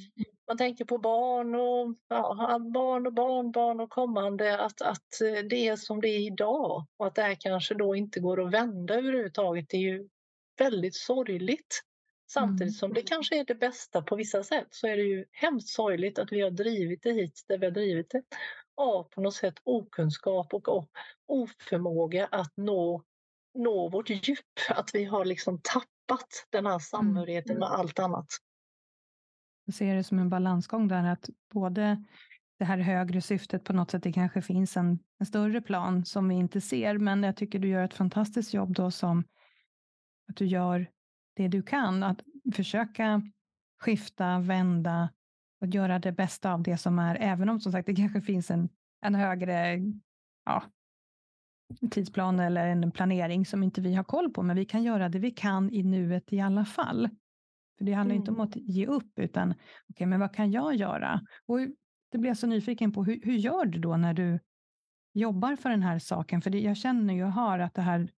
man 0.48 0.58
tänker 0.58 0.86
på 0.86 0.98
barn 0.98 1.56
och 1.56 1.96
ja, 2.08 2.60
barn 2.74 3.08
och 3.08 3.14
barnbarn 3.14 3.80
och 3.80 3.90
kommande 3.90 4.60
att, 4.60 4.82
att 4.82 5.08
det 5.50 5.68
är 5.68 5.76
som 5.76 6.02
det 6.02 6.08
är 6.08 6.20
idag 6.20 6.86
och 6.98 7.08
att 7.08 7.16
det 7.16 7.22
här 7.22 7.38
kanske 7.40 7.74
då 7.74 7.96
inte 7.96 8.20
går 8.20 8.46
att 8.46 8.52
vända 8.52 8.94
överhuvudtaget. 8.96 9.66
Det 9.70 9.78
är 9.78 9.82
ju 9.82 10.10
väldigt 10.58 10.96
sorgligt. 10.96 11.82
Samtidigt 12.28 12.62
mm. 12.62 12.72
som 12.72 12.94
det 12.94 13.02
kanske 13.02 13.40
är 13.40 13.46
det 13.46 13.56
bästa 13.56 14.02
på 14.02 14.16
vissa 14.16 14.44
sätt 14.44 14.68
så 14.70 14.88
är 14.88 14.98
det 14.98 15.04
ju 15.04 15.26
hemskt 15.32 15.70
sorgligt 15.70 16.20
att 16.20 16.32
vi 16.32 16.42
har 16.42 16.52
drivit 16.52 17.04
det 17.04 17.12
hit 17.12 17.46
där 17.48 17.58
vi 17.58 17.66
har 17.66 17.72
drivit 17.72 18.10
det 18.10 18.22
av 18.78 19.04
på 19.04 19.22
något 19.22 19.34
sätt 19.34 19.54
okunskap 19.64 20.54
och 20.54 20.88
oförmåga 21.28 22.28
att 22.32 22.54
nå, 22.58 23.04
nå 23.54 23.90
vårt 23.90 24.10
djup. 24.10 24.40
Att 24.70 24.96
vi 24.96 25.06
har 25.06 25.26
liksom 25.26 25.60
tappat 25.64 26.48
den 26.50 26.66
här 26.66 26.80
samhörigheten 26.80 27.60
med 27.60 27.68
allt 27.68 28.00
annat. 28.00 28.28
Jag 29.66 29.76
ser 29.76 29.96
det 29.96 30.04
som 30.04 30.20
en 30.20 30.30
balansgång 30.30 30.88
där 30.88 31.12
att 31.12 31.30
både 31.54 32.04
det 32.60 32.66
här 32.66 32.78
högre 32.78 33.22
syftet 33.22 33.64
på 33.64 33.74
något 33.74 33.92
sätt, 33.92 34.04
det 34.04 34.14
kanske 34.14 34.42
finns 34.42 34.78
en, 34.78 35.00
en 35.20 35.26
större 35.26 35.62
plan 35.62 36.06
som 36.06 36.30
vi 36.30 36.36
inte 36.36 36.62
ser, 36.62 36.98
men 36.98 37.24
jag 37.24 37.36
tycker 37.36 37.60
du 37.60 37.68
gör 37.68 37.84
ett 37.84 37.94
fantastiskt 37.94 38.54
jobb 38.54 38.74
då 38.74 38.92
som 38.92 39.24
att 40.30 40.36
du 40.36 40.46
gör 40.46 40.88
det 41.36 41.48
du 41.48 41.64
kan, 41.64 42.04
att 42.04 42.22
försöka 42.54 43.22
skifta, 43.80 44.40
vända 44.40 45.10
och 45.62 45.68
göra 45.68 46.00
det 46.00 46.12
bästa 46.12 46.54
av 46.54 46.64
det 46.64 46.78
som 46.78 47.00
är, 47.00 47.18
även 47.20 47.50
om 47.50 47.60
som 47.60 47.72
sagt 47.72 47.86
det 47.86 47.96
kanske 47.96 48.22
finns 48.22 48.52
en, 48.52 48.70
en 49.02 49.16
högre 49.16 49.80
ja, 50.46 50.64
tidsplan 51.92 52.40
eller 52.40 52.68
en 52.68 52.92
planering 52.92 53.46
som 53.46 53.64
inte 53.64 53.82
vi 53.82 53.96
har 53.96 54.04
koll 54.04 54.34
på, 54.34 54.44
men 54.44 54.56
vi 54.56 54.66
kan 54.66 54.84
göra 54.84 55.10
det 55.10 55.20
vi 55.20 55.32
kan 55.32 55.74
i 55.74 55.84
nuet 55.84 56.34
i 56.34 56.40
alla 56.40 56.66
fall. 56.66 57.10
För 57.78 57.86
det 57.86 57.94
handlar 57.94 58.16
mm. 58.16 58.22
inte 58.22 58.32
om 58.32 58.38
mm. 58.38 58.48
att 58.48 58.56
ge 58.56 58.88
upp, 58.88 59.20
utan 59.20 59.52
okej, 59.52 59.62
okay, 59.88 60.08
men 60.08 60.20
vad 60.20 60.34
kan 60.34 60.52
jag 60.52 60.76
göra? 60.76 61.22
Och 61.46 61.60
det 62.12 62.18
blir 62.18 62.30
jag 62.30 62.38
så 62.38 62.48
nyfiken 62.48 62.92
på, 62.92 63.04
hur, 63.04 63.22
hur 63.24 63.34
gör 63.36 63.66
du 63.66 63.80
då 63.80 63.98
när 63.98 64.14
du 64.14 64.40
jobbar 65.14 65.56
för 65.56 65.70
den 65.70 65.84
här 65.84 66.00
saken? 66.00 66.42
För 66.42 66.50
det, 66.50 66.60
jag 66.60 66.78
känner 66.78 67.14
ju 67.14 67.24
och 67.24 67.32
hör 67.32 67.60
att 67.60 67.74
det 67.74 67.82
här 67.82 68.10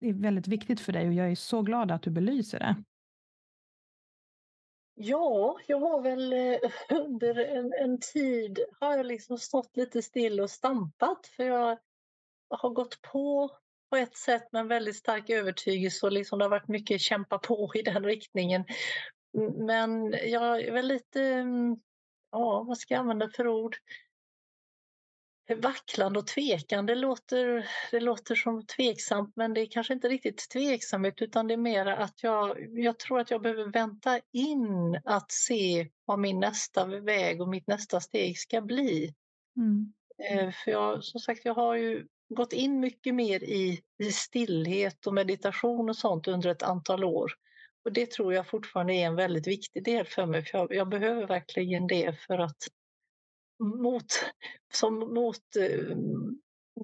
är 0.00 0.12
väldigt 0.12 0.48
viktigt 0.48 0.80
för 0.80 0.92
dig 0.92 1.08
och 1.08 1.14
jag 1.14 1.30
är 1.30 1.34
så 1.34 1.62
glad 1.62 1.90
att 1.90 2.02
du 2.02 2.10
belyser 2.10 2.58
det. 2.58 2.76
Ja, 4.94 5.58
jag 5.66 5.80
har 5.80 6.02
väl 6.02 6.32
eh, 6.32 6.58
under 7.06 7.38
en, 7.38 7.72
en 7.72 8.00
tid 8.00 8.58
har 8.80 8.96
jag 8.96 9.06
liksom 9.06 9.38
stått 9.38 9.76
lite 9.76 10.02
still 10.02 10.40
och 10.40 10.50
stampat 10.50 11.26
för 11.26 11.44
jag 11.44 11.78
har 12.48 12.70
gått 12.70 13.02
på 13.02 13.50
på 13.90 13.96
ett 13.96 14.16
sätt 14.16 14.52
med 14.52 14.60
en 14.60 14.68
väldigt 14.68 14.96
stark 14.96 15.30
övertygelse 15.30 16.06
och 16.06 16.12
liksom 16.12 16.38
det 16.38 16.44
har 16.44 16.50
varit 16.50 16.68
mycket 16.68 17.00
kämpa 17.00 17.38
på 17.38 17.72
i 17.74 17.82
den 17.82 18.04
riktningen. 18.04 18.64
Men 19.66 20.12
jag 20.12 20.60
är 20.60 20.72
väl 20.72 20.86
lite, 20.86 21.22
mm, 21.22 21.76
ja 22.30 22.64
vad 22.68 22.78
ska 22.78 22.94
jag 22.94 23.00
använda 23.00 23.28
för 23.28 23.48
ord? 23.48 23.76
Vacklande 25.54 26.18
och 26.18 26.26
tvekande 26.26 26.94
låter, 26.94 27.68
det 27.90 28.00
låter 28.00 28.34
som 28.34 28.66
tveksamt 28.66 29.32
men 29.36 29.54
det 29.54 29.60
är 29.60 29.66
kanske 29.66 29.92
inte 29.92 30.08
riktigt 30.08 30.50
tveksamhet 30.50 31.22
utan 31.22 31.46
det 31.46 31.54
är 31.54 31.58
mer 31.58 31.86
att 31.86 32.22
jag, 32.22 32.78
jag 32.78 32.98
tror 32.98 33.20
att 33.20 33.30
jag 33.30 33.42
behöver 33.42 33.72
vänta 33.72 34.20
in 34.32 35.00
att 35.04 35.32
se 35.32 35.88
vad 36.04 36.18
min 36.18 36.40
nästa 36.40 36.84
väg 36.86 37.40
och 37.40 37.48
mitt 37.48 37.66
nästa 37.66 38.00
steg 38.00 38.38
ska 38.38 38.60
bli. 38.60 39.14
Mm. 39.56 39.92
Eh, 40.30 40.52
för 40.52 40.70
jag, 40.70 41.04
som 41.04 41.20
sagt, 41.20 41.44
jag 41.44 41.54
har 41.54 41.74
ju 41.76 42.06
gått 42.28 42.52
in 42.52 42.80
mycket 42.80 43.14
mer 43.14 43.44
i, 43.44 43.80
i 43.98 44.12
stillhet 44.12 45.06
och 45.06 45.14
meditation 45.14 45.88
och 45.88 45.96
sånt 45.96 46.28
under 46.28 46.50
ett 46.50 46.62
antal 46.62 47.04
år. 47.04 47.32
Och 47.84 47.92
det 47.92 48.10
tror 48.10 48.34
jag 48.34 48.46
fortfarande 48.46 48.94
är 48.94 49.06
en 49.06 49.16
väldigt 49.16 49.46
viktig 49.46 49.84
del 49.84 50.06
för 50.06 50.26
mig, 50.26 50.44
för 50.44 50.58
jag, 50.58 50.74
jag 50.74 50.88
behöver 50.88 51.26
verkligen 51.26 51.86
det 51.86 52.20
för 52.26 52.38
att 52.38 52.56
mot, 53.58 54.06
som 54.72 55.14
mot, 55.14 55.56
eh, 55.56 55.96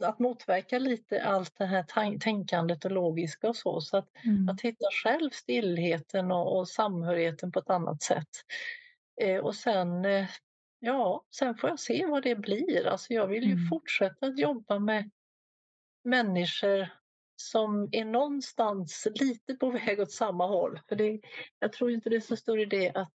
att 0.00 0.18
motverka 0.18 0.78
lite 0.78 1.22
allt 1.22 1.52
det 1.58 1.66
här 1.66 2.18
tänkandet 2.18 2.84
och 2.84 2.90
logiska 2.90 3.48
och 3.48 3.56
så. 3.56 3.80
Så 3.80 3.96
att, 3.96 4.08
mm. 4.24 4.48
att 4.48 4.60
hitta 4.60 4.86
själv 5.04 5.30
stillheten 5.30 6.32
och, 6.32 6.58
och 6.58 6.68
samhörigheten 6.68 7.52
på 7.52 7.58
ett 7.58 7.70
annat 7.70 8.02
sätt. 8.02 8.28
Eh, 9.20 9.38
och 9.38 9.54
sen, 9.54 10.04
eh, 10.04 10.26
ja, 10.78 11.24
sen 11.36 11.54
får 11.54 11.70
jag 11.70 11.80
se 11.80 12.06
vad 12.06 12.22
det 12.22 12.36
blir. 12.36 12.86
Alltså 12.86 13.14
jag 13.14 13.26
vill 13.26 13.44
ju 13.44 13.52
mm. 13.52 13.68
fortsätta 13.68 14.26
att 14.26 14.38
jobba 14.38 14.78
med 14.78 15.10
människor 16.04 16.88
som 17.36 17.88
är 17.92 18.04
någonstans 18.04 19.08
lite 19.14 19.54
på 19.54 19.70
väg 19.70 20.00
åt 20.00 20.12
samma 20.12 20.46
håll. 20.46 20.80
För 20.88 20.96
det, 20.96 21.20
jag 21.58 21.72
tror 21.72 21.90
inte 21.90 22.10
det 22.10 22.16
är 22.16 22.20
så 22.20 22.36
stor 22.36 22.60
idé 22.60 22.92
att 22.94 23.12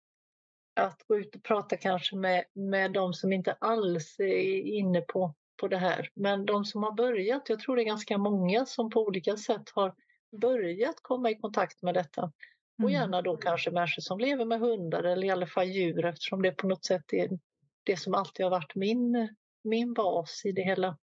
att 0.78 1.03
gå 1.07 1.17
ut 1.17 1.36
och 1.36 1.43
prata 1.43 1.78
kanske 1.78 2.15
med, 2.15 2.43
med 2.53 2.91
de 2.91 3.13
som 3.13 3.34
inte 3.34 3.53
alls 3.53 4.19
är 4.19 4.61
inne 4.61 5.01
på, 5.01 5.36
på 5.61 5.67
det 5.67 5.78
här. 5.78 6.09
Men 6.13 6.45
de 6.45 6.65
som 6.65 6.84
har 6.84 6.91
börjat, 6.91 7.49
jag 7.49 7.59
tror 7.59 7.75
det 7.75 7.82
är 7.82 7.86
ganska 7.86 8.17
många 8.17 8.65
som 8.65 8.89
på 8.89 9.01
olika 9.01 9.38
sätt 9.38 9.69
har 9.73 9.93
börjat 10.41 10.95
komma 11.01 11.30
i 11.30 11.36
kontakt 11.36 11.82
med 11.82 11.93
detta. 11.93 12.32
Och 12.78 12.89
mm. 12.89 12.93
gärna 12.93 13.21
då 13.21 13.38
kanske 13.38 13.71
människor 13.71 14.01
som 14.01 14.19
lever 14.19 14.45
med 14.45 14.59
hundar 14.59 15.03
eller 15.03 15.28
i 15.28 15.30
alla 15.30 15.47
fall 15.47 15.67
djur 15.67 16.05
eftersom 16.05 16.41
det 16.41 16.51
på 16.51 16.67
något 16.67 16.86
sätt 16.86 17.13
är 17.13 17.39
det 17.84 17.97
som 17.97 18.13
alltid 18.13 18.45
har 18.45 18.51
varit 18.51 18.75
min, 18.75 19.36
min 19.63 19.93
bas 19.93 20.41
i 20.45 20.51
det 20.51 20.63
hela. 20.63 20.97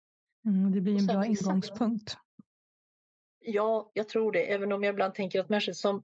Mm, 0.45 0.71
det 0.71 0.81
blir 0.81 0.99
en 0.99 1.05
bra 1.05 1.25
ingångspunkt. 1.25 2.17
Ja, 3.39 3.91
jag 3.93 4.09
tror 4.09 4.31
det. 4.31 4.53
Även 4.53 4.71
om 4.71 4.83
jag 4.83 4.93
ibland 4.93 5.13
tänker 5.13 5.39
att 5.39 5.49
människor 5.49 5.73
som 5.73 6.03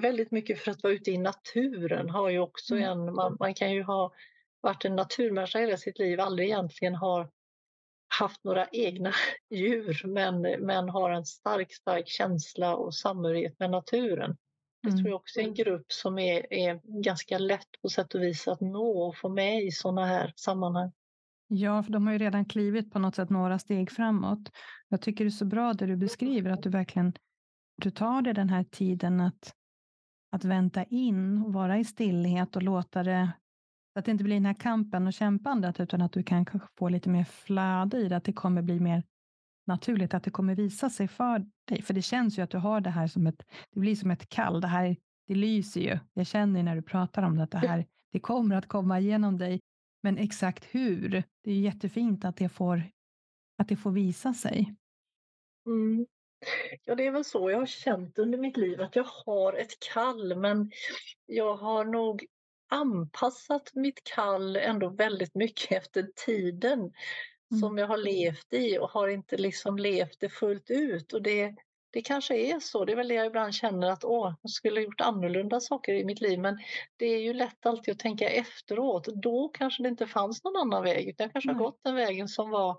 väldigt 0.00 0.30
mycket 0.30 0.58
för 0.58 0.70
att 0.70 0.82
vara 0.82 0.92
ute 0.92 1.10
i 1.10 1.18
naturen 1.18 2.10
har 2.10 2.30
ju 2.30 2.38
också 2.38 2.76
mm. 2.76 2.90
en, 2.90 3.14
man, 3.14 3.36
man 3.40 3.54
kan 3.54 3.72
ju 3.72 3.82
ha 3.82 4.12
varit 4.60 4.84
en 4.84 4.96
naturmänniska 4.96 5.58
hela 5.58 5.76
sitt 5.76 5.98
liv, 5.98 6.20
aldrig 6.20 6.48
egentligen 6.48 6.94
har 6.94 7.30
haft 8.18 8.44
några 8.44 8.66
egna 8.72 9.12
djur 9.50 10.02
men, 10.06 10.42
men 10.42 10.88
har 10.88 11.10
en 11.10 11.26
stark, 11.26 11.74
stark 11.74 12.08
känsla 12.08 12.76
och 12.76 12.94
samhörighet 12.94 13.58
med 13.58 13.70
naturen. 13.70 14.36
Det 14.82 14.90
tror 14.90 15.00
mm. 15.00 15.10
jag 15.10 15.16
också 15.16 15.40
är 15.40 15.44
en 15.44 15.54
grupp 15.54 15.92
som 15.92 16.18
är, 16.18 16.52
är 16.52 17.02
ganska 17.02 17.38
lätt 17.38 17.68
på 17.82 17.88
sätt 17.88 18.14
och 18.14 18.22
vis 18.22 18.48
att 18.48 18.60
nå 18.60 19.08
och 19.08 19.16
få 19.16 19.28
med 19.28 19.64
i 19.64 19.70
sådana 19.70 20.06
här 20.06 20.32
sammanhang. 20.36 20.92
Ja, 21.48 21.82
för 21.82 21.92
de 21.92 22.06
har 22.06 22.12
ju 22.12 22.18
redan 22.18 22.44
klivit 22.44 22.92
på 22.92 22.98
något 22.98 23.14
sätt 23.14 23.30
några 23.30 23.58
steg 23.58 23.90
framåt. 23.90 24.50
Jag 24.88 25.00
tycker 25.00 25.24
det 25.24 25.28
är 25.28 25.30
så 25.30 25.44
bra 25.44 25.72
det 25.72 25.86
du 25.86 25.96
beskriver, 25.96 26.50
att 26.50 26.62
du 26.62 26.70
verkligen 26.70 27.12
du 27.76 27.90
tar 27.90 28.22
dig 28.22 28.34
den 28.34 28.48
här 28.48 28.64
tiden 28.64 29.20
att 29.20 29.54
att 30.36 30.44
vänta 30.44 30.84
in 30.84 31.42
och 31.42 31.52
vara 31.52 31.78
i 31.78 31.84
stillhet 31.84 32.56
och 32.56 32.62
låta 32.62 33.02
det, 33.02 33.32
så 33.92 33.98
att 33.98 34.04
det 34.04 34.10
inte 34.10 34.24
blir 34.24 34.36
den 34.36 34.46
här 34.46 34.54
kampen 34.54 35.06
och 35.06 35.12
kämpandet, 35.12 35.80
utan 35.80 36.02
att 36.02 36.12
du 36.12 36.22
kan 36.22 36.46
få 36.78 36.88
lite 36.88 37.08
mer 37.08 37.24
flöde 37.24 37.98
i 37.98 38.08
det, 38.08 38.16
att 38.16 38.24
det 38.24 38.32
kommer 38.32 38.62
bli 38.62 38.80
mer 38.80 39.02
naturligt, 39.66 40.14
att 40.14 40.22
det 40.22 40.30
kommer 40.30 40.54
visa 40.54 40.90
sig 40.90 41.08
för 41.08 41.46
dig. 41.68 41.82
För 41.82 41.94
det 41.94 42.02
känns 42.02 42.38
ju 42.38 42.42
att 42.42 42.50
du 42.50 42.58
har 42.58 42.80
det 42.80 42.90
här 42.90 43.06
som 43.06 43.26
ett, 43.26 43.42
det 43.72 43.80
blir 43.80 43.96
som 43.96 44.10
ett 44.10 44.28
kall, 44.28 44.60
det 44.60 44.66
här, 44.66 44.96
det 45.26 45.34
lyser 45.34 45.80
ju. 45.80 45.98
Jag 46.14 46.26
känner 46.26 46.62
när 46.62 46.76
du 46.76 46.82
pratar 46.82 47.22
om 47.22 47.36
det, 47.36 47.42
att 47.42 47.50
det 47.50 47.58
här, 47.58 47.86
det 48.12 48.20
kommer 48.20 48.56
att 48.56 48.68
komma 48.68 49.00
igenom 49.00 49.38
dig. 49.38 49.60
Men 50.02 50.18
exakt 50.18 50.64
hur, 50.64 51.22
det 51.44 51.50
är 51.50 51.60
jättefint 51.60 52.24
att 52.24 52.36
det 52.36 52.48
får 52.48 52.82
att 53.58 53.68
det 53.68 53.76
får 53.76 53.90
visa 53.90 54.34
sig. 54.34 54.74
Mm. 55.66 56.06
Ja, 56.84 56.94
det 56.94 57.06
är 57.06 57.10
väl 57.10 57.24
så 57.24 57.50
jag 57.50 57.58
har 57.58 57.66
känt 57.66 58.18
under 58.18 58.38
mitt 58.38 58.56
liv 58.56 58.80
att 58.80 58.96
jag 58.96 59.06
har 59.26 59.52
ett 59.52 59.80
kall, 59.92 60.36
men 60.36 60.70
jag 61.26 61.56
har 61.56 61.84
nog 61.84 62.26
anpassat 62.68 63.74
mitt 63.74 64.04
kall 64.04 64.56
ändå 64.56 64.88
väldigt 64.88 65.34
mycket 65.34 65.72
efter 65.72 66.08
tiden 66.26 66.78
mm. 67.50 67.60
som 67.60 67.78
jag 67.78 67.86
har 67.86 67.96
levt 67.96 68.52
i 68.52 68.78
och 68.78 68.90
har 68.90 69.08
inte 69.08 69.36
liksom 69.36 69.78
levt 69.78 70.20
det 70.20 70.28
fullt 70.28 70.70
ut. 70.70 71.12
Och 71.12 71.22
det, 71.22 71.54
det 71.90 72.02
kanske 72.02 72.36
är 72.36 72.60
så. 72.60 72.84
Det 72.84 72.92
är 72.92 72.96
väl 72.96 73.08
det 73.08 73.14
jag 73.14 73.26
ibland 73.26 73.54
känner 73.54 73.90
att 73.90 74.04
åh, 74.04 74.34
jag 74.42 74.50
skulle 74.50 74.80
ha 74.80 74.84
gjort 74.84 75.00
annorlunda 75.00 75.60
saker 75.60 75.94
i 75.94 76.04
mitt 76.04 76.20
liv. 76.20 76.40
Men 76.40 76.58
det 76.96 77.06
är 77.06 77.20
ju 77.20 77.34
lätt 77.34 77.66
alltid 77.66 77.92
att 77.92 77.98
tänka 77.98 78.28
efteråt. 78.28 79.06
Då 79.06 79.48
kanske 79.48 79.82
det 79.82 79.88
inte 79.88 80.06
fanns 80.06 80.44
någon 80.44 80.56
annan 80.56 80.84
väg. 80.84 81.08
Utan 81.08 81.24
jag 81.24 81.32
kanske 81.32 81.48
Nej. 81.48 81.56
har 81.56 81.64
gått 81.64 81.80
den 81.82 81.94
vägen 81.94 82.28
som 82.28 82.50
var 82.50 82.78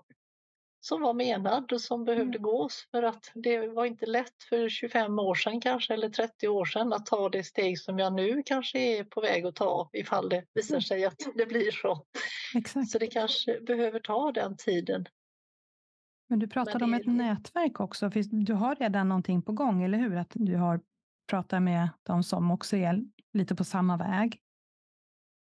som 0.80 1.00
var 1.00 1.14
menad 1.14 1.72
och 1.72 1.80
som 1.80 2.04
behövde 2.04 2.38
mm. 2.38 2.42
gås 2.42 2.88
för 2.90 3.02
att 3.02 3.30
det 3.34 3.68
var 3.68 3.84
inte 3.84 4.06
lätt 4.06 4.42
för 4.48 4.68
25 4.68 5.18
år 5.18 5.34
sedan 5.34 5.60
kanske 5.60 5.94
eller 5.94 6.08
30 6.08 6.48
år 6.48 6.64
sedan 6.64 6.92
att 6.92 7.06
ta 7.06 7.28
det 7.28 7.44
steg 7.44 7.78
som 7.78 7.98
jag 7.98 8.12
nu 8.12 8.42
kanske 8.46 8.78
är 8.78 9.04
på 9.04 9.20
väg 9.20 9.46
att 9.46 9.54
ta 9.54 9.90
ifall 9.92 10.28
det 10.28 10.44
visar 10.54 10.80
sig 10.80 11.04
att 11.04 11.28
det 11.34 11.46
blir 11.46 11.70
så. 11.70 12.04
Exakt. 12.54 12.90
Så 12.90 12.98
det 12.98 13.06
kanske 13.06 13.60
behöver 13.60 14.00
ta 14.00 14.32
den 14.32 14.56
tiden. 14.56 15.06
Men 16.28 16.38
du 16.38 16.48
pratade 16.48 16.86
Men 16.86 16.90
det... 16.90 16.96
om 16.96 17.00
ett 17.00 17.16
nätverk 17.16 17.80
också. 17.80 18.10
Du 18.30 18.52
har 18.52 18.74
redan 18.74 19.08
någonting 19.08 19.42
på 19.42 19.52
gång, 19.52 19.82
eller 19.82 19.98
hur? 19.98 20.16
Att 20.16 20.32
du 20.34 20.56
har 20.56 20.80
pratat 21.30 21.62
med 21.62 21.88
de 22.02 22.22
som 22.22 22.50
också 22.50 22.76
är 22.76 23.04
lite 23.32 23.54
på 23.54 23.64
samma 23.64 23.96
väg. 23.96 24.40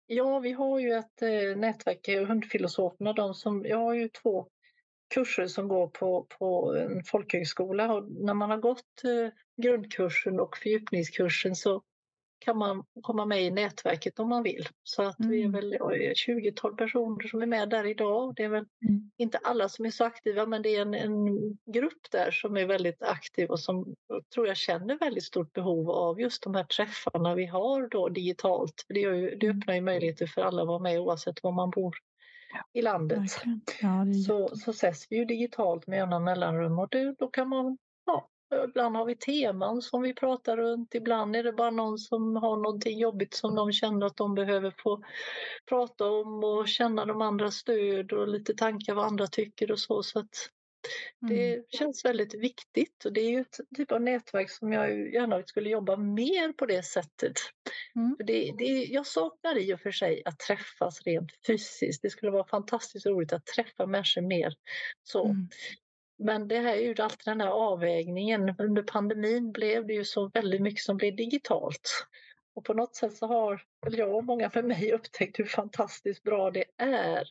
Ja, 0.06 0.40
vi 0.40 0.52
har 0.52 0.80
ju 0.80 0.94
ett 0.94 1.22
eh, 1.22 1.58
nätverk, 1.58 2.08
Hundfilosoferna, 2.28 3.14
de 3.14 3.34
som, 3.34 3.66
jag 3.66 3.78
har 3.78 3.94
ju 3.94 4.08
två 4.08 4.48
kurser 5.14 5.48
som 5.48 5.68
går 5.68 5.88
på, 5.88 6.28
på 6.40 6.76
en 6.76 7.04
folkhögskola 7.04 7.94
och 7.94 8.12
när 8.12 8.34
man 8.34 8.50
har 8.50 8.58
gått 8.58 9.04
eh, 9.04 9.64
grundkursen 9.64 10.40
och 10.40 10.58
fördjupningskursen 10.58 11.56
så 11.56 11.82
kan 12.42 12.58
man 12.58 12.84
komma 13.02 13.26
med 13.26 13.44
i 13.44 13.52
nätverket 13.52 14.20
om 14.20 14.30
man 14.30 14.44
vill. 14.44 14.68
Så 14.84 15.04
att 15.04 15.20
mm. 15.20 15.32
vi 15.32 15.42
är 15.42 15.46
mm. 15.46 15.52
väl 15.52 15.74
ett 15.74 16.18
20-tal 16.28 16.76
personer 16.76 17.28
som 17.28 17.42
är 17.42 17.46
med 17.46 17.70
där 17.70 17.86
idag. 17.86 18.34
Det 18.36 18.44
är 18.44 18.50
väl 18.50 18.66
mm. 18.90 19.12
inte 19.18 19.38
alla 19.38 19.70
som 19.70 19.86
är 19.86 19.90
så 19.90 20.04
aktiva 20.04 20.46
men 20.46 20.62
det 20.62 20.76
är 20.76 20.82
en, 20.82 20.94
en 20.94 21.28
grupp 21.74 22.12
där 22.12 22.32
som 22.32 22.58
är 22.58 22.66
väldigt 22.66 23.04
aktiv 23.04 23.50
och 23.50 23.60
som 23.60 23.96
tror 24.34 24.48
jag 24.48 24.58
känner 24.58 25.00
väldigt 25.00 25.24
stort 25.24 25.54
behov 25.54 25.92
av 25.92 26.22
just 26.22 26.44
de 26.44 26.56
här 26.56 26.64
träffarna 26.64 27.36
vi 27.36 27.46
har 27.46 27.88
då 27.88 28.10
digitalt. 28.10 28.86
Det, 28.88 29.00
ju, 29.00 29.36
det 29.36 29.46
mm. 29.46 29.60
öppnar 29.60 29.76
ju 29.76 29.82
möjligheter 29.82 30.28
för 30.28 30.42
alla 30.42 30.62
att 30.62 30.68
vara 30.68 30.80
med 30.80 31.00
oavsett 31.00 31.44
var 31.44 31.52
man 31.52 31.70
bor 31.70 31.96
i 32.74 32.82
landet. 32.82 33.22
Ja, 33.82 34.06
så, 34.28 34.56
så 34.56 34.72
ses 34.72 35.08
vi 35.10 35.16
ju 35.16 35.26
digitalt 35.26 35.88
med 35.88 35.98
jämna 35.98 36.20
mellanrum 36.20 36.80
och 36.80 36.90
det, 36.90 37.16
då 37.20 37.28
kan 37.28 37.50
man 37.50 37.78
ja, 38.06 38.30
Ibland 38.70 38.96
har 38.96 39.06
vi 39.06 39.16
teman 39.16 39.82
som 39.82 40.02
vi 40.02 40.14
pratar 40.14 40.58
runt, 40.58 40.96
ibland 40.96 41.36
är 41.36 41.44
det 41.44 41.54
bara 41.54 41.72
någon 41.72 41.98
som 41.98 42.36
har 42.36 42.58
någonting 42.58 43.00
jobbigt 43.00 43.34
som 43.34 43.56
de 43.56 43.72
känner 43.72 44.06
att 44.06 44.18
de 44.18 44.36
behöver 44.36 44.74
få 44.78 45.04
prata 45.70 46.10
om 46.10 46.44
och 46.44 46.68
känna 46.68 47.06
de 47.06 47.22
andra 47.22 47.52
stöd 47.52 48.12
och 48.12 48.28
lite 48.28 48.54
tankar 48.54 48.94
vad 48.94 49.06
andra 49.06 49.28
tycker 49.28 49.72
och 49.72 49.80
så. 49.80 50.04
så 50.04 50.20
att 50.20 50.50
det 51.20 51.54
mm. 51.54 51.66
känns 51.70 52.06
väldigt 52.06 52.34
viktigt 52.34 53.06
och 53.06 53.14
det 53.14 53.22
är 53.22 53.30
ju 53.30 53.40
ett 53.40 53.60
typ 53.76 53.92
av 53.92 54.02
nätverk 54.02 54.50
som 54.50 54.74
jag 54.74 55.14
gärna 55.14 55.44
skulle 55.44 55.70
jobba 55.70 55.96
mer 55.96 56.54
på 56.54 56.66
det 56.66 56.84
sättet. 56.84 57.34
Mm. 57.96 58.16
Det, 58.20 58.54
det, 58.58 58.86
jag 58.86 59.08
saknar 59.08 59.58
i 59.58 59.74
och 59.74 59.80
för 59.80 59.92
sig 59.92 60.22
att 60.26 60.40
träffas 60.40 61.02
rent 61.02 61.32
fysiskt. 61.48 62.02
Det 62.02 62.10
skulle 62.10 62.32
vara 62.32 62.48
fantastiskt 62.48 63.06
roligt 63.06 63.34
att 63.34 63.46
träffa 63.46 63.86
människor 63.86 64.22
mer. 64.22 64.54
Så. 65.04 65.26
Mm. 65.26 65.50
Men 66.24 66.48
det 66.48 66.60
här 66.60 66.76
är 66.76 66.82
ju 66.82 66.96
alltid 67.02 67.26
den 67.26 67.42
här 67.42 67.50
avvägningen. 67.50 68.56
Under 68.60 68.84
pandemin 68.84 69.52
blev 69.52 69.88
det 69.88 69.94
ju 69.94 70.06
så 70.06 70.30
väldigt 70.34 70.62
mycket 70.62 70.84
som 70.84 70.98
blev 70.98 71.16
digitalt. 71.16 72.08
Och 72.56 72.66
på 72.66 72.74
något 72.74 72.96
sätt 72.96 73.18
så 73.18 73.28
har 73.28 73.62
jag 73.92 74.16
och 74.16 74.24
många 74.24 74.50
för 74.50 74.64
mig 74.64 74.92
upptäckt 74.92 75.40
hur 75.40 75.46
fantastiskt 75.46 76.24
bra 76.24 76.52
det 76.52 76.66
är 76.78 77.28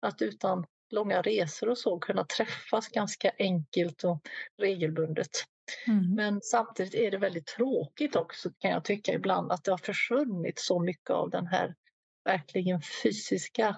att 0.00 0.22
utan 0.22 0.66
långa 0.90 1.22
resor 1.22 1.68
och 1.68 1.78
så 1.78 1.98
kunna 1.98 2.24
träffas 2.24 2.88
ganska 2.88 3.30
enkelt 3.38 4.04
och 4.04 4.20
regelbundet. 4.58 5.30
Mm. 5.86 6.14
Men 6.14 6.40
samtidigt 6.42 6.94
är 6.94 7.10
det 7.10 7.18
väldigt 7.18 7.46
tråkigt 7.46 8.16
också 8.16 8.50
kan 8.58 8.70
jag 8.70 8.84
tycka 8.84 9.12
ibland 9.12 9.52
att 9.52 9.64
det 9.64 9.70
har 9.70 9.78
försvunnit 9.78 10.58
så 10.58 10.80
mycket 10.80 11.10
av 11.10 11.30
den 11.30 11.46
här 11.46 11.74
verkligen 12.24 12.80
fysiska 13.02 13.76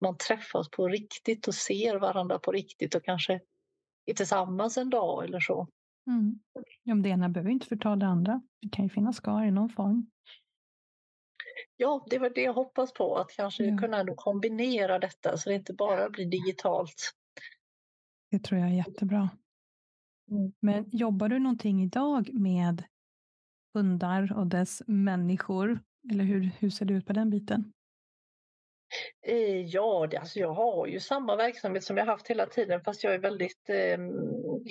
man 0.00 0.16
träffas 0.16 0.70
på 0.70 0.88
riktigt 0.88 1.48
och 1.48 1.54
ser 1.54 1.96
varandra 1.96 2.38
på 2.38 2.52
riktigt 2.52 2.94
och 2.94 3.04
kanske 3.04 3.40
är 4.06 4.14
tillsammans 4.14 4.76
en 4.78 4.90
dag 4.90 5.24
eller 5.24 5.40
så. 5.40 5.68
Mm. 6.06 6.38
Ja, 6.82 6.94
det 6.94 7.08
ena 7.08 7.28
behöver 7.28 7.50
inte 7.50 7.66
förta 7.66 7.96
det 7.96 8.06
andra. 8.06 8.42
Det 8.62 8.68
kan 8.68 8.84
ju 8.84 8.88
finnas 8.88 9.20
kvar 9.20 9.44
i 9.44 9.50
någon 9.50 9.68
form. 9.68 10.10
Ja, 11.76 12.06
det 12.10 12.18
var 12.18 12.30
det 12.30 12.42
jag 12.42 12.52
hoppas 12.52 12.92
på, 12.92 13.16
att 13.16 13.30
kanske 13.36 13.64
ja. 13.64 13.78
kunna 13.78 14.04
kombinera 14.16 14.98
detta 14.98 15.36
så 15.36 15.48
det 15.50 15.54
inte 15.56 15.72
bara 15.72 16.10
blir 16.10 16.26
digitalt. 16.26 17.12
Det 18.30 18.38
tror 18.38 18.60
jag 18.60 18.70
är 18.70 18.74
jättebra. 18.74 19.30
Mm. 20.30 20.52
Men 20.60 20.84
jobbar 20.92 21.28
du 21.28 21.38
någonting 21.38 21.82
idag 21.82 22.30
med 22.34 22.84
hundar 23.74 24.32
och 24.36 24.46
dess 24.46 24.82
människor? 24.86 25.80
Eller 26.10 26.24
hur, 26.24 26.50
hur 26.58 26.70
ser 26.70 26.84
det 26.84 26.94
ut 26.94 27.06
på 27.06 27.12
den 27.12 27.30
biten? 27.30 27.72
Ja, 29.66 30.06
det, 30.10 30.16
alltså 30.16 30.38
jag 30.38 30.52
har 30.52 30.86
ju 30.86 31.00
samma 31.00 31.36
verksamhet 31.36 31.84
som 31.84 31.96
jag 31.96 32.06
haft 32.06 32.28
hela 32.28 32.46
tiden 32.46 32.80
fast 32.80 33.04
jag 33.04 33.14
är 33.14 33.18
väldigt 33.18 33.68
eh, 33.68 33.98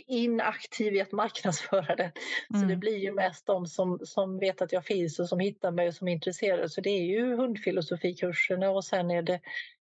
inaktiv 0.07 0.95
i 0.95 1.01
att 1.01 1.11
marknadsföra 1.11 1.95
det. 1.95 2.11
Mm. 2.49 2.61
Så 2.61 2.67
det 2.67 2.75
blir 2.75 2.97
ju 2.97 3.11
mest 3.11 3.45
de 3.45 3.65
som, 3.65 3.99
som 4.03 4.39
vet 4.39 4.61
att 4.61 4.71
jag 4.71 4.85
finns 4.85 5.19
och 5.19 5.29
som 5.29 5.39
hittar 5.39 5.71
mig 5.71 5.87
och 5.87 5.93
som 5.93 6.07
är 6.07 6.11
intresserade. 6.11 6.69
Så 6.69 6.81
det 6.81 6.89
är 6.89 7.03
ju 7.03 7.35
hundfilosofikurserna 7.35 8.69
och 8.69 8.85
sen 8.85 9.11
är 9.11 9.21
det 9.21 9.39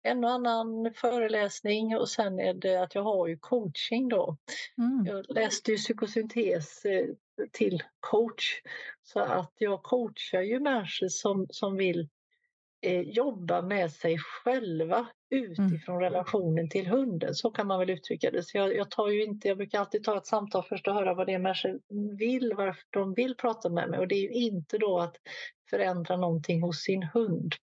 en 0.04 0.24
och 0.24 0.32
annan 0.32 0.94
föreläsning 0.96 1.98
och 1.98 2.10
sen 2.10 2.40
är 2.40 2.54
det 2.54 2.76
att 2.76 2.96
jag 2.96 3.04
har 3.04 3.28
ju 3.28 3.38
coaching 3.38 4.10
då. 4.10 4.38
Mm. 4.78 5.06
Jag 5.06 5.26
läste 5.30 5.72
ju 5.72 5.78
psykosyntes 5.78 6.86
eh, 6.86 7.06
till 7.52 7.84
coach 8.00 8.62
så 9.04 9.20
att 9.20 9.54
jag 9.58 9.84
coachar 9.84 10.42
ju 10.42 10.60
människor 10.60 11.08
som, 11.08 11.48
som 11.50 11.78
vill 11.78 12.10
eh, 12.82 13.02
jobba 13.02 13.62
med 13.62 13.92
sig 13.92 14.18
själva 14.18 15.08
utifrån 15.30 15.96
mm. 15.96 16.02
relationen 16.02 16.70
till 16.70 16.88
hunden. 16.88 17.36
Så 17.36 17.52
kan 17.52 17.68
man 17.68 17.80
väl 17.80 17.90
uttrycka 17.90 18.32
det. 18.32 18.44
Så 18.44 18.58
jag, 18.58 18.76
jag, 18.76 18.92
tar 18.92 19.10
ju 19.10 19.24
inte, 19.24 19.48
jag 19.48 19.58
brukar 19.58 19.80
alltid 19.80 20.04
ta 20.04 20.18
ett 20.18 20.28
samtal 20.28 20.64
först 20.70 20.88
och 20.88 20.94
höra 20.94 21.14
vad 21.14 21.28
det 21.28 21.34
är 21.34 21.40
människor 21.40 21.80
vill, 22.18 22.54
varför 22.58 22.84
de 22.90 23.14
vill 23.14 23.36
prata 23.36 23.70
med 23.70 23.90
mig. 23.90 24.00
Och 24.00 24.08
det 24.08 24.16
är 24.16 24.22
ju 24.22 24.30
inte 24.30 24.78
då 24.78 25.00
att 25.00 25.16
förändra 25.70 26.18
någonting 26.18 26.62
hos 26.62 26.78
sin 26.78 27.04
hund. 27.04 27.56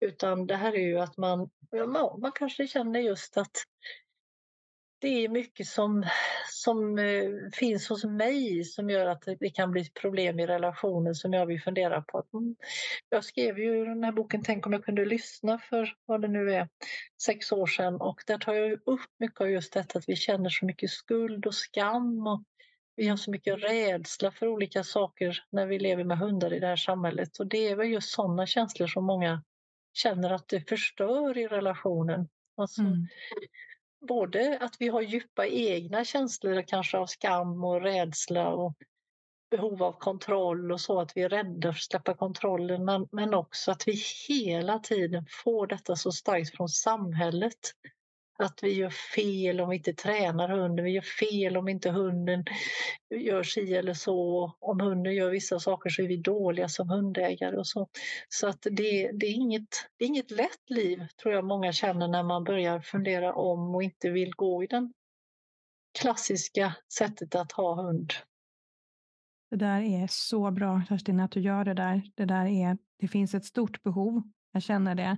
Utan 0.00 0.46
det 0.46 0.56
här 0.56 0.72
är 0.72 0.86
ju 0.86 0.98
att 0.98 1.16
man, 1.16 1.50
ja, 1.70 2.16
man 2.20 2.32
kanske 2.34 2.66
känner 2.66 3.00
just 3.00 3.36
att 3.36 3.52
det 5.00 5.24
är 5.24 5.28
mycket 5.28 5.66
som, 5.66 6.04
som 6.50 6.98
eh, 6.98 7.30
finns 7.52 7.88
hos 7.88 8.04
mig 8.04 8.64
som 8.64 8.90
gör 8.90 9.06
att 9.06 9.24
det 9.40 9.50
kan 9.50 9.70
bli 9.70 9.90
problem 9.90 10.40
i 10.40 10.46
relationen 10.46 11.14
som 11.14 11.32
jag 11.32 11.46
vill 11.46 11.62
fundera 11.62 12.02
på. 12.02 12.24
Mm. 12.32 12.56
Jag 13.08 13.24
skrev 13.24 13.58
ju 13.58 13.84
den 13.84 14.04
här 14.04 14.12
boken 14.12 14.42
Tänk 14.42 14.66
om 14.66 14.72
jag 14.72 14.84
kunde 14.84 15.04
lyssna 15.04 15.58
för 15.58 15.94
vad 16.06 16.22
det 16.22 16.28
nu 16.28 16.54
är, 16.54 16.68
sex 17.22 17.52
år 17.52 17.66
sedan 17.66 18.00
och 18.00 18.22
där 18.26 18.38
tar 18.38 18.54
jag 18.54 18.72
upp 18.72 19.10
mycket 19.18 19.40
av 19.40 19.50
just 19.50 19.72
detta 19.72 19.98
att 19.98 20.08
vi 20.08 20.16
känner 20.16 20.50
så 20.50 20.66
mycket 20.66 20.90
skuld 20.90 21.46
och 21.46 21.54
skam 21.54 22.26
och 22.26 22.42
vi 22.96 23.08
har 23.08 23.16
så 23.16 23.30
mycket 23.30 23.62
rädsla 23.62 24.30
för 24.30 24.48
olika 24.48 24.84
saker 24.84 25.44
när 25.50 25.66
vi 25.66 25.78
lever 25.78 26.04
med 26.04 26.18
hundar 26.18 26.52
i 26.52 26.60
det 26.60 26.66
här 26.66 26.76
samhället 26.76 27.38
och 27.38 27.46
det 27.46 27.68
är 27.68 27.76
väl 27.76 27.88
just 27.88 28.10
sådana 28.10 28.46
känslor 28.46 28.86
som 28.86 29.04
många 29.04 29.42
känner 29.92 30.30
att 30.30 30.48
det 30.48 30.68
förstör 30.68 31.38
i 31.38 31.46
relationen. 31.46 32.28
Alltså, 32.56 32.80
mm 32.80 33.06
både 34.00 34.58
att 34.60 34.76
vi 34.78 34.88
har 34.88 35.02
djupa 35.02 35.46
egna 35.46 36.04
känslor 36.04 36.62
kanske 36.66 36.98
av 36.98 37.06
skam 37.06 37.64
och 37.64 37.82
rädsla 37.82 38.48
och 38.48 38.74
behov 39.50 39.82
av 39.82 39.92
kontroll 39.92 40.72
och 40.72 40.80
så 40.80 41.00
att 41.00 41.16
vi 41.16 41.22
är 41.22 41.28
rädda 41.28 41.72
för 41.72 41.78
att 41.78 41.82
släppa 41.82 42.14
kontrollen 42.14 42.84
men, 42.84 43.08
men 43.12 43.34
också 43.34 43.70
att 43.70 43.88
vi 43.88 44.02
hela 44.28 44.78
tiden 44.78 45.26
får 45.44 45.66
detta 45.66 45.96
så 45.96 46.12
starkt 46.12 46.56
från 46.56 46.68
samhället 46.68 47.58
att 48.38 48.58
vi 48.62 48.72
gör 48.72 48.90
fel 48.90 49.60
om 49.60 49.68
vi 49.68 49.76
inte 49.76 49.92
tränar 49.92 50.48
hunden, 50.48 50.84
vi 50.84 50.90
gör 50.90 51.18
fel 51.20 51.56
om 51.56 51.68
inte 51.68 51.90
hunden 51.90 52.44
gör 53.10 53.42
si 53.42 53.74
eller 53.74 53.94
så. 53.94 54.52
Om 54.58 54.80
hunden 54.80 55.14
gör 55.14 55.30
vissa 55.30 55.60
saker 55.60 55.90
så 55.90 56.02
är 56.02 56.08
vi 56.08 56.16
dåliga 56.16 56.68
som 56.68 56.88
hundägare 56.88 57.56
och 57.56 57.66
så. 57.66 57.88
Så 58.28 58.48
att 58.48 58.62
det, 58.62 59.10
det, 59.12 59.26
är 59.26 59.34
inget, 59.34 59.68
det 59.96 60.04
är 60.04 60.08
inget 60.08 60.30
lätt 60.30 60.70
liv 60.70 61.06
tror 61.22 61.34
jag 61.34 61.44
många 61.44 61.72
känner 61.72 62.08
när 62.08 62.22
man 62.22 62.44
börjar 62.44 62.80
fundera 62.80 63.34
om 63.34 63.74
och 63.74 63.82
inte 63.82 64.10
vill 64.10 64.30
gå 64.30 64.64
i 64.64 64.66
den 64.66 64.92
klassiska 66.00 66.74
sättet 66.94 67.34
att 67.34 67.52
ha 67.52 67.82
hund. 67.82 68.12
Det 69.50 69.56
där 69.56 69.80
är 69.80 70.06
så 70.10 70.50
bra 70.50 70.82
Kerstin 70.88 71.20
att 71.20 71.30
du 71.30 71.40
gör 71.40 71.64
det 71.64 71.74
där. 71.74 72.02
Det 72.14 72.24
där 72.24 72.46
är, 72.46 72.78
det 72.98 73.08
finns 73.08 73.34
ett 73.34 73.44
stort 73.44 73.82
behov. 73.82 74.22
Jag 74.52 74.62
känner 74.62 74.94
det. 74.94 75.16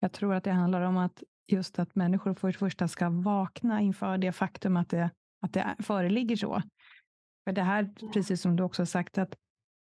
Jag 0.00 0.12
tror 0.12 0.34
att 0.34 0.44
det 0.44 0.50
handlar 0.50 0.80
om 0.80 0.96
att 0.96 1.22
just 1.48 1.78
att 1.78 1.94
människor 1.94 2.34
för 2.34 2.48
det 2.48 2.58
första 2.58 2.88
ska 2.88 3.10
vakna 3.10 3.80
inför 3.80 4.18
det 4.18 4.32
faktum 4.32 4.76
att 4.76 4.88
det, 4.88 5.10
att 5.40 5.52
det 5.52 5.76
föreligger 5.78 6.36
så. 6.36 6.62
För 7.44 7.52
det 7.52 7.62
här, 7.62 7.94
precis 8.12 8.40
som 8.42 8.56
du 8.56 8.62
också 8.62 8.86
sagt, 8.86 9.18
att 9.18 9.36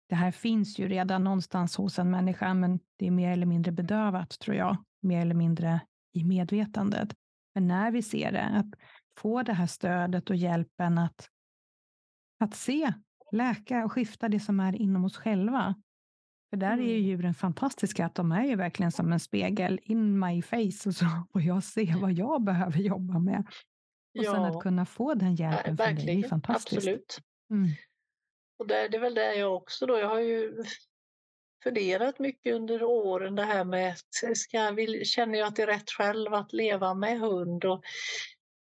det 0.08 0.14
här 0.14 0.30
finns 0.30 0.78
ju 0.78 0.88
redan 0.88 1.24
någonstans 1.24 1.76
hos 1.76 1.98
en 1.98 2.10
människa, 2.10 2.54
men 2.54 2.80
det 2.96 3.06
är 3.06 3.10
mer 3.10 3.32
eller 3.32 3.46
mindre 3.46 3.72
bedövat, 3.72 4.38
tror 4.38 4.56
jag. 4.56 4.76
Mer 5.02 5.20
eller 5.20 5.34
mindre 5.34 5.80
i 6.12 6.24
medvetandet. 6.24 7.14
Men 7.54 7.66
när 7.66 7.90
vi 7.90 8.02
ser 8.02 8.32
det, 8.32 8.44
att 8.44 8.66
få 9.18 9.42
det 9.42 9.52
här 9.52 9.66
stödet 9.66 10.30
och 10.30 10.36
hjälpen 10.36 10.98
att, 10.98 11.28
att 12.40 12.54
se, 12.54 12.92
läka 13.32 13.84
och 13.84 13.92
skifta 13.92 14.28
det 14.28 14.40
som 14.40 14.60
är 14.60 14.76
inom 14.76 15.04
oss 15.04 15.16
själva. 15.16 15.74
För 16.50 16.56
där 16.56 16.72
är 16.72 16.82
ju 16.82 16.98
mm. 16.98 17.02
djuren 17.02 17.34
fantastiska, 17.34 18.06
att 18.06 18.14
de 18.14 18.32
är 18.32 18.44
ju 18.44 18.56
verkligen 18.56 18.92
som 18.92 19.12
en 19.12 19.20
spegel 19.20 19.80
in 19.82 20.18
my 20.18 20.42
face 20.42 20.88
och 20.88 20.94
så 20.94 21.04
får 21.32 21.42
jag 21.42 21.64
se 21.64 21.94
vad 22.00 22.12
jag 22.12 22.42
behöver 22.42 22.78
jobba 22.78 23.18
med. 23.18 23.44
Och 24.18 24.24
ja. 24.24 24.32
sen 24.32 24.44
att 24.44 24.62
kunna 24.62 24.86
få 24.86 25.14
den 25.14 25.34
hjälpen 25.34 25.76
från 25.76 25.94
dig, 25.94 26.24
är 26.24 26.28
fantastiskt. 26.28 26.76
Absolut. 26.76 27.18
Mm. 27.50 27.68
Och 28.58 28.66
det, 28.66 28.88
det 28.88 28.96
är 28.96 29.00
väl 29.00 29.14
det 29.14 29.34
jag 29.34 29.56
också 29.56 29.86
då, 29.86 29.98
jag 29.98 30.08
har 30.08 30.20
ju 30.20 30.64
funderat 31.64 32.18
mycket 32.18 32.54
under 32.54 32.82
åren 32.82 33.34
det 33.34 33.44
här 33.44 33.64
med, 33.64 33.94
ska, 34.34 34.70
vill, 34.70 35.06
känner 35.06 35.38
jag 35.38 35.48
att 35.48 35.56
det 35.56 35.62
är 35.62 35.66
rätt 35.66 35.90
själv 35.90 36.34
att 36.34 36.52
leva 36.52 36.94
med 36.94 37.20
hund? 37.20 37.64
Och, 37.64 37.84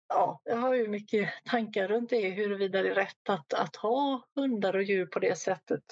ja, 0.09 0.41
jag 0.45 0.57
har 0.57 0.74
ju 0.74 0.89
mycket 0.89 1.30
tankar 1.45 1.89
runt 1.89 2.11
det, 2.11 2.30
huruvida 2.30 2.83
det 2.83 2.91
är 2.91 2.95
rätt 2.95 3.28
att, 3.28 3.55
att 3.55 3.76
ha 3.76 4.28
hundar 4.35 4.76
och 4.76 4.83
djur 4.83 5.07
på 5.07 5.18
det 5.18 5.39
sättet. 5.39 5.85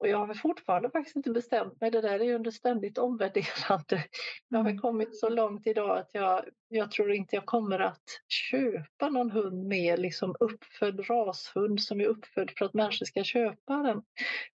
Och 0.00 0.08
jag 0.08 0.26
har 0.26 0.34
fortfarande 0.34 0.90
faktiskt 0.90 1.16
inte 1.16 1.30
bestämt 1.30 1.80
mig. 1.80 1.90
Det 1.90 2.00
där 2.00 2.20
är 2.20 2.24
ju 2.24 2.34
under 2.34 2.50
ständigt 2.50 2.98
omvärderande. 2.98 4.04
Jag 4.48 4.58
har 4.58 4.70
mm. 4.70 4.78
kommit 4.78 5.18
så 5.18 5.28
långt 5.28 5.66
idag 5.66 5.98
att 5.98 6.10
jag, 6.12 6.44
jag 6.68 6.90
tror 6.90 7.12
inte 7.12 7.36
jag 7.36 7.46
kommer 7.46 7.78
att 7.78 8.04
köpa 8.28 9.08
någon 9.08 9.30
hund 9.30 9.66
mer, 9.66 9.96
liksom 9.96 10.34
uppfödd 10.40 11.10
rashund 11.10 11.80
som 11.82 12.00
är 12.00 12.04
uppfödd 12.04 12.50
för 12.58 12.64
att 12.64 12.74
människor 12.74 13.06
ska 13.06 13.24
köpa 13.24 13.76
den. 13.76 14.02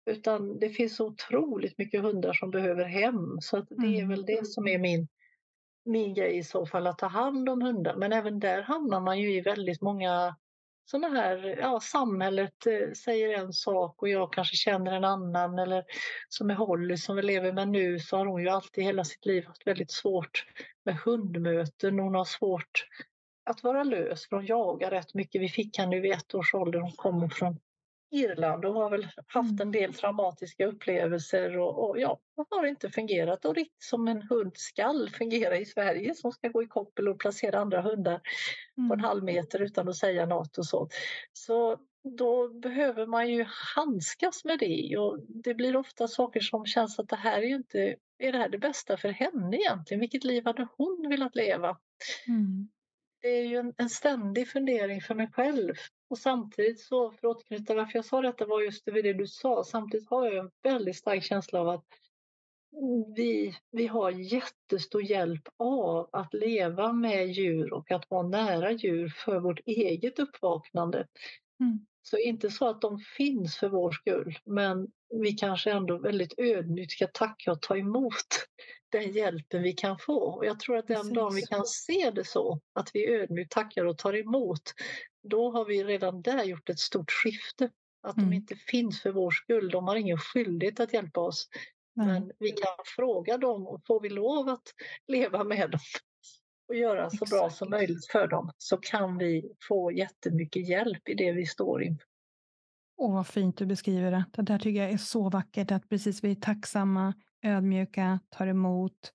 Utan 0.05 0.59
det 0.59 0.69
finns 0.69 0.95
så 0.95 1.05
otroligt 1.05 1.77
mycket 1.77 2.01
hundar 2.01 2.33
som 2.33 2.51
behöver 2.51 2.85
hem. 2.85 3.37
Så 3.41 3.57
att 3.57 3.65
det 3.69 3.87
är 3.87 4.03
mm. 4.03 4.09
väl 4.09 4.25
det 4.25 4.47
som 4.47 4.67
är 4.67 4.77
min, 4.77 5.07
min 5.85 6.13
grej 6.13 6.37
i 6.37 6.43
så 6.43 6.65
fall, 6.65 6.87
att 6.87 6.97
ta 6.97 7.07
hand 7.07 7.49
om 7.49 7.61
hundar. 7.61 7.95
Men 7.95 8.13
även 8.13 8.39
där 8.39 8.61
hamnar 8.61 9.01
man 9.01 9.19
ju 9.19 9.35
i 9.35 9.41
väldigt 9.41 9.81
många 9.81 10.35
sådana 10.85 11.21
här, 11.21 11.57
ja, 11.59 11.79
samhället 11.79 12.67
eh, 12.67 12.91
säger 12.91 13.39
en 13.39 13.53
sak 13.53 14.01
och 14.01 14.09
jag 14.09 14.33
kanske 14.33 14.55
känner 14.55 14.91
en 14.91 15.03
annan. 15.03 15.59
Eller 15.59 15.83
som 16.29 16.47
med 16.47 16.57
Holly 16.57 16.97
som 16.97 17.15
vi 17.15 17.21
lever 17.21 17.53
med 17.53 17.67
nu 17.67 17.99
så 17.99 18.17
har 18.17 18.25
hon 18.25 18.41
ju 18.41 18.49
alltid 18.49 18.83
hela 18.83 19.03
sitt 19.03 19.25
liv 19.25 19.45
haft 19.45 19.67
väldigt 19.67 19.91
svårt 19.91 20.45
med 20.85 20.95
hundmöten. 20.95 21.99
Hon 21.99 22.15
har 22.15 22.25
svårt 22.25 22.85
att 23.45 23.63
vara 23.63 23.83
lös 23.83 24.29
för 24.29 24.35
hon 24.35 24.45
jagar 24.45 24.91
rätt 24.91 25.13
mycket. 25.13 25.41
Vi 25.41 25.49
fick 25.49 25.77
henne 25.77 25.99
vid 25.99 26.11
ett 26.11 26.35
års 26.35 26.53
ålder, 26.53 26.79
hon 26.79 26.91
kommer 26.91 27.27
från 27.27 27.59
Irland 28.15 28.65
och 28.65 28.73
har 28.73 28.89
väl 28.89 29.07
haft 29.27 29.51
en 29.51 29.61
mm. 29.61 29.71
del 29.71 29.93
traumatiska 29.93 30.65
upplevelser 30.65 31.57
och, 31.57 31.89
och 31.89 31.99
ja, 31.99 32.19
har 32.49 32.65
inte 32.65 32.89
fungerat 32.89 33.45
och 33.45 33.55
riktigt 33.55 33.83
som 33.83 34.07
en 34.07 34.21
hund 34.21 34.51
skall 34.55 35.09
fungera 35.09 35.57
i 35.57 35.65
Sverige 35.65 36.15
som 36.15 36.31
ska 36.31 36.47
gå 36.47 36.63
i 36.63 36.67
koppel 36.67 37.07
och 37.07 37.19
placera 37.19 37.59
andra 37.59 37.81
hundar 37.81 38.21
mm. 38.77 38.89
på 38.89 38.93
en 38.93 38.99
mm. 38.99 39.03
halv 39.03 39.23
meter 39.23 39.61
utan 39.61 39.89
att 39.89 39.95
säga 39.95 40.25
något 40.25 40.57
och 40.57 40.65
så. 40.65 40.89
Så 41.33 41.77
då 42.17 42.49
behöver 42.49 43.05
man 43.05 43.29
ju 43.29 43.45
handskas 43.75 44.45
med 44.45 44.59
det 44.59 44.97
och 44.97 45.19
det 45.27 45.53
blir 45.53 45.75
ofta 45.75 46.07
saker 46.07 46.39
som 46.39 46.65
känns 46.65 46.99
att 46.99 47.09
det 47.09 47.15
här 47.15 47.41
är 47.41 47.47
ju 47.47 47.55
inte, 47.55 47.95
är 48.17 48.31
det 48.31 48.37
här 48.37 48.49
det 48.49 48.57
bästa 48.57 48.97
för 48.97 49.09
henne 49.09 49.57
egentligen? 49.57 50.01
Vilket 50.01 50.23
liv 50.23 50.45
hade 50.45 50.67
hon 50.77 51.05
velat 51.09 51.35
leva? 51.35 51.77
Mm 52.27 52.69
det 53.25 53.37
är 53.39 53.43
ju 53.43 53.57
en, 53.57 53.73
en 53.77 53.89
ständig 53.89 54.47
fundering 54.47 55.01
för 55.01 55.15
mig 55.15 55.27
själv. 55.31 55.73
Och 56.09 56.17
samtidigt 56.17 56.79
så, 56.79 57.11
för 57.11 57.17
att 57.17 57.37
återknyta 57.37 57.75
varför 57.75 57.97
jag 57.97 58.05
sa 58.05 58.21
detta 58.21 58.45
var 58.45 58.61
just 58.61 58.85
det, 58.85 59.01
det 59.01 59.13
du 59.13 59.27
sa, 59.27 59.63
samtidigt 59.63 60.09
har 60.09 60.25
jag 60.25 60.45
en 60.45 60.51
väldigt 60.63 60.95
stark 60.95 61.23
känsla 61.23 61.59
av 61.59 61.69
att 61.69 61.85
vi, 63.15 63.55
vi 63.71 63.87
har 63.87 64.11
jättestor 64.11 65.03
hjälp 65.03 65.47
av 65.57 66.09
att 66.11 66.33
leva 66.33 66.93
med 66.93 67.27
djur 67.27 67.73
och 67.73 67.91
att 67.91 68.09
vara 68.09 68.27
nära 68.27 68.71
djur 68.71 69.09
för 69.09 69.39
vårt 69.39 69.59
eget 69.65 70.19
uppvaknande. 70.19 71.07
Mm. 71.59 71.85
Så 72.09 72.17
inte 72.17 72.49
så 72.49 72.67
att 72.67 72.81
de 72.81 72.99
finns 72.99 73.57
för 73.57 73.69
vår 73.69 73.91
skull, 73.91 74.39
men 74.45 74.87
vi 75.23 75.31
kanske 75.31 75.71
ändå 75.71 75.97
väldigt 75.97 76.33
ödmjukt 76.39 76.91
ska 76.91 77.07
tacka 77.07 77.51
och 77.51 77.61
ta 77.61 77.77
emot 77.77 78.15
den 78.91 79.11
hjälpen 79.11 79.63
vi 79.63 79.73
kan 79.73 79.97
få. 79.99 80.19
Och 80.19 80.45
jag 80.45 80.59
tror 80.59 80.77
att 80.77 80.87
den 80.87 81.13
dagen 81.13 81.35
vi 81.35 81.41
kan 81.41 81.65
se 81.65 82.11
det 82.15 82.23
så, 82.23 82.59
att 82.73 82.89
vi 82.93 83.07
ödmjukt 83.07 83.51
tackar 83.51 83.85
och 83.85 83.97
tar 83.97 84.15
emot, 84.15 84.73
då 85.23 85.51
har 85.51 85.65
vi 85.65 85.83
redan 85.83 86.21
där 86.21 86.43
gjort 86.43 86.69
ett 86.69 86.79
stort 86.79 87.11
skifte. 87.11 87.69
Att 88.07 88.17
mm. 88.17 88.29
de 88.29 88.35
inte 88.35 88.55
finns 88.55 89.01
för 89.01 89.11
vår 89.11 89.31
skull, 89.31 89.69
de 89.69 89.87
har 89.87 89.95
ingen 89.95 90.17
skyldighet 90.17 90.79
att 90.79 90.93
hjälpa 90.93 91.19
oss. 91.19 91.47
Nej. 91.95 92.07
Men 92.07 92.31
vi 92.39 92.51
kan 92.51 92.75
fråga 92.95 93.37
dem 93.37 93.67
och 93.67 93.81
får 93.87 94.01
vi 94.01 94.09
lov 94.09 94.49
att 94.49 94.73
leva 95.07 95.43
med 95.43 95.71
dem 95.71 95.79
och 96.67 96.75
göra 96.75 97.09
så 97.09 97.15
Exakt. 97.15 97.31
bra 97.31 97.49
som 97.49 97.69
möjligt 97.69 98.05
för 98.11 98.27
dem 98.27 98.51
så 98.57 98.77
kan 98.77 99.17
vi 99.17 99.51
få 99.67 99.91
jättemycket 99.91 100.69
hjälp 100.69 101.09
i 101.09 101.13
det 101.13 101.31
vi 101.31 101.45
står 101.45 101.83
inför. 101.83 102.07
Åh, 102.97 103.13
vad 103.13 103.27
fint 103.27 103.57
du 103.57 103.65
beskriver 103.65 104.11
det. 104.11 104.25
Det 104.31 104.41
där 104.41 104.59
tycker 104.59 104.81
jag 104.81 104.91
är 104.91 104.97
så 104.97 105.29
vackert, 105.29 105.71
att 105.71 105.89
precis 105.89 106.23
vi 106.23 106.31
är 106.31 106.35
tacksamma, 106.35 107.13
ödmjuka, 107.41 108.19
tar 108.29 108.47
emot 108.47 109.13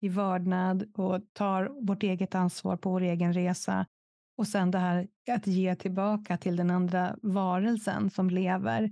i 0.00 0.08
vördnad 0.08 0.92
och 0.94 1.20
tar 1.32 1.86
vårt 1.86 2.02
eget 2.02 2.34
ansvar 2.34 2.76
på 2.76 2.90
vår 2.90 3.00
egen 3.00 3.32
resa. 3.32 3.86
Och 4.36 4.46
sen 4.46 4.70
det 4.70 4.78
här 4.78 5.08
att 5.30 5.46
ge 5.46 5.76
tillbaka 5.76 6.36
till 6.36 6.56
den 6.56 6.70
andra 6.70 7.16
varelsen 7.22 8.10
som 8.10 8.30
lever. 8.30 8.90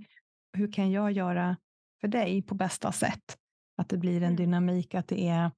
Hur 0.53 0.71
kan 0.71 0.91
jag 0.91 1.11
göra 1.11 1.57
för 2.01 2.07
dig 2.07 2.41
på 2.41 2.55
bästa 2.55 2.91
sätt? 2.91 3.37
Att 3.77 3.89
det 3.89 3.97
blir 3.97 4.17
en 4.17 4.23
mm. 4.23 4.35
dynamik, 4.35 4.95
att 4.95 5.07
det 5.07 5.27
är 5.27 5.51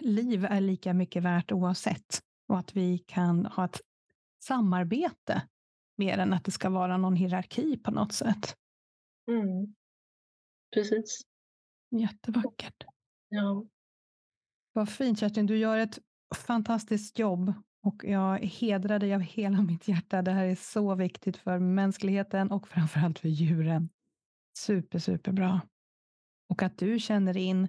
liv 0.00 0.44
är 0.44 0.60
lika 0.60 0.94
mycket 0.94 1.22
värt 1.22 1.52
oavsett 1.52 2.20
och 2.48 2.58
att 2.58 2.76
vi 2.76 2.98
kan 2.98 3.46
ha 3.46 3.64
ett 3.64 3.80
samarbete 4.44 5.42
mer 5.96 6.18
än 6.18 6.32
att 6.32 6.44
det 6.44 6.50
ska 6.50 6.70
vara 6.70 6.96
någon 6.96 7.16
hierarki 7.16 7.76
på 7.76 7.90
något 7.90 8.12
sätt. 8.12 8.56
Mm. 9.28 9.74
Precis. 10.74 11.20
Jättevackert. 11.90 12.84
Ja. 13.28 13.66
Vad 14.72 14.88
fint 14.88 15.18
Kerstin, 15.18 15.46
du 15.46 15.58
gör 15.58 15.78
ett 15.78 15.98
fantastiskt 16.34 17.18
jobb 17.18 17.52
och 17.82 18.04
jag 18.04 18.38
hedrar 18.38 18.98
dig 18.98 19.14
av 19.14 19.20
hela 19.20 19.62
mitt 19.62 19.88
hjärta. 19.88 20.22
Det 20.22 20.30
här 20.30 20.44
är 20.44 20.54
så 20.54 20.94
viktigt 20.94 21.36
för 21.36 21.58
mänskligheten 21.58 22.50
och 22.50 22.68
framförallt 22.68 23.18
för 23.18 23.28
djuren. 23.28 23.88
Super, 24.58 24.98
superbra. 24.98 25.60
Och 26.48 26.62
att 26.62 26.78
du 26.78 26.98
känner 26.98 27.36
in 27.36 27.68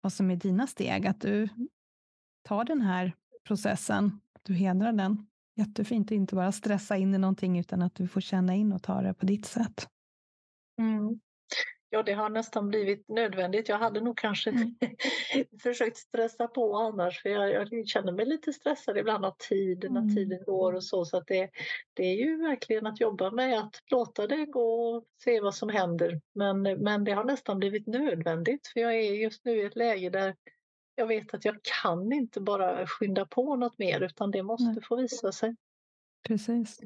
vad 0.00 0.12
som 0.12 0.30
är 0.30 0.36
dina 0.36 0.66
steg, 0.66 1.06
att 1.06 1.20
du 1.20 1.48
tar 2.42 2.64
den 2.64 2.80
här 2.80 3.12
processen, 3.44 4.20
du 4.42 4.54
hedrar 4.54 4.92
den. 4.92 5.26
Jättefint 5.54 6.06
att 6.06 6.12
inte 6.12 6.34
bara 6.34 6.52
stressa 6.52 6.96
in 6.96 7.14
i 7.14 7.18
någonting 7.18 7.58
utan 7.58 7.82
att 7.82 7.94
du 7.94 8.08
får 8.08 8.20
känna 8.20 8.54
in 8.54 8.72
och 8.72 8.82
ta 8.82 9.02
det 9.02 9.14
på 9.14 9.26
ditt 9.26 9.46
sätt. 9.46 9.88
Mm. 10.78 11.20
Ja, 11.90 12.02
det 12.02 12.12
har 12.12 12.28
nästan 12.30 12.68
blivit 12.68 13.08
nödvändigt. 13.08 13.68
Jag 13.68 13.78
hade 13.78 14.00
nog 14.00 14.18
kanske 14.18 14.50
mm. 14.50 14.74
försökt 15.62 15.96
stressa 15.96 16.46
på 16.46 16.76
annars 16.76 17.22
för 17.22 17.28
jag, 17.28 17.52
jag, 17.52 17.88
känner 17.88 18.12
mig 18.12 18.26
lite 18.26 18.52
stressad 18.52 18.98
ibland 18.98 19.24
av 19.24 19.34
tiden, 19.38 19.90
mm. 19.90 20.06
när 20.06 20.14
tiden 20.14 20.44
går 20.44 20.72
och 20.72 20.84
så. 20.84 21.04
Så 21.04 21.20
det, 21.20 21.50
det 21.94 22.02
är 22.02 22.16
ju 22.16 22.36
verkligen 22.36 22.86
att 22.86 23.00
jobba 23.00 23.30
med 23.30 23.58
att 23.58 23.82
låta 23.90 24.26
det 24.26 24.46
gå 24.46 24.96
och 24.96 25.04
se 25.24 25.40
vad 25.40 25.54
som 25.54 25.68
händer. 25.68 26.20
Men, 26.34 26.62
men 26.62 27.04
det 27.04 27.12
har 27.12 27.24
nästan 27.24 27.58
blivit 27.58 27.86
nödvändigt 27.86 28.66
för 28.66 28.80
jag 28.80 28.94
är 28.94 29.12
just 29.12 29.44
nu 29.44 29.62
i 29.62 29.64
ett 29.64 29.76
läge 29.76 30.10
där 30.10 30.34
jag 30.94 31.06
vet 31.06 31.34
att 31.34 31.44
jag 31.44 31.56
kan 31.82 32.12
inte 32.12 32.40
bara 32.40 32.86
skynda 32.86 33.26
på 33.26 33.56
något 33.56 33.78
mer 33.78 34.00
utan 34.00 34.30
det 34.30 34.42
måste 34.42 34.72
Nej. 34.72 34.82
få 34.82 34.96
visa 34.96 35.32
sig. 35.32 35.56
Precis. 36.28 36.80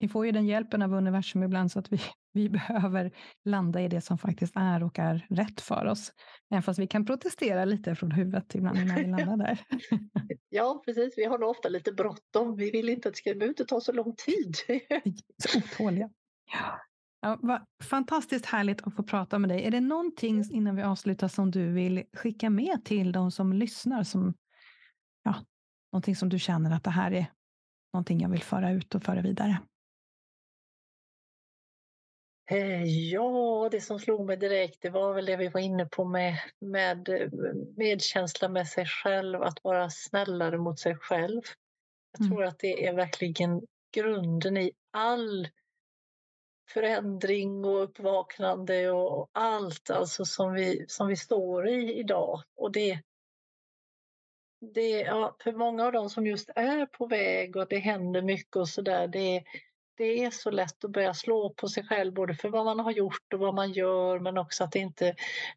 Vi 0.00 0.08
får 0.08 0.26
ju 0.26 0.32
den 0.32 0.46
hjälpen 0.46 0.82
av 0.82 0.94
universum 0.94 1.42
ibland 1.42 1.72
så 1.72 1.78
att 1.78 1.92
vi, 1.92 2.00
vi 2.32 2.48
behöver 2.48 3.12
landa 3.44 3.80
i 3.80 3.88
det 3.88 4.00
som 4.00 4.18
faktiskt 4.18 4.52
är 4.56 4.82
och 4.82 4.98
är 4.98 5.26
rätt 5.30 5.60
för 5.60 5.86
oss. 5.86 6.12
Även 6.50 6.62
fast 6.62 6.78
vi 6.78 6.86
kan 6.86 7.06
protestera 7.06 7.64
lite 7.64 7.94
från 7.94 8.10
huvudet 8.10 8.54
ibland 8.54 8.78
innan 8.78 8.96
vi 8.96 9.06
landar 9.06 9.36
där. 9.36 9.60
ja, 10.48 10.82
precis. 10.84 11.14
Vi 11.16 11.24
har 11.24 11.38
nog 11.38 11.50
ofta 11.50 11.68
lite 11.68 11.92
bråttom. 11.92 12.56
Vi 12.56 12.70
vill 12.70 12.88
inte 12.88 13.08
att 13.08 13.14
det 13.14 13.18
ska 13.18 13.46
inte 13.46 13.64
ta 13.64 13.80
så 13.80 13.92
lång 13.92 14.14
tid. 14.16 14.56
så 15.42 15.58
otåliga. 15.58 16.10
Ja. 16.52 16.80
Ja, 17.22 17.38
vad 17.42 17.64
fantastiskt 17.82 18.46
härligt 18.46 18.82
att 18.82 18.94
få 18.96 19.02
prata 19.02 19.38
med 19.38 19.50
dig. 19.50 19.64
Är 19.64 19.70
det 19.70 19.80
någonting 19.80 20.44
innan 20.50 20.76
vi 20.76 20.82
avslutar 20.82 21.28
som 21.28 21.50
du 21.50 21.72
vill 21.72 22.02
skicka 22.12 22.50
med 22.50 22.84
till 22.84 23.12
de 23.12 23.30
som 23.30 23.52
lyssnar? 23.52 24.02
Som, 24.02 24.34
ja, 25.22 25.34
någonting 25.92 26.16
som 26.16 26.28
du 26.28 26.38
känner 26.38 26.70
att 26.76 26.84
det 26.84 26.90
här 26.90 27.12
är 27.12 27.26
någonting 27.92 28.20
jag 28.20 28.28
vill 28.28 28.42
föra 28.42 28.70
ut 28.70 28.94
och 28.94 29.02
föra 29.02 29.22
vidare? 29.22 29.58
Eh, 32.50 32.84
ja, 32.84 33.68
det 33.70 33.80
som 33.80 33.98
slog 33.98 34.26
mig 34.26 34.36
direkt 34.36 34.82
det 34.82 34.90
var 34.90 35.14
väl 35.14 35.26
det 35.26 35.36
vi 35.36 35.48
var 35.48 35.60
inne 35.60 35.86
på 35.86 36.04
med, 36.04 36.38
med 36.58 37.08
medkänsla 37.76 38.48
med 38.48 38.68
sig 38.68 38.86
själv, 38.86 39.42
att 39.42 39.64
vara 39.64 39.90
snällare 39.90 40.58
mot 40.58 40.78
sig 40.78 40.96
själv. 40.96 41.42
Jag 42.12 42.20
mm. 42.20 42.30
tror 42.30 42.44
att 42.44 42.58
det 42.58 42.86
är 42.86 42.92
verkligen 42.94 43.62
grunden 43.94 44.56
i 44.56 44.72
all 44.90 45.48
förändring 46.70 47.64
och 47.64 47.82
uppvaknande 47.82 48.90
och 48.90 49.30
allt 49.32 49.90
alltså 49.90 50.24
som 50.24 50.52
vi, 50.52 50.84
som 50.88 51.08
vi 51.08 51.16
står 51.16 51.68
i 51.68 51.98
idag. 51.98 52.42
Och 52.56 52.72
det, 52.72 53.02
det, 54.74 55.00
ja, 55.00 55.36
för 55.42 55.52
många 55.52 55.86
av 55.86 55.92
dem 55.92 56.10
som 56.10 56.26
just 56.26 56.50
är 56.54 56.86
på 56.86 57.06
väg 57.06 57.56
och 57.56 57.66
det 57.68 57.78
händer 57.78 58.22
mycket 58.22 58.56
och 58.56 58.68
sådär, 58.68 59.08
det, 59.08 59.44
det 60.00 60.24
är 60.24 60.30
så 60.30 60.50
lätt 60.50 60.84
att 60.84 60.90
börja 60.90 61.14
slå 61.14 61.50
på 61.50 61.68
sig 61.68 61.84
själv 61.84 62.12
både 62.14 62.34
för 62.34 62.48
vad 62.48 62.64
man 62.64 62.80
har 62.80 62.90
gjort 62.90 63.32
och 63.34 63.40
vad 63.40 63.54
man 63.54 63.72
gör 63.72 64.18
men 64.18 64.38
också 64.38 64.64
att 64.64 64.74
inte 64.74 65.14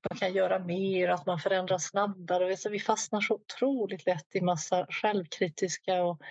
man 0.09 0.19
kan 0.19 0.33
göra 0.33 0.59
mer, 0.59 1.09
att 1.09 1.25
man 1.25 1.39
förändras 1.39 1.83
snabbare. 1.83 2.57
Så 2.57 2.69
vi 2.69 2.79
fastnar 2.79 3.21
så 3.21 3.33
otroligt 3.33 4.05
lätt 4.05 4.35
i 4.35 4.41
massa 4.41 4.87
självkritiska 4.89 6.03
och 6.03 6.21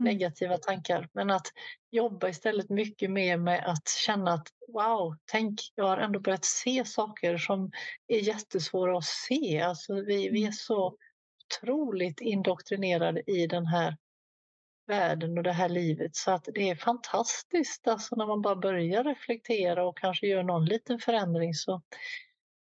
mm. 0.00 0.12
negativa 0.12 0.58
tankar. 0.58 1.08
Men 1.12 1.30
att 1.30 1.46
jobba 1.90 2.28
istället 2.28 2.70
mycket 2.70 3.10
mer 3.10 3.36
med 3.36 3.64
att 3.66 3.88
känna 3.88 4.32
att 4.32 4.48
wow, 4.72 5.16
tänk, 5.24 5.60
jag 5.74 5.84
har 5.84 5.98
ändå 5.98 6.20
börjat 6.20 6.44
se 6.44 6.84
saker 6.84 7.38
som 7.38 7.70
är 8.06 8.18
jättesvåra 8.18 8.98
att 8.98 9.04
se. 9.04 9.60
Alltså 9.60 9.94
vi, 9.94 10.28
vi 10.28 10.38
är 10.38 10.42
mm. 10.42 10.52
så 10.52 10.96
otroligt 11.44 12.20
indoktrinerade 12.20 13.30
i 13.30 13.46
den 13.46 13.66
här 13.66 13.96
världen 14.88 15.38
och 15.38 15.44
det 15.44 15.52
här 15.52 15.68
livet. 15.68 16.16
Så 16.16 16.30
att 16.30 16.48
det 16.54 16.70
är 16.70 16.76
fantastiskt 16.76 17.88
alltså 17.88 18.16
när 18.16 18.26
man 18.26 18.42
bara 18.42 18.56
börjar 18.56 19.04
reflektera 19.04 19.86
och 19.88 19.98
kanske 19.98 20.26
gör 20.26 20.42
någon 20.42 20.64
liten 20.64 20.98
förändring. 20.98 21.54
Så, 21.54 21.82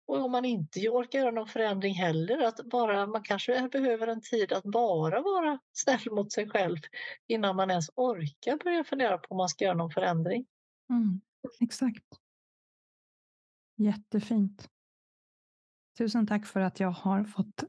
och 0.07 0.25
om 0.25 0.33
man 0.33 0.45
inte 0.45 0.89
orkar 0.89 1.19
göra 1.19 1.31
någon 1.31 1.49
förändring 1.49 1.95
heller, 1.95 2.43
att 2.43 2.61
bara, 2.65 3.07
man 3.07 3.23
kanske 3.23 3.69
behöver 3.73 4.07
en 4.07 4.21
tid 4.21 4.53
att 4.53 4.65
bara 4.65 5.23
vara 5.23 5.59
snäll 5.73 6.11
mot 6.11 6.33
sig 6.33 6.51
själv 6.51 6.79
innan 7.27 7.57
man 7.57 7.71
ens 7.71 7.91
orkar 7.95 8.57
börja 8.65 8.85
fundera 8.85 9.19
på 9.19 9.27
om 9.29 9.37
man 9.37 9.49
ska 9.49 9.65
göra 9.65 9.75
någon 9.75 9.91
förändring. 9.91 10.47
Mm, 10.91 11.21
exakt. 11.61 12.05
Jättefint. 13.77 14.69
Tusen 15.99 16.27
tack 16.27 16.47
för 16.47 16.61
att 16.61 16.81
jag 16.81 16.91
har 16.91 17.25
fått 17.25 17.65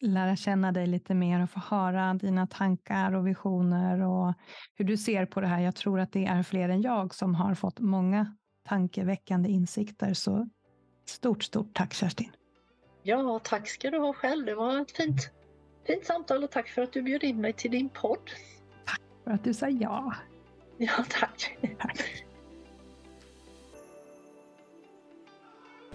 lära 0.00 0.36
känna 0.36 0.72
dig 0.72 0.86
lite 0.86 1.14
mer 1.14 1.42
och 1.42 1.50
få 1.50 1.60
höra 1.60 2.14
dina 2.14 2.46
tankar 2.46 3.12
och 3.12 3.26
visioner 3.26 4.02
och 4.02 4.34
hur 4.74 4.84
du 4.84 4.96
ser 4.96 5.26
på 5.26 5.40
det 5.40 5.46
här. 5.46 5.60
Jag 5.60 5.74
tror 5.74 6.00
att 6.00 6.12
det 6.12 6.26
är 6.26 6.42
fler 6.42 6.68
än 6.68 6.82
jag 6.82 7.14
som 7.14 7.34
har 7.34 7.54
fått 7.54 7.80
många 7.80 8.36
tankeväckande 8.68 9.48
insikter. 9.48 10.14
Så 10.14 10.48
stort, 11.04 11.42
stort 11.42 11.74
tack 11.74 11.94
Kerstin. 11.94 12.30
Ja, 13.02 13.40
tack 13.44 13.68
ska 13.68 13.90
du 13.90 13.98
ha 13.98 14.12
själv. 14.12 14.46
Det 14.46 14.54
var 14.54 14.80
ett 14.80 14.96
fint, 14.96 15.30
fint 15.86 16.04
samtal 16.04 16.44
och 16.44 16.50
tack 16.50 16.68
för 16.68 16.82
att 16.82 16.92
du 16.92 17.02
bjöd 17.02 17.24
in 17.24 17.40
mig 17.40 17.52
till 17.52 17.70
din 17.70 17.88
podd. 17.88 18.30
Tack 18.86 19.00
för 19.24 19.30
att 19.30 19.44
du 19.44 19.54
sa 19.54 19.68
ja. 19.68 20.14
Ja, 20.78 21.04
tack. 21.08 21.58
Tack. 21.78 22.24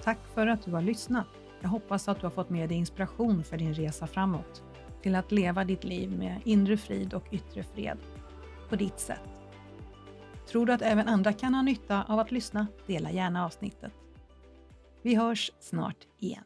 Tack 0.03 0.19
för 0.33 0.47
att 0.47 0.65
du 0.65 0.71
har 0.71 0.81
lyssnat. 0.81 1.27
Jag 1.61 1.69
hoppas 1.69 2.07
att 2.07 2.19
du 2.19 2.25
har 2.25 2.31
fått 2.31 2.49
med 2.49 2.69
dig 2.69 2.77
inspiration 2.77 3.43
för 3.43 3.57
din 3.57 3.73
resa 3.73 4.07
framåt, 4.07 4.63
till 5.01 5.15
att 5.15 5.31
leva 5.31 5.63
ditt 5.63 5.83
liv 5.83 6.11
med 6.11 6.41
inre 6.45 6.77
frid 6.77 7.13
och 7.13 7.27
yttre 7.31 7.63
fred, 7.63 7.97
på 8.69 8.75
ditt 8.75 8.99
sätt. 8.99 9.29
Tror 10.47 10.65
du 10.65 10.73
att 10.73 10.81
även 10.81 11.07
andra 11.07 11.33
kan 11.33 11.53
ha 11.53 11.61
nytta 11.61 12.03
av 12.03 12.19
att 12.19 12.31
lyssna? 12.31 12.67
Dela 12.87 13.11
gärna 13.11 13.45
avsnittet. 13.45 13.93
Vi 15.01 15.15
hörs 15.15 15.51
snart 15.59 16.07
igen. 16.19 16.43